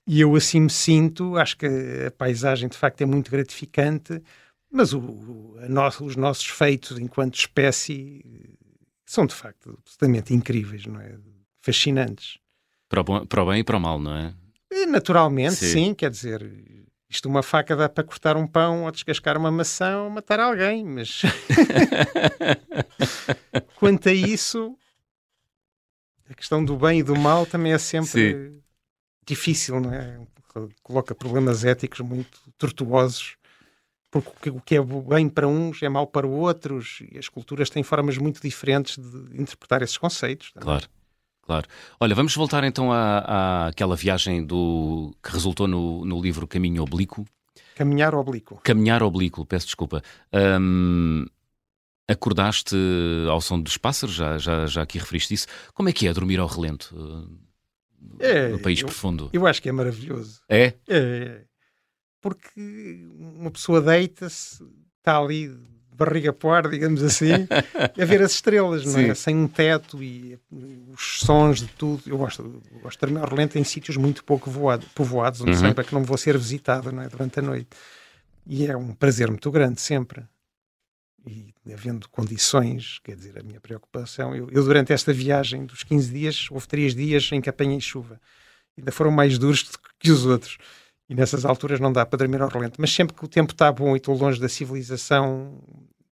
E 0.07 0.21
eu 0.21 0.37
assim 0.37 0.61
me 0.61 0.71
sinto, 0.71 1.37
acho 1.37 1.57
que 1.57 1.67
a 2.07 2.11
paisagem 2.13 2.69
de 2.69 2.77
facto 2.77 3.01
é 3.01 3.07
muito 3.07 3.29
gratificante 3.29 4.23
mas 4.77 4.93
o, 4.93 5.01
no, 5.01 5.89
os 6.07 6.17
nossos 6.17 6.47
feitos 6.47 6.99
enquanto 6.99 7.37
espécie 7.37 8.23
são 9.07 9.25
de 9.25 9.35
facto 9.35 9.79
absolutamente 9.81 10.35
incríveis, 10.35 10.85
não 10.85 11.01
é? 11.01 11.17
Fascinantes. 11.63 12.39
Para 12.89 13.01
o, 13.01 13.05
bom, 13.05 13.27
para 13.27 13.43
o 13.43 13.47
bem 13.47 13.61
e 13.61 13.65
para 13.65 13.79
o 13.79 13.81
mal, 13.81 13.99
não 13.99 14.15
é? 14.15 14.35
Naturalmente, 14.87 15.55
sim. 15.55 15.73
sim. 15.73 15.95
quer 15.95 16.11
dizer, 16.11 16.45
isto 17.09 17.29
uma 17.29 17.43
faca 17.43 17.75
dá 17.75 17.89
para 17.89 18.05
cortar 18.05 18.37
um 18.37 18.47
pão 18.47 18.85
ou 18.85 18.91
descascar 18.91 19.39
uma 19.39 19.51
maçã 19.51 20.03
ou 20.03 20.11
matar 20.11 20.39
alguém, 20.39 20.85
mas 20.85 21.23
quanto 23.77 24.09
a 24.09 24.13
isso, 24.13 24.77
a 26.29 26.35
questão 26.35 26.65
do 26.65 26.77
bem 26.77 27.01
e 27.01 27.03
do 27.03 27.17
mal 27.17 27.47
também 27.47 27.73
é 27.73 27.79
sempre 27.79 28.09
sim. 28.09 28.63
difícil, 29.25 29.81
não 29.81 29.93
é? 29.93 30.21
Coloca 30.83 31.15
problemas 31.15 31.65
éticos 31.65 32.01
muito 32.01 32.41
tortuosos 32.59 33.37
porque 34.11 34.51
o 34.51 34.61
que 34.61 34.77
é 34.77 34.83
bem 34.83 35.29
para 35.29 35.47
uns 35.47 35.83
é 35.83 35.89
mau 35.89 36.07
para 36.07 36.27
outros, 36.27 37.03
e 37.13 37.19
as 37.19 37.29
culturas 37.29 37.71
têm 37.71 37.83
formas 37.83 38.17
muito 38.19 38.41
diferentes 38.41 38.97
de 38.97 39.41
interpretar 39.41 39.83
esses 39.83 39.97
conceitos. 39.97 40.53
Também. 40.53 40.67
Claro. 40.67 40.89
Claro. 41.43 41.69
Olha, 42.01 42.13
vamos 42.13 42.35
voltar 42.35 42.65
então 42.65 42.93
à, 42.93 43.69
àquela 43.69 43.95
viagem 43.95 44.45
do 44.45 45.15
que 45.23 45.31
resultou 45.31 45.69
no, 45.69 46.05
no 46.05 46.21
livro 46.21 46.45
Caminho 46.45 46.83
Oblíquo. 46.83 47.25
Caminhar 47.77 48.17
Oblíquo. 48.17 48.61
Caminhar 48.65 49.01
Oblíquo, 49.01 49.47
peço 49.47 49.67
desculpa. 49.67 50.03
Um, 50.61 51.25
Acordaste 52.09 52.77
ao 53.29 53.41
som 53.41 53.61
dos 53.61 53.77
pássaros, 53.77 54.15
já, 54.15 54.39
já, 54.39 54.67
já 54.67 54.83
aqui 54.83 54.99
referiste 54.99 55.35
isso. 55.35 55.47
Como 55.75 55.89
é 55.89 55.93
que 55.93 56.07
é 56.07 56.13
dormir 56.13 56.39
ao 56.39 56.47
relento 56.47 56.95
uh, 56.97 57.29
é, 58.21 58.49
no 58.49 58.61
país 58.61 58.81
eu, 58.81 58.87
profundo? 58.87 59.29
Eu 59.33 59.47
acho 59.47 59.61
que 59.61 59.69
é 59.69 59.73
maravilhoso. 59.73 60.41
É? 60.49 60.75
É. 60.89 61.43
Porque 62.29 63.07
uma 63.19 63.51
pessoa 63.51 63.81
deita-se, 63.81 64.65
está 64.99 65.19
ali 65.19 65.49
de 65.49 65.95
barriga 65.97 66.33
para 66.33 66.57
ar, 66.57 66.69
digamos 66.69 67.03
assim, 67.03 67.31
a 68.01 68.05
ver 68.05 68.23
as 68.23 68.33
estrelas, 68.33 68.85
não 68.85 69.01
é? 69.01 69.15
Sem 69.15 69.37
um 69.37 69.49
teto 69.49 70.03
e 70.03 70.39
os 70.93 71.21
sons 71.21 71.61
de 71.61 71.69
tudo. 71.69 72.03
Eu 72.07 72.19
gosto, 72.19 72.63
eu 72.73 72.81
gosto 72.81 73.07
de 73.07 73.13
relento 73.15 73.59
em 73.59 73.65
sítios 73.65 73.97
muito 73.97 74.25
pouco 74.25 74.51
voado, 74.51 74.87
povoados, 74.95 75.41
onde 75.41 75.53
uhum. 75.53 75.57
saiba 75.57 75.85
que 75.85 75.95
não 75.95 76.05
vou 76.05 76.19
ser 76.19 76.37
visitado 76.37 76.93
não 76.93 77.03
é? 77.03 77.09
durante 77.09 77.39
a 77.39 77.43
noite. 77.43 77.69
E 78.47 78.67
é 78.67 78.77
um 78.77 78.93
prazer 78.93 79.29
muito 79.29 79.51
grande, 79.51 79.81
sempre 79.81 80.25
e 81.67 81.73
havendo 81.73 82.09
condições, 82.09 83.01
quer 83.03 83.17
dizer, 83.17 83.39
a 83.39 83.43
minha 83.43 83.61
preocupação, 83.61 84.35
eu, 84.35 84.49
eu, 84.51 84.63
durante 84.63 84.93
esta 84.93 85.13
viagem 85.13 85.67
dos 85.67 85.83
15 85.83 86.13
dias, 86.13 86.49
houve 86.51 86.69
três 86.69 86.95
dias 86.95 87.29
em 87.33 87.41
que 87.41 87.51
apanhei 87.51 87.81
chuva. 87.81 88.21
Ainda 88.79 88.93
foram 88.93 89.11
mais 89.11 89.37
duros 89.37 89.69
que 89.99 90.11
os 90.11 90.25
outros. 90.25 90.57
E 91.09 91.15
nessas 91.15 91.45
alturas 91.45 91.79
não 91.79 91.93
dá 91.93 92.05
para 92.05 92.19
dormir 92.19 92.43
ao 92.43 92.49
relento. 92.49 92.81
Mas 92.81 92.93
sempre 92.93 93.15
que 93.15 93.25
o 93.25 93.29
tempo 93.29 93.53
está 93.53 93.71
bom 93.71 93.95
e 93.95 93.99
estou 93.99 94.17
longe 94.17 94.41
da 94.41 94.49
civilização, 94.49 95.59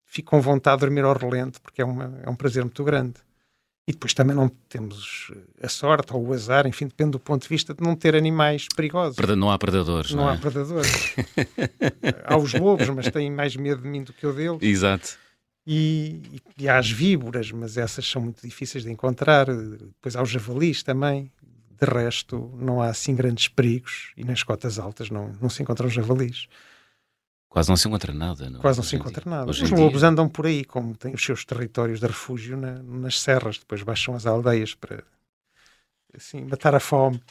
fico 0.05 0.29
com 0.29 0.41
vontade 0.41 0.77
de 0.77 0.85
dormir 0.85 1.03
ao 1.03 1.17
relento, 1.17 1.59
porque 1.61 1.81
é, 1.81 1.85
uma, 1.85 2.19
é 2.23 2.29
um 2.29 2.35
prazer 2.35 2.63
muito 2.63 2.83
grande. 2.83 3.15
E 3.85 3.91
depois 3.91 4.13
também 4.13 4.33
não 4.33 4.47
temos 4.69 5.31
a 5.61 5.67
sorte 5.67 6.13
ou 6.13 6.25
o 6.25 6.33
azar, 6.33 6.65
enfim, 6.65 6.87
depende 6.87 7.11
do 7.11 7.19
ponto 7.19 7.41
de 7.43 7.49
vista 7.49 7.73
de 7.73 7.83
não 7.83 7.97
ter 7.97 8.15
animais 8.15 8.67
perigosos. 8.73 9.17
Não 9.35 9.51
há 9.51 9.57
predadores. 9.59 10.11
Não, 10.11 10.23
não 10.23 10.29
é? 10.29 10.35
há 10.35 10.37
predadores. 10.37 11.15
há 12.23 12.37
os 12.37 12.53
lobos, 12.53 12.87
mas 12.89 13.11
têm 13.11 13.29
mais 13.29 13.57
medo 13.57 13.81
de 13.81 13.87
mim 13.89 14.03
do 14.03 14.13
que 14.13 14.25
eu 14.25 14.33
deles. 14.33 14.61
Exato. 14.61 15.17
E, 15.67 16.21
e, 16.31 16.63
e, 16.63 16.69
há 16.69 16.77
as 16.77 16.89
víboras, 16.89 17.51
mas 17.51 17.75
essas 17.75 18.05
são 18.05 18.21
muito 18.21 18.41
difíceis 18.41 18.85
de 18.85 18.91
encontrar. 18.91 19.47
Depois 19.47 20.15
há 20.15 20.21
os 20.21 20.29
javalis 20.29 20.81
também. 20.81 21.29
De 21.83 21.91
resto, 21.91 22.49
não 22.55 22.81
há 22.81 22.87
assim 22.87 23.13
grandes 23.13 23.49
perigos 23.49 24.13
e 24.15 24.23
nas 24.23 24.41
cotas 24.41 24.79
altas 24.79 25.09
não, 25.09 25.33
não 25.41 25.49
se 25.49 25.61
encontram 25.61 25.89
javalis. 25.89 26.47
Quase 27.49 27.67
não 27.69 27.75
se 27.75 27.87
encontra 27.87 28.13
nada. 28.13 28.49
Não? 28.49 28.61
Quase 28.61 28.79
não 28.79 28.83
se 28.83 28.95
encontra 28.95 29.29
nada. 29.29 29.51
Os 29.51 29.59
lobos 29.69 29.99
dia... 29.99 30.09
andam 30.09 30.29
por 30.29 30.45
aí, 30.45 30.63
como 30.63 30.95
têm 30.95 31.13
os 31.13 31.23
seus 31.23 31.43
territórios 31.43 31.99
de 31.99 32.07
refúgio 32.07 32.55
na, 32.55 32.81
nas 32.81 33.19
serras, 33.19 33.57
depois 33.57 33.83
baixam 33.83 34.15
as 34.15 34.25
aldeias 34.25 34.73
para 34.73 35.03
assim, 36.15 36.45
matar 36.45 36.73
a 36.73 36.79
fome. 36.79 37.21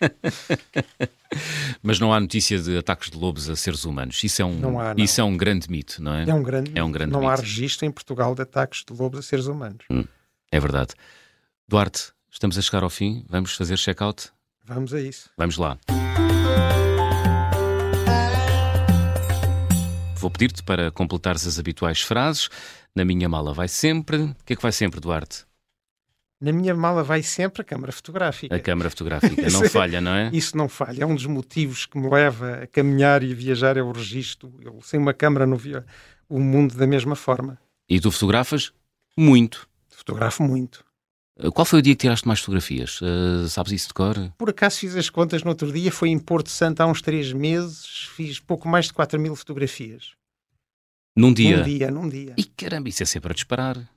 Mas 1.82 1.98
não 1.98 2.12
há 2.12 2.20
notícia 2.20 2.58
de 2.58 2.76
ataques 2.76 3.10
de 3.10 3.16
lobos 3.16 3.48
a 3.48 3.56
seres 3.56 3.84
humanos. 3.84 4.22
Isso 4.22 4.42
é 4.42 4.44
um, 4.44 4.58
não 4.58 4.78
há, 4.78 4.94
não. 4.94 5.02
Isso 5.02 5.20
é 5.20 5.24
um 5.24 5.36
grande 5.36 5.70
mito, 5.70 6.02
não 6.02 6.12
é? 6.12 6.28
É 6.28 6.34
um 6.34 6.42
grande, 6.42 6.72
é 6.74 6.84
um 6.84 6.92
grande 6.92 7.12
Não 7.12 7.20
mito. 7.20 7.32
há 7.32 7.36
registro 7.36 7.86
em 7.86 7.90
Portugal 7.90 8.34
de 8.34 8.42
ataques 8.42 8.84
de 8.84 8.92
lobos 8.92 9.18
a 9.18 9.22
seres 9.22 9.46
humanos. 9.46 9.84
Hum, 9.90 10.04
é 10.52 10.60
verdade. 10.60 10.94
Duarte, 11.66 12.12
estamos 12.30 12.56
a 12.58 12.62
chegar 12.62 12.82
ao 12.82 12.90
fim. 12.90 13.24
Vamos 13.28 13.54
fazer 13.54 13.76
check-out? 13.76 14.30
Vamos 14.64 14.94
a 14.94 15.00
isso. 15.00 15.30
Vamos 15.36 15.56
lá. 15.56 15.78
Vou 20.16 20.30
pedir-te 20.30 20.62
para 20.62 20.90
completares 20.90 21.46
as 21.46 21.58
habituais 21.58 22.02
frases. 22.02 22.48
Na 22.94 23.04
minha 23.04 23.28
mala 23.28 23.54
vai 23.54 23.68
sempre. 23.68 24.18
O 24.18 24.36
que 24.44 24.52
é 24.52 24.56
que 24.56 24.62
vai 24.62 24.72
sempre, 24.72 25.00
Duarte? 25.00 25.46
Na 26.40 26.52
minha 26.52 26.74
mala 26.74 27.02
vai 27.02 27.22
sempre 27.22 27.62
a 27.62 27.64
câmara 27.64 27.92
fotográfica. 27.92 28.54
A 28.54 28.60
câmara 28.60 28.88
fotográfica, 28.90 29.50
não 29.50 29.64
falha, 29.68 30.00
não 30.00 30.12
é? 30.12 30.30
Isso 30.32 30.56
não 30.56 30.68
falha. 30.68 31.02
É 31.02 31.06
um 31.06 31.14
dos 31.14 31.26
motivos 31.26 31.84
que 31.86 31.98
me 31.98 32.08
leva 32.08 32.62
a 32.62 32.66
caminhar 32.66 33.22
e 33.22 33.32
a 33.32 33.34
viajar 33.34 33.76
é 33.76 33.82
o 33.82 33.92
registro. 33.92 34.52
Eu, 34.60 34.80
sem 34.82 34.98
uma 34.98 35.12
câmara, 35.12 35.46
não 35.46 35.56
via 35.56 35.84
o 36.28 36.38
mundo 36.38 36.74
da 36.76 36.86
mesma 36.86 37.14
forma. 37.14 37.58
E 37.88 38.00
tu 38.00 38.10
fotografas 38.10 38.72
muito? 39.16 39.68
Fotografo 39.88 40.42
muito. 40.42 40.84
Qual 41.54 41.64
foi 41.64 41.78
o 41.78 41.82
dia 41.82 41.94
que 41.94 42.00
tiraste 42.00 42.26
mais 42.26 42.40
fotografias? 42.40 43.00
Uh, 43.00 43.48
sabes 43.48 43.72
isso 43.72 43.88
de 43.88 43.94
cor? 43.94 44.14
Por 44.36 44.50
acaso 44.50 44.78
fiz 44.78 44.94
as 44.96 45.08
contas 45.08 45.42
no 45.42 45.50
outro 45.50 45.72
dia, 45.72 45.90
foi 45.90 46.10
em 46.10 46.18
Porto 46.18 46.50
Santo 46.50 46.80
há 46.80 46.86
uns 46.86 47.00
três 47.00 47.32
meses, 47.32 48.08
fiz 48.14 48.38
pouco 48.38 48.68
mais 48.68 48.86
de 48.86 48.92
4 48.92 49.18
mil 49.18 49.34
fotografias. 49.34 50.12
Num 51.16 51.32
dia? 51.32 51.58
Num 51.58 51.62
dia, 51.64 51.90
num 51.90 52.08
dia. 52.08 52.34
E 52.36 52.44
caramba, 52.44 52.88
isso 52.88 53.02
é 53.02 53.06
sempre 53.06 53.32
a 53.32 53.34
disparar. 53.34 53.88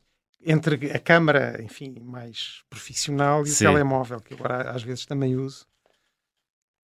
Entre 0.46 0.92
a 0.92 1.00
câmara, 1.00 1.62
enfim, 1.62 1.96
mais 2.02 2.64
profissional 2.70 3.44
e 3.44 3.48
Sim. 3.48 3.66
o 3.66 3.70
telemóvel, 3.70 4.20
que 4.20 4.34
agora 4.34 4.72
às 4.72 4.84
vezes 4.84 5.06
também 5.06 5.36
uso. 5.36 5.66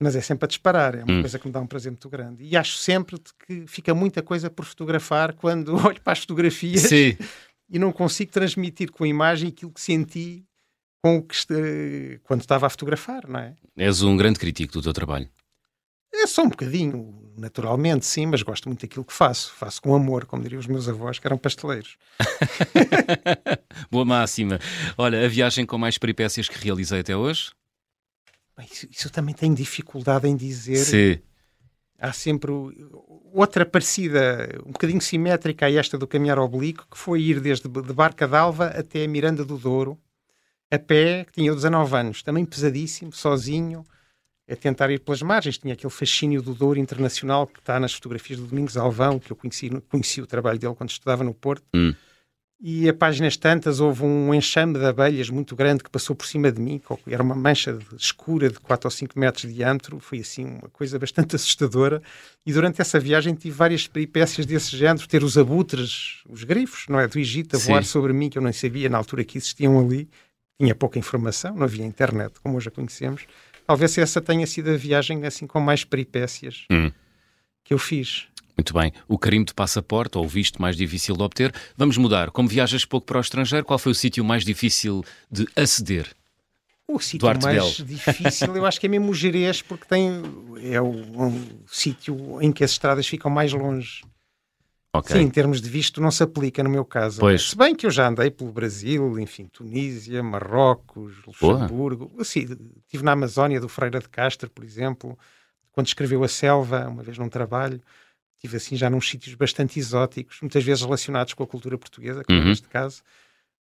Mas 0.02 0.16
é 0.16 0.22
sempre 0.22 0.46
a 0.46 0.48
disparar, 0.48 0.96
é 0.96 1.04
uma 1.04 1.16
hum. 1.16 1.22
coisa 1.22 1.38
que 1.38 1.46
me 1.46 1.52
dá 1.52 1.60
um 1.60 1.68
prazer 1.68 1.92
muito 1.92 2.10
grande. 2.10 2.44
E 2.44 2.56
acho 2.56 2.78
sempre 2.78 3.18
que 3.46 3.68
fica 3.68 3.94
muita 3.94 4.22
coisa 4.22 4.50
por 4.50 4.64
fotografar 4.64 5.34
quando 5.34 5.76
olho 5.86 6.02
para 6.02 6.14
as 6.14 6.20
fotografias 6.20 6.84
Sim. 6.84 7.18
e 7.70 7.78
não 7.78 7.92
consigo 7.92 8.32
transmitir 8.32 8.92
com 8.92 9.04
a 9.04 9.08
imagem 9.08 9.50
aquilo 9.50 9.74
que 9.74 9.82
senti 9.82 10.46
com 11.02 11.18
o 11.18 11.24
que 11.24 12.20
quando 12.24 12.42
estava 12.42 12.68
a 12.68 12.70
fotografar, 12.70 13.28
não 13.28 13.40
é? 13.40 13.56
És 13.78 14.02
um 14.02 14.18
grande 14.18 14.40
crítico 14.40 14.74
do 14.74 14.82
teu 14.82 14.94
trabalho. 14.94 15.30
É 16.14 16.26
só 16.26 16.44
um 16.44 16.50
bocadinho, 16.50 17.34
naturalmente, 17.38 18.06
sim, 18.06 18.26
mas 18.26 18.42
gosto 18.42 18.68
muito 18.68 18.82
daquilo 18.82 19.06
que 19.06 19.14
faço. 19.14 19.54
Faço 19.54 19.82
com 19.82 19.96
amor, 19.96 20.26
como 20.26 20.42
diriam 20.42 20.60
os 20.60 20.68
meus 20.68 20.90
avós, 20.90 21.20
que 21.20 21.28
eram 21.28 21.38
pasteleiros. 21.38 21.98
Boa 23.92 24.04
máxima. 24.04 24.60
Olha, 24.98 25.24
a 25.24 25.28
viagem 25.30 25.66
com 25.66 25.78
mais 25.78 25.98
peripécias 25.98 26.50
que 26.50 26.58
realizei 26.58 27.02
até 27.02 27.16
hoje? 27.16 27.52
Isso, 28.70 28.88
isso 28.90 29.08
eu 29.08 29.12
também 29.12 29.34
tenho 29.36 29.56
dificuldade 29.56 30.28
em 30.28 30.36
dizer. 30.36 30.78
Sim. 30.78 31.22
Há 31.98 32.12
sempre 32.12 32.52
outra 33.32 33.66
parecida, 33.66 34.62
um 34.66 34.72
bocadinho 34.72 35.02
simétrica 35.02 35.66
a 35.68 35.72
esta 35.72 35.98
do 35.98 36.08
caminhar 36.08 36.40
oblíquo, 36.40 36.88
que 36.90 36.98
foi 36.98 37.22
ir 37.22 37.40
desde 37.40 37.68
de 37.68 37.94
Barca 37.94 38.28
d'Alva 38.28 38.68
até 38.68 39.06
Miranda 39.06 39.46
do 39.46 39.58
Douro, 39.58 39.98
a 40.72 40.78
pé, 40.78 41.26
que 41.26 41.34
tinha 41.34 41.54
19 41.54 41.96
anos, 41.96 42.24
também 42.24 42.46
pesadíssimo, 42.46 43.12
sozinho, 43.12 43.84
a 44.50 44.56
tentar 44.56 44.90
ir 44.90 45.00
pelas 45.00 45.22
margens. 45.22 45.58
Tinha 45.58 45.74
aquele 45.74 45.92
fascínio 45.92 46.42
do 46.42 46.54
Douro 46.54 46.80
internacional 46.80 47.48
que 47.48 47.60
está 47.60 47.80
nas 47.80 47.94
fotografias 47.94 48.40
do 48.40 48.48
Domingos 48.48 48.78
Alvão, 48.78 49.20
que 49.20 49.32
eu 49.32 49.36
conheci, 49.36 49.70
conheci 49.90 50.22
o 50.22 50.28
trabalho 50.28 50.60
dele 50.60 50.76
quando 50.76 50.90
estudava 50.90 51.24
no 51.24 51.34
Porto. 51.34 51.64
Hum. 51.74 51.94
E 52.62 52.90
a 52.90 52.94
páginas 52.94 53.38
tantas 53.38 53.80
houve 53.80 54.04
um 54.04 54.34
enxame 54.34 54.78
de 54.78 54.84
abelhas 54.84 55.30
muito 55.30 55.56
grande 55.56 55.82
que 55.82 55.90
passou 55.90 56.14
por 56.14 56.26
cima 56.28 56.52
de 56.52 56.60
mim, 56.60 56.82
era 57.08 57.24
uma 57.24 57.34
mancha 57.34 57.80
escura 57.98 58.50
de 58.50 58.60
4 58.60 58.86
ou 58.86 58.92
5 58.92 59.18
metros 59.18 59.44
de 59.44 59.54
diâmetro, 59.54 59.98
foi 60.02 60.20
assim 60.20 60.44
uma 60.44 60.68
coisa 60.68 61.00
bastante 61.00 61.38
assustadora. 61.38 62.02
E 62.46 62.52
durante 62.52 62.82
essa 62.82 63.00
viagem 63.00 63.34
tive 63.34 63.56
várias 63.56 63.88
peripécias 63.88 64.46
desse 64.46 64.76
género, 64.76 65.08
ter 65.08 65.24
os 65.24 65.38
abutres, 65.38 66.22
os 66.30 66.44
grifos, 66.44 66.86
não 66.90 67.00
é, 67.00 67.08
do 67.08 67.18
Egito, 67.18 67.56
a 67.56 67.60
voar 67.60 67.86
sobre 67.86 68.12
mim, 68.12 68.30
que 68.30 68.38
eu 68.38 68.42
nem 68.42 68.52
sabia 68.52 68.90
na 68.90 68.98
altura 68.98 69.24
que 69.24 69.38
existiam 69.38 69.80
ali, 69.80 70.10
tinha 70.60 70.76
pouca 70.76 71.00
informação, 71.00 71.56
não 71.56 71.64
havia 71.64 71.86
internet 71.86 72.40
como 72.42 72.58
hoje 72.58 72.68
a 72.68 72.72
conhecemos. 72.72 73.26
Talvez 73.66 73.98
essa 73.98 74.20
tenha 74.20 74.46
sido 74.46 74.72
a 74.72 74.76
viagem 74.76 75.26
assim 75.26 75.48
com 75.48 75.60
mais 75.60 75.84
peripécias 75.84 76.66
hum. 76.70 76.92
que 77.64 77.74
eu 77.74 77.78
fiz. 77.78 78.28
Muito 78.58 78.74
bem. 78.74 78.92
O 79.08 79.18
carimbo 79.18 79.46
de 79.46 79.54
passaporte, 79.54 80.18
ou 80.18 80.26
o 80.26 80.28
visto 80.28 80.62
mais 80.62 80.76
difícil 80.76 81.16
de 81.16 81.24
obter. 81.24 81.54
Vamos 81.78 81.96
mudar. 81.96 82.30
Como 82.30 82.50
viajas 82.50 82.84
pouco 82.84 83.08
para 83.08 83.18
o 83.18 83.22
estrangeiro, 83.22 83.66
qual 83.66 83.80
foi 83.80 83.94
o 83.94 83.96
sítio 83.96 84.26
mais 84.26 84.44
difícil 84.44 85.02
de 85.32 85.48
aceder? 85.56 86.08
O 86.86 87.00
sítio 87.00 87.20
Duarte 87.20 87.46
mais 87.46 87.78
Bell. 87.78 87.86
difícil, 87.86 88.56
eu 88.58 88.66
acho 88.66 88.80
que 88.80 88.88
é 88.88 88.90
mesmo 88.90 89.12
o 89.12 89.14
Jerez, 89.14 89.62
porque 89.62 89.86
tem, 89.86 90.24
é 90.64 90.82
o, 90.82 90.90
um 90.90 91.64
sítio 91.68 92.42
em 92.42 92.52
que 92.52 92.64
as 92.64 92.72
estradas 92.72 93.08
ficam 93.08 93.32
mais 93.32 93.54
longe. 93.54 94.02
Okay. 94.96 95.18
Sim, 95.18 95.24
em 95.24 95.30
termos 95.30 95.62
de 95.62 95.70
visto 95.70 96.02
não 96.02 96.10
se 96.10 96.24
aplica 96.24 96.64
no 96.64 96.70
meu 96.70 96.84
caso. 96.84 97.20
Pois. 97.20 97.50
Se 97.50 97.56
bem 97.56 97.76
que 97.76 97.86
eu 97.86 97.92
já 97.92 98.08
andei 98.08 98.32
pelo 98.32 98.52
Brasil, 98.52 99.20
enfim, 99.20 99.46
Tunísia, 99.46 100.24
Marrocos, 100.24 101.14
Luxemburgo. 101.26 102.12
Sim, 102.24 102.48
estive 102.86 103.04
na 103.04 103.12
Amazónia 103.12 103.60
do 103.60 103.70
Freira 103.70 104.00
de 104.00 104.10
Castro, 104.10 104.50
por 104.50 104.64
exemplo, 104.64 105.18
quando 105.72 105.88
escreveu 105.88 106.24
A 106.24 106.28
Selva, 106.28 106.88
uma 106.88 107.04
vez 107.04 107.18
num 107.20 107.30
trabalho. 107.30 107.80
Estive 108.38 108.58
assim 108.58 108.76
já 108.76 108.90
num 108.90 109.02
sítios 109.02 109.36
bastante 109.36 109.78
exóticos, 109.78 110.40
muitas 110.42 110.64
vezes 110.64 110.82
relacionados 110.82 111.34
com 111.34 111.44
a 111.44 111.48
cultura 111.48 111.78
portuguesa, 111.78 112.24
como 112.24 112.40
uhum. 112.40 112.46
neste 112.46 112.68
caso. 112.68 113.04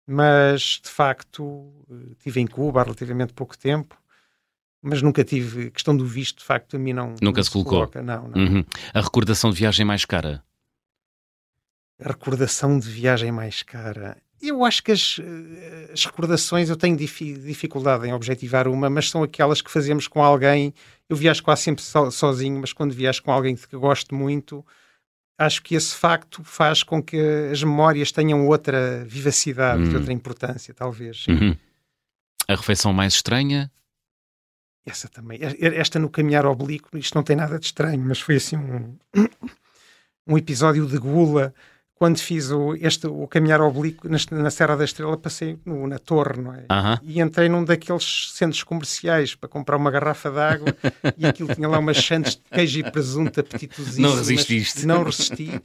Mas, 0.08 0.80
de 0.82 0.90
facto, 0.90 1.70
estive 2.12 2.40
em 2.40 2.48
Cuba 2.48 2.80
há 2.80 2.84
relativamente 2.84 3.34
pouco 3.34 3.58
tempo 3.58 3.98
mas 4.82 5.02
nunca 5.02 5.24
tive 5.24 5.72
questão 5.72 5.96
do 5.96 6.06
visto, 6.06 6.40
de 6.40 6.46
facto, 6.46 6.78
a 6.78 6.80
mim 6.80 6.94
não. 6.94 7.14
Nunca 7.22 7.40
não 7.40 7.44
se 7.44 7.52
colocou. 7.52 7.80
Coloca. 7.80 8.02
Não, 8.02 8.30
não. 8.30 8.42
Uhum. 8.42 8.66
A 8.94 9.02
recordação 9.02 9.50
de 9.52 9.58
viagem 9.58 9.86
mais 9.86 10.06
cara? 10.06 10.42
A 12.00 12.10
recordação 12.10 12.80
de 12.80 12.90
viagem 12.90 13.32
mais 13.32 13.62
cara. 13.62 14.18
Eu 14.42 14.64
acho 14.64 14.82
que 14.82 14.92
as, 14.92 15.20
eh, 15.20 15.92
as 15.94 16.06
recordações 16.06 16.70
eu 16.70 16.78
tenho 16.78 16.96
dificuldade 16.96 18.08
em 18.08 18.14
objetivar 18.14 18.68
uma, 18.68 18.90
mas 18.90 19.10
são 19.10 19.22
aquelas 19.22 19.62
que 19.62 19.70
fazemos 19.70 20.08
com 20.08 20.24
alguém. 20.24 20.74
Eu 21.10 21.18
viajo 21.18 21.44
quase 21.44 21.64
sempre 21.64 21.84
so, 21.84 22.10
sozinho, 22.10 22.60
mas 22.60 22.72
quando 22.72 22.94
viajo 22.94 23.22
com 23.22 23.32
alguém 23.32 23.56
que 23.56 23.76
gosto 23.76 24.16
muito, 24.16 24.66
acho 25.38 25.62
que 25.62 25.76
esse 25.76 25.94
facto 25.94 26.42
faz 26.44 26.84
com 26.84 27.04
que 27.04 27.18
as 27.52 27.62
memórias 27.62 28.14
tenham 28.14 28.48
outra 28.48 29.04
vivacidade, 29.06 29.84
hum. 29.84 29.96
outra 29.96 30.14
importância, 30.14 30.74
talvez. 30.74 31.26
Uhum. 31.28 31.56
A 32.48 32.56
refeição 32.56 32.94
mais 32.94 33.14
estranha? 33.14 33.70
Essa 34.86 35.10
também. 35.10 35.40
Esta 35.42 36.00
no 36.00 36.10
caminhar 36.10 36.46
oblíquo, 36.46 36.98
isto 36.98 37.14
não 37.14 37.24
tem 37.24 37.36
nada 37.36 37.60
de 37.60 37.66
estranho, 37.66 38.02
mas 38.02 38.20
foi 38.20 38.38
assim 38.38 38.56
um, 38.56 38.98
um 40.26 40.38
episódio 40.38 40.88
de 40.88 40.98
gula 40.98 41.54
quando 42.00 42.18
fiz 42.20 42.50
o, 42.50 42.74
este, 42.76 43.08
o 43.08 43.28
caminhar 43.28 43.60
oblíquo 43.60 44.08
na, 44.08 44.18
na 44.32 44.50
Serra 44.50 44.78
da 44.78 44.86
Estrela, 44.86 45.18
passei 45.18 45.60
no, 45.66 45.86
na 45.86 46.00
torre, 46.00 46.42
não 46.42 46.54
é? 46.54 46.64
E 47.04 47.20
entrei 47.20 47.50
num 47.50 47.66
daqueles 47.66 48.32
centros 48.32 48.64
comerciais 48.64 49.36
para 49.36 49.50
comprar 49.50 49.76
uma 49.76 49.92
garrafa 49.92 50.32
de 50.32 50.40
água 50.40 50.76
e 51.18 51.28
aquilo 51.28 51.54
tinha 51.54 51.68
lá 51.68 51.78
umas 51.78 51.98
chantes 51.98 52.38
de 52.38 52.42
queijo 52.50 52.80
e 52.80 52.90
presunto 52.90 53.42
apetitosíssimas. 53.42 54.12
Não 54.12 54.18
resististe. 54.18 54.86
Não 54.86 55.04
resisti. 55.04 55.62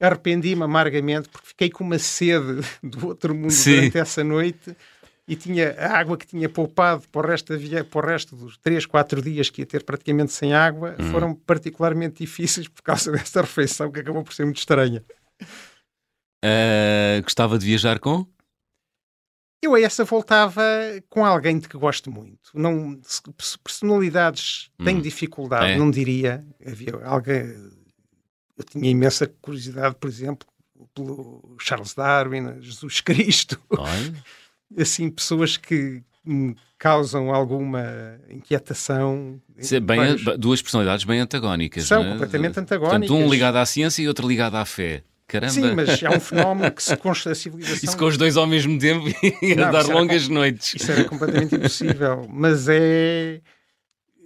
Arrependi-me 0.00 0.62
amargamente 0.62 1.28
porque 1.28 1.48
fiquei 1.48 1.68
com 1.68 1.84
uma 1.84 1.98
sede 1.98 2.62
do 2.82 3.06
outro 3.06 3.34
mundo 3.34 3.50
Sim. 3.50 3.74
durante 3.74 3.98
essa 3.98 4.24
noite 4.24 4.74
e 5.28 5.36
tinha 5.36 5.74
a 5.78 5.98
água 5.98 6.16
que 6.16 6.26
tinha 6.26 6.48
poupado 6.48 7.02
para 7.12 7.26
o 7.26 7.30
resto, 7.30 7.52
para 7.90 8.06
o 8.06 8.08
resto 8.08 8.34
dos 8.34 8.56
3, 8.58 8.86
4 8.86 9.20
dias 9.20 9.50
que 9.50 9.60
ia 9.60 9.66
ter 9.66 9.82
praticamente 9.82 10.32
sem 10.32 10.54
água 10.54 10.96
hum. 10.98 11.10
foram 11.10 11.34
particularmente 11.34 12.24
difíceis 12.24 12.66
por 12.66 12.82
causa 12.82 13.12
dessa 13.12 13.42
refeição 13.42 13.90
que 13.90 14.00
acabou 14.00 14.24
por 14.24 14.32
ser 14.32 14.44
muito 14.44 14.58
estranha. 14.58 15.04
Uh, 16.44 17.22
gostava 17.24 17.58
de 17.58 17.66
viajar 17.66 17.98
com? 17.98 18.26
Eu 19.62 19.74
a 19.74 19.80
essa 19.80 20.04
voltava 20.04 20.62
com 21.08 21.24
alguém 21.24 21.58
de 21.58 21.68
que 21.68 21.76
gosto 21.76 22.10
muito. 22.10 22.50
Não, 22.54 23.00
personalidades 23.64 24.70
hum. 24.78 24.84
tenho 24.84 25.02
dificuldade, 25.02 25.72
é. 25.72 25.76
não 25.76 25.90
diria. 25.90 26.44
Havia 26.64 26.94
alguém. 27.04 27.54
Eu 28.56 28.64
tinha 28.64 28.90
imensa 28.90 29.26
curiosidade, 29.26 29.96
por 29.96 30.08
exemplo, 30.08 30.46
pelo 30.94 31.56
Charles 31.60 31.94
Darwin, 31.94 32.60
Jesus 32.60 33.00
Cristo. 33.00 33.60
assim, 34.78 35.10
pessoas 35.10 35.56
que 35.56 36.02
me 36.24 36.56
causam 36.78 37.32
alguma 37.32 38.18
inquietação. 38.28 39.40
Bem, 39.82 40.16
duas 40.38 40.60
personalidades 40.60 41.04
bem 41.04 41.20
antagónicas. 41.20 41.84
São 41.84 42.04
é? 42.04 42.12
completamente 42.12 42.60
antagónicas. 42.60 43.08
Portanto, 43.08 43.26
um 43.26 43.30
ligado 43.30 43.56
à 43.56 43.66
ciência 43.66 44.02
e 44.02 44.08
outro 44.08 44.28
ligado 44.28 44.56
à 44.56 44.64
fé. 44.64 45.02
Caramba. 45.26 45.52
Sim, 45.52 45.74
mas 45.74 46.02
é 46.02 46.08
um 46.08 46.20
fenómeno 46.20 46.70
que 46.70 46.82
se 46.82 46.96
consta 46.96 47.32
a 47.32 47.34
civilização. 47.34 47.80
Isso 47.82 47.96
com 47.96 48.04
os 48.04 48.16
dois 48.16 48.36
ao 48.36 48.46
mesmo 48.46 48.78
tempo 48.78 49.06
e 49.42 49.60
a 49.60 49.70
dar 49.70 49.86
longas 49.86 50.28
noites. 50.28 50.74
Isso 50.74 50.92
era 50.92 51.04
completamente 51.04 51.54
impossível. 51.54 52.26
Mas 52.30 52.68
é. 52.68 53.40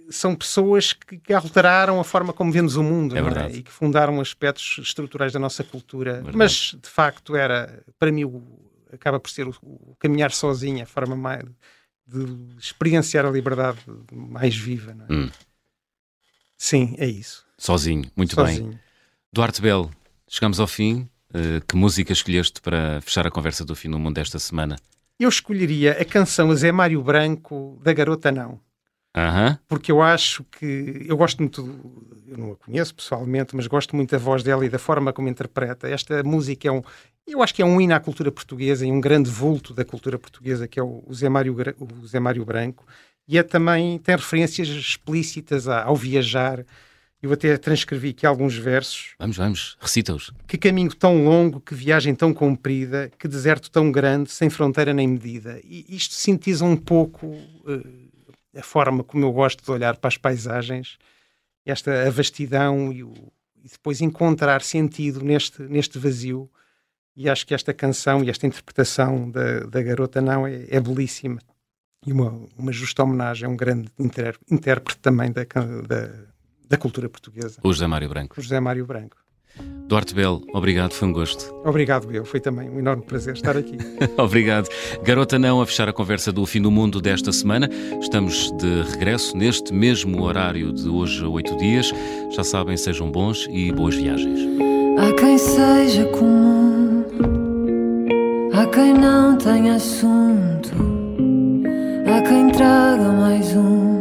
São 0.09 0.35
pessoas 0.35 0.91
que, 0.91 1.17
que, 1.17 1.33
alteraram 1.33 1.97
a 1.97 2.03
forma 2.03 2.33
como 2.33 2.51
vemos 2.51 2.75
o 2.75 2.83
mundo 2.83 3.17
é 3.17 3.21
verdade. 3.21 3.55
É? 3.55 3.57
e 3.59 3.63
que 3.63 3.71
fundaram 3.71 4.19
aspectos 4.19 4.77
estruturais 4.79 5.31
da 5.31 5.39
nossa 5.39 5.63
cultura. 5.63 6.15
Verdade. 6.15 6.37
Mas, 6.37 6.75
de 6.81 6.89
facto, 6.89 7.33
era, 7.33 7.81
para 7.97 8.11
mim, 8.11 8.25
o, 8.25 8.43
acaba 8.91 9.21
por 9.21 9.31
ser 9.31 9.47
o, 9.47 9.55
o 9.61 9.95
caminhar 9.97 10.31
sozinho, 10.31 10.83
a 10.83 10.85
forma 10.85 11.15
mais 11.15 11.45
de 12.05 12.25
experienciar 12.59 13.25
a 13.25 13.31
liberdade 13.31 13.79
mais 14.11 14.55
viva. 14.55 14.95
É? 15.09 15.13
Hum. 15.13 15.29
Sim, 16.57 16.93
é 16.97 17.07
isso. 17.07 17.45
Sozinho, 17.57 18.11
muito 18.15 18.35
sozinho. 18.35 18.71
bem. 18.71 18.79
Duarte 19.31 19.61
Belo, 19.61 19.89
chegamos 20.31 20.59
ao 20.59 20.67
fim. 20.67 21.07
Uh, 21.33 21.65
que 21.65 21.77
música 21.77 22.11
escolheste 22.11 22.59
para 22.59 22.99
fechar 23.01 23.25
a 23.25 23.31
conversa 23.31 23.63
do 23.63 23.75
fim 23.75 23.89
do 23.89 23.99
mundo 23.99 24.15
desta 24.15 24.37
semana? 24.39 24.75
Eu 25.19 25.29
escolheria 25.29 25.91
a 25.93 26.03
canção 26.03 26.53
Zé 26.55 26.71
Mário 26.71 27.01
Branco 27.01 27.79
da 27.83 27.93
Garota 27.93 28.31
Não. 28.31 28.59
Uhum. 29.15 29.57
Porque 29.67 29.91
eu 29.91 30.01
acho 30.01 30.43
que. 30.45 31.05
Eu 31.07 31.17
gosto 31.17 31.39
muito. 31.39 31.61
Eu 32.27 32.37
não 32.37 32.51
a 32.53 32.55
conheço 32.55 32.95
pessoalmente, 32.95 33.55
mas 33.55 33.67
gosto 33.67 33.95
muito 33.95 34.11
da 34.11 34.17
voz 34.17 34.41
dela 34.41 34.65
e 34.65 34.69
da 34.69 34.79
forma 34.79 35.11
como 35.11 35.27
interpreta. 35.27 35.87
Esta 35.87 36.23
música 36.23 36.67
é 36.67 36.71
um. 36.71 36.81
Eu 37.27 37.43
acho 37.43 37.53
que 37.53 37.61
é 37.61 37.65
um 37.65 37.79
hino 37.79 37.93
à 37.93 37.99
cultura 37.99 38.31
portuguesa 38.31 38.85
e 38.85 38.91
um 38.91 39.01
grande 39.01 39.29
vulto 39.29 39.73
da 39.73 39.85
cultura 39.85 40.17
portuguesa, 40.17 40.67
que 40.67 40.79
é 40.79 40.83
o 40.83 41.05
Zé 41.13 41.29
Mário, 41.29 41.55
o 41.77 42.07
Zé 42.07 42.19
Mário 42.19 42.45
Branco. 42.45 42.85
E 43.27 43.37
é 43.37 43.43
também. 43.43 43.99
tem 43.99 44.15
referências 44.15 44.69
explícitas 44.69 45.67
ao 45.67 45.95
viajar. 45.95 46.65
Eu 47.21 47.31
até 47.31 47.55
transcrevi 47.57 48.09
aqui 48.09 48.25
alguns 48.25 48.57
versos. 48.57 49.13
Vamos, 49.19 49.37
vamos, 49.37 49.77
recita-os. 49.79 50.31
Que 50.47 50.57
caminho 50.57 50.93
tão 50.95 51.23
longo, 51.23 51.61
que 51.61 51.75
viagem 51.75 52.15
tão 52.15 52.33
comprida, 52.33 53.11
que 53.19 53.27
deserto 53.27 53.69
tão 53.69 53.91
grande, 53.91 54.31
sem 54.31 54.49
fronteira 54.49 54.91
nem 54.93 55.07
medida. 55.07 55.59
E 55.63 55.85
isto 55.89 56.15
sintetiza 56.15 56.65
um 56.65 56.75
pouco. 56.75 57.27
Uh, 57.27 58.11
a 58.55 58.63
forma 58.63 59.03
como 59.03 59.25
eu 59.25 59.31
gosto 59.31 59.63
de 59.63 59.71
olhar 59.71 59.97
para 59.97 60.09
as 60.09 60.17
paisagens, 60.17 60.97
esta 61.65 62.09
vastidão 62.11 62.91
e, 62.91 63.03
o, 63.03 63.13
e 63.63 63.69
depois 63.69 64.01
encontrar 64.01 64.61
sentido 64.61 65.23
neste, 65.23 65.61
neste 65.63 65.97
vazio. 65.97 66.49
E 67.15 67.29
acho 67.29 67.45
que 67.45 67.53
esta 67.53 67.73
canção 67.73 68.23
e 68.23 68.29
esta 68.29 68.47
interpretação 68.47 69.29
da, 69.29 69.61
da 69.61 69.81
garota 69.81 70.21
não 70.21 70.47
é, 70.47 70.65
é 70.69 70.79
belíssima. 70.79 71.39
E 72.05 72.11
uma, 72.11 72.47
uma 72.57 72.71
justa 72.71 73.03
homenagem 73.03 73.47
a 73.47 73.49
um 73.49 73.55
grande 73.55 73.89
intérprete 74.49 74.99
também 74.99 75.31
da, 75.31 75.43
da, 75.87 76.07
da 76.71 76.77
cultura 76.77 77.09
portuguesa. 77.09 77.59
O 77.63 77.73
José 77.73 77.85
Mário 77.85 78.07
Branco. 78.07 78.35
O 78.39 78.41
José 78.41 78.59
Mário 78.59 78.85
Branco. 78.85 79.17
Duarte 79.85 80.15
Belo, 80.15 80.41
obrigado, 80.53 80.93
foi 80.93 81.09
um 81.09 81.11
gosto. 81.11 81.53
Obrigado, 81.65 82.09
eu. 82.13 82.23
Foi 82.23 82.39
também 82.39 82.69
um 82.69 82.79
enorme 82.79 83.03
prazer 83.03 83.33
estar 83.33 83.57
aqui. 83.57 83.77
obrigado. 84.17 84.69
Garota 85.03 85.37
Não, 85.37 85.59
a 85.59 85.65
fechar 85.65 85.89
a 85.89 85.93
conversa 85.93 86.31
do 86.31 86.45
Fim 86.45 86.61
do 86.61 86.71
Mundo 86.71 87.01
desta 87.01 87.33
semana. 87.33 87.69
Estamos 87.99 88.49
de 88.53 88.83
regresso 88.93 89.35
neste 89.35 89.73
mesmo 89.73 90.23
horário 90.23 90.71
de 90.71 90.87
hoje 90.87 91.21
a 91.25 91.27
oito 91.27 91.57
dias. 91.57 91.91
Já 92.33 92.45
sabem, 92.45 92.77
sejam 92.77 93.11
bons 93.11 93.45
e 93.51 93.69
boas 93.73 93.93
viagens. 93.95 94.39
Há 94.97 95.11
quem 95.13 95.37
seja 95.37 96.05
comum, 96.05 97.03
há 98.53 98.65
quem 98.67 98.93
não 98.93 99.37
tenha 99.37 99.75
assunto, 99.75 100.71
há 102.07 102.21
quem 102.21 102.49
traga 102.51 103.11
mais 103.11 103.53
um, 103.57 104.00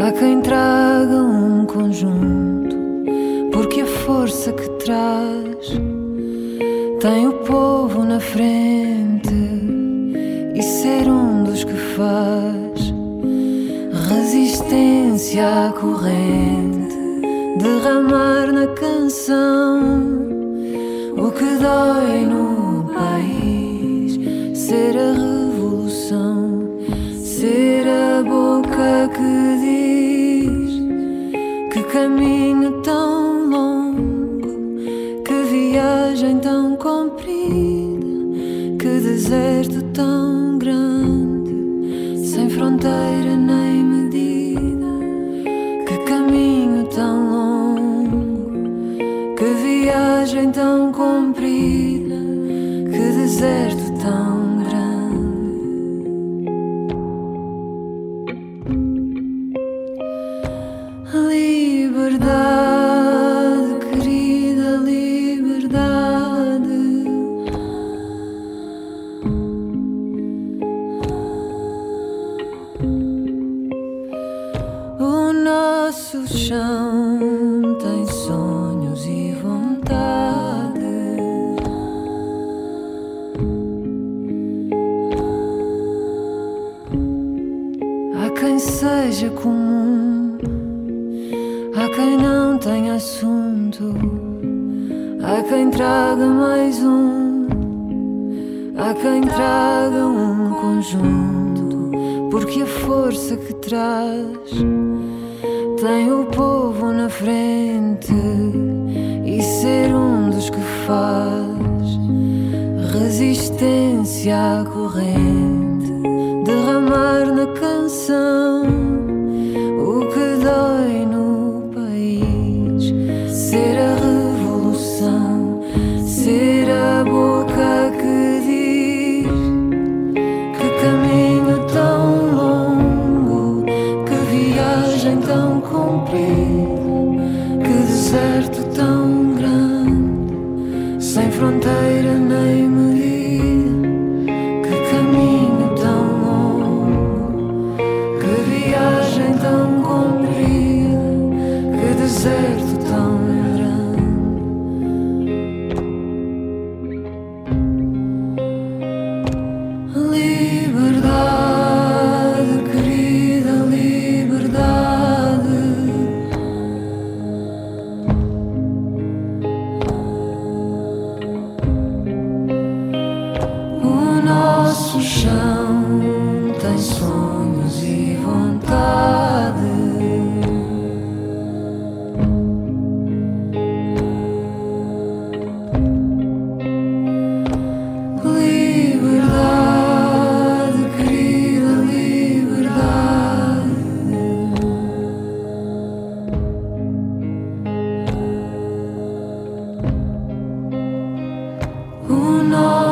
há 0.00 0.12
quem 0.12 0.40
traga 0.40 1.16
um 1.16 1.66
conjunto 1.66 2.76
porque 3.52 3.82
a 3.82 3.86
força 3.86 4.52
que 4.52 4.68
traz 4.84 5.68
tem 7.00 7.26
o 7.26 7.32
povo 7.44 8.04
na 8.04 8.20
frente. 8.20 9.34
E 10.54 10.62
ser 10.62 11.08
um 11.08 11.44
dos 11.44 11.64
que 11.64 11.76
faz 11.96 12.92
resistência 14.08 15.68
à 15.68 15.72
corrente, 15.72 16.96
derramar 17.58 18.52
na 18.52 18.66
canção 18.68 19.80
o 21.16 21.30
que 21.32 21.56
dói 21.56 22.26
no 22.26 22.84
país, 22.92 24.18
ser 24.58 24.96
a 24.96 25.12
revolução, 25.12 26.68
ser 27.22 27.86
a 27.88 28.22
boca 28.22 28.69
que 32.00 32.69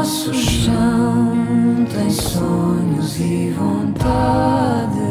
nosso 0.08 0.32
chão 0.32 1.84
tem 1.92 2.10
sonhos 2.10 3.20
e 3.20 3.50
vontade. 3.50 5.07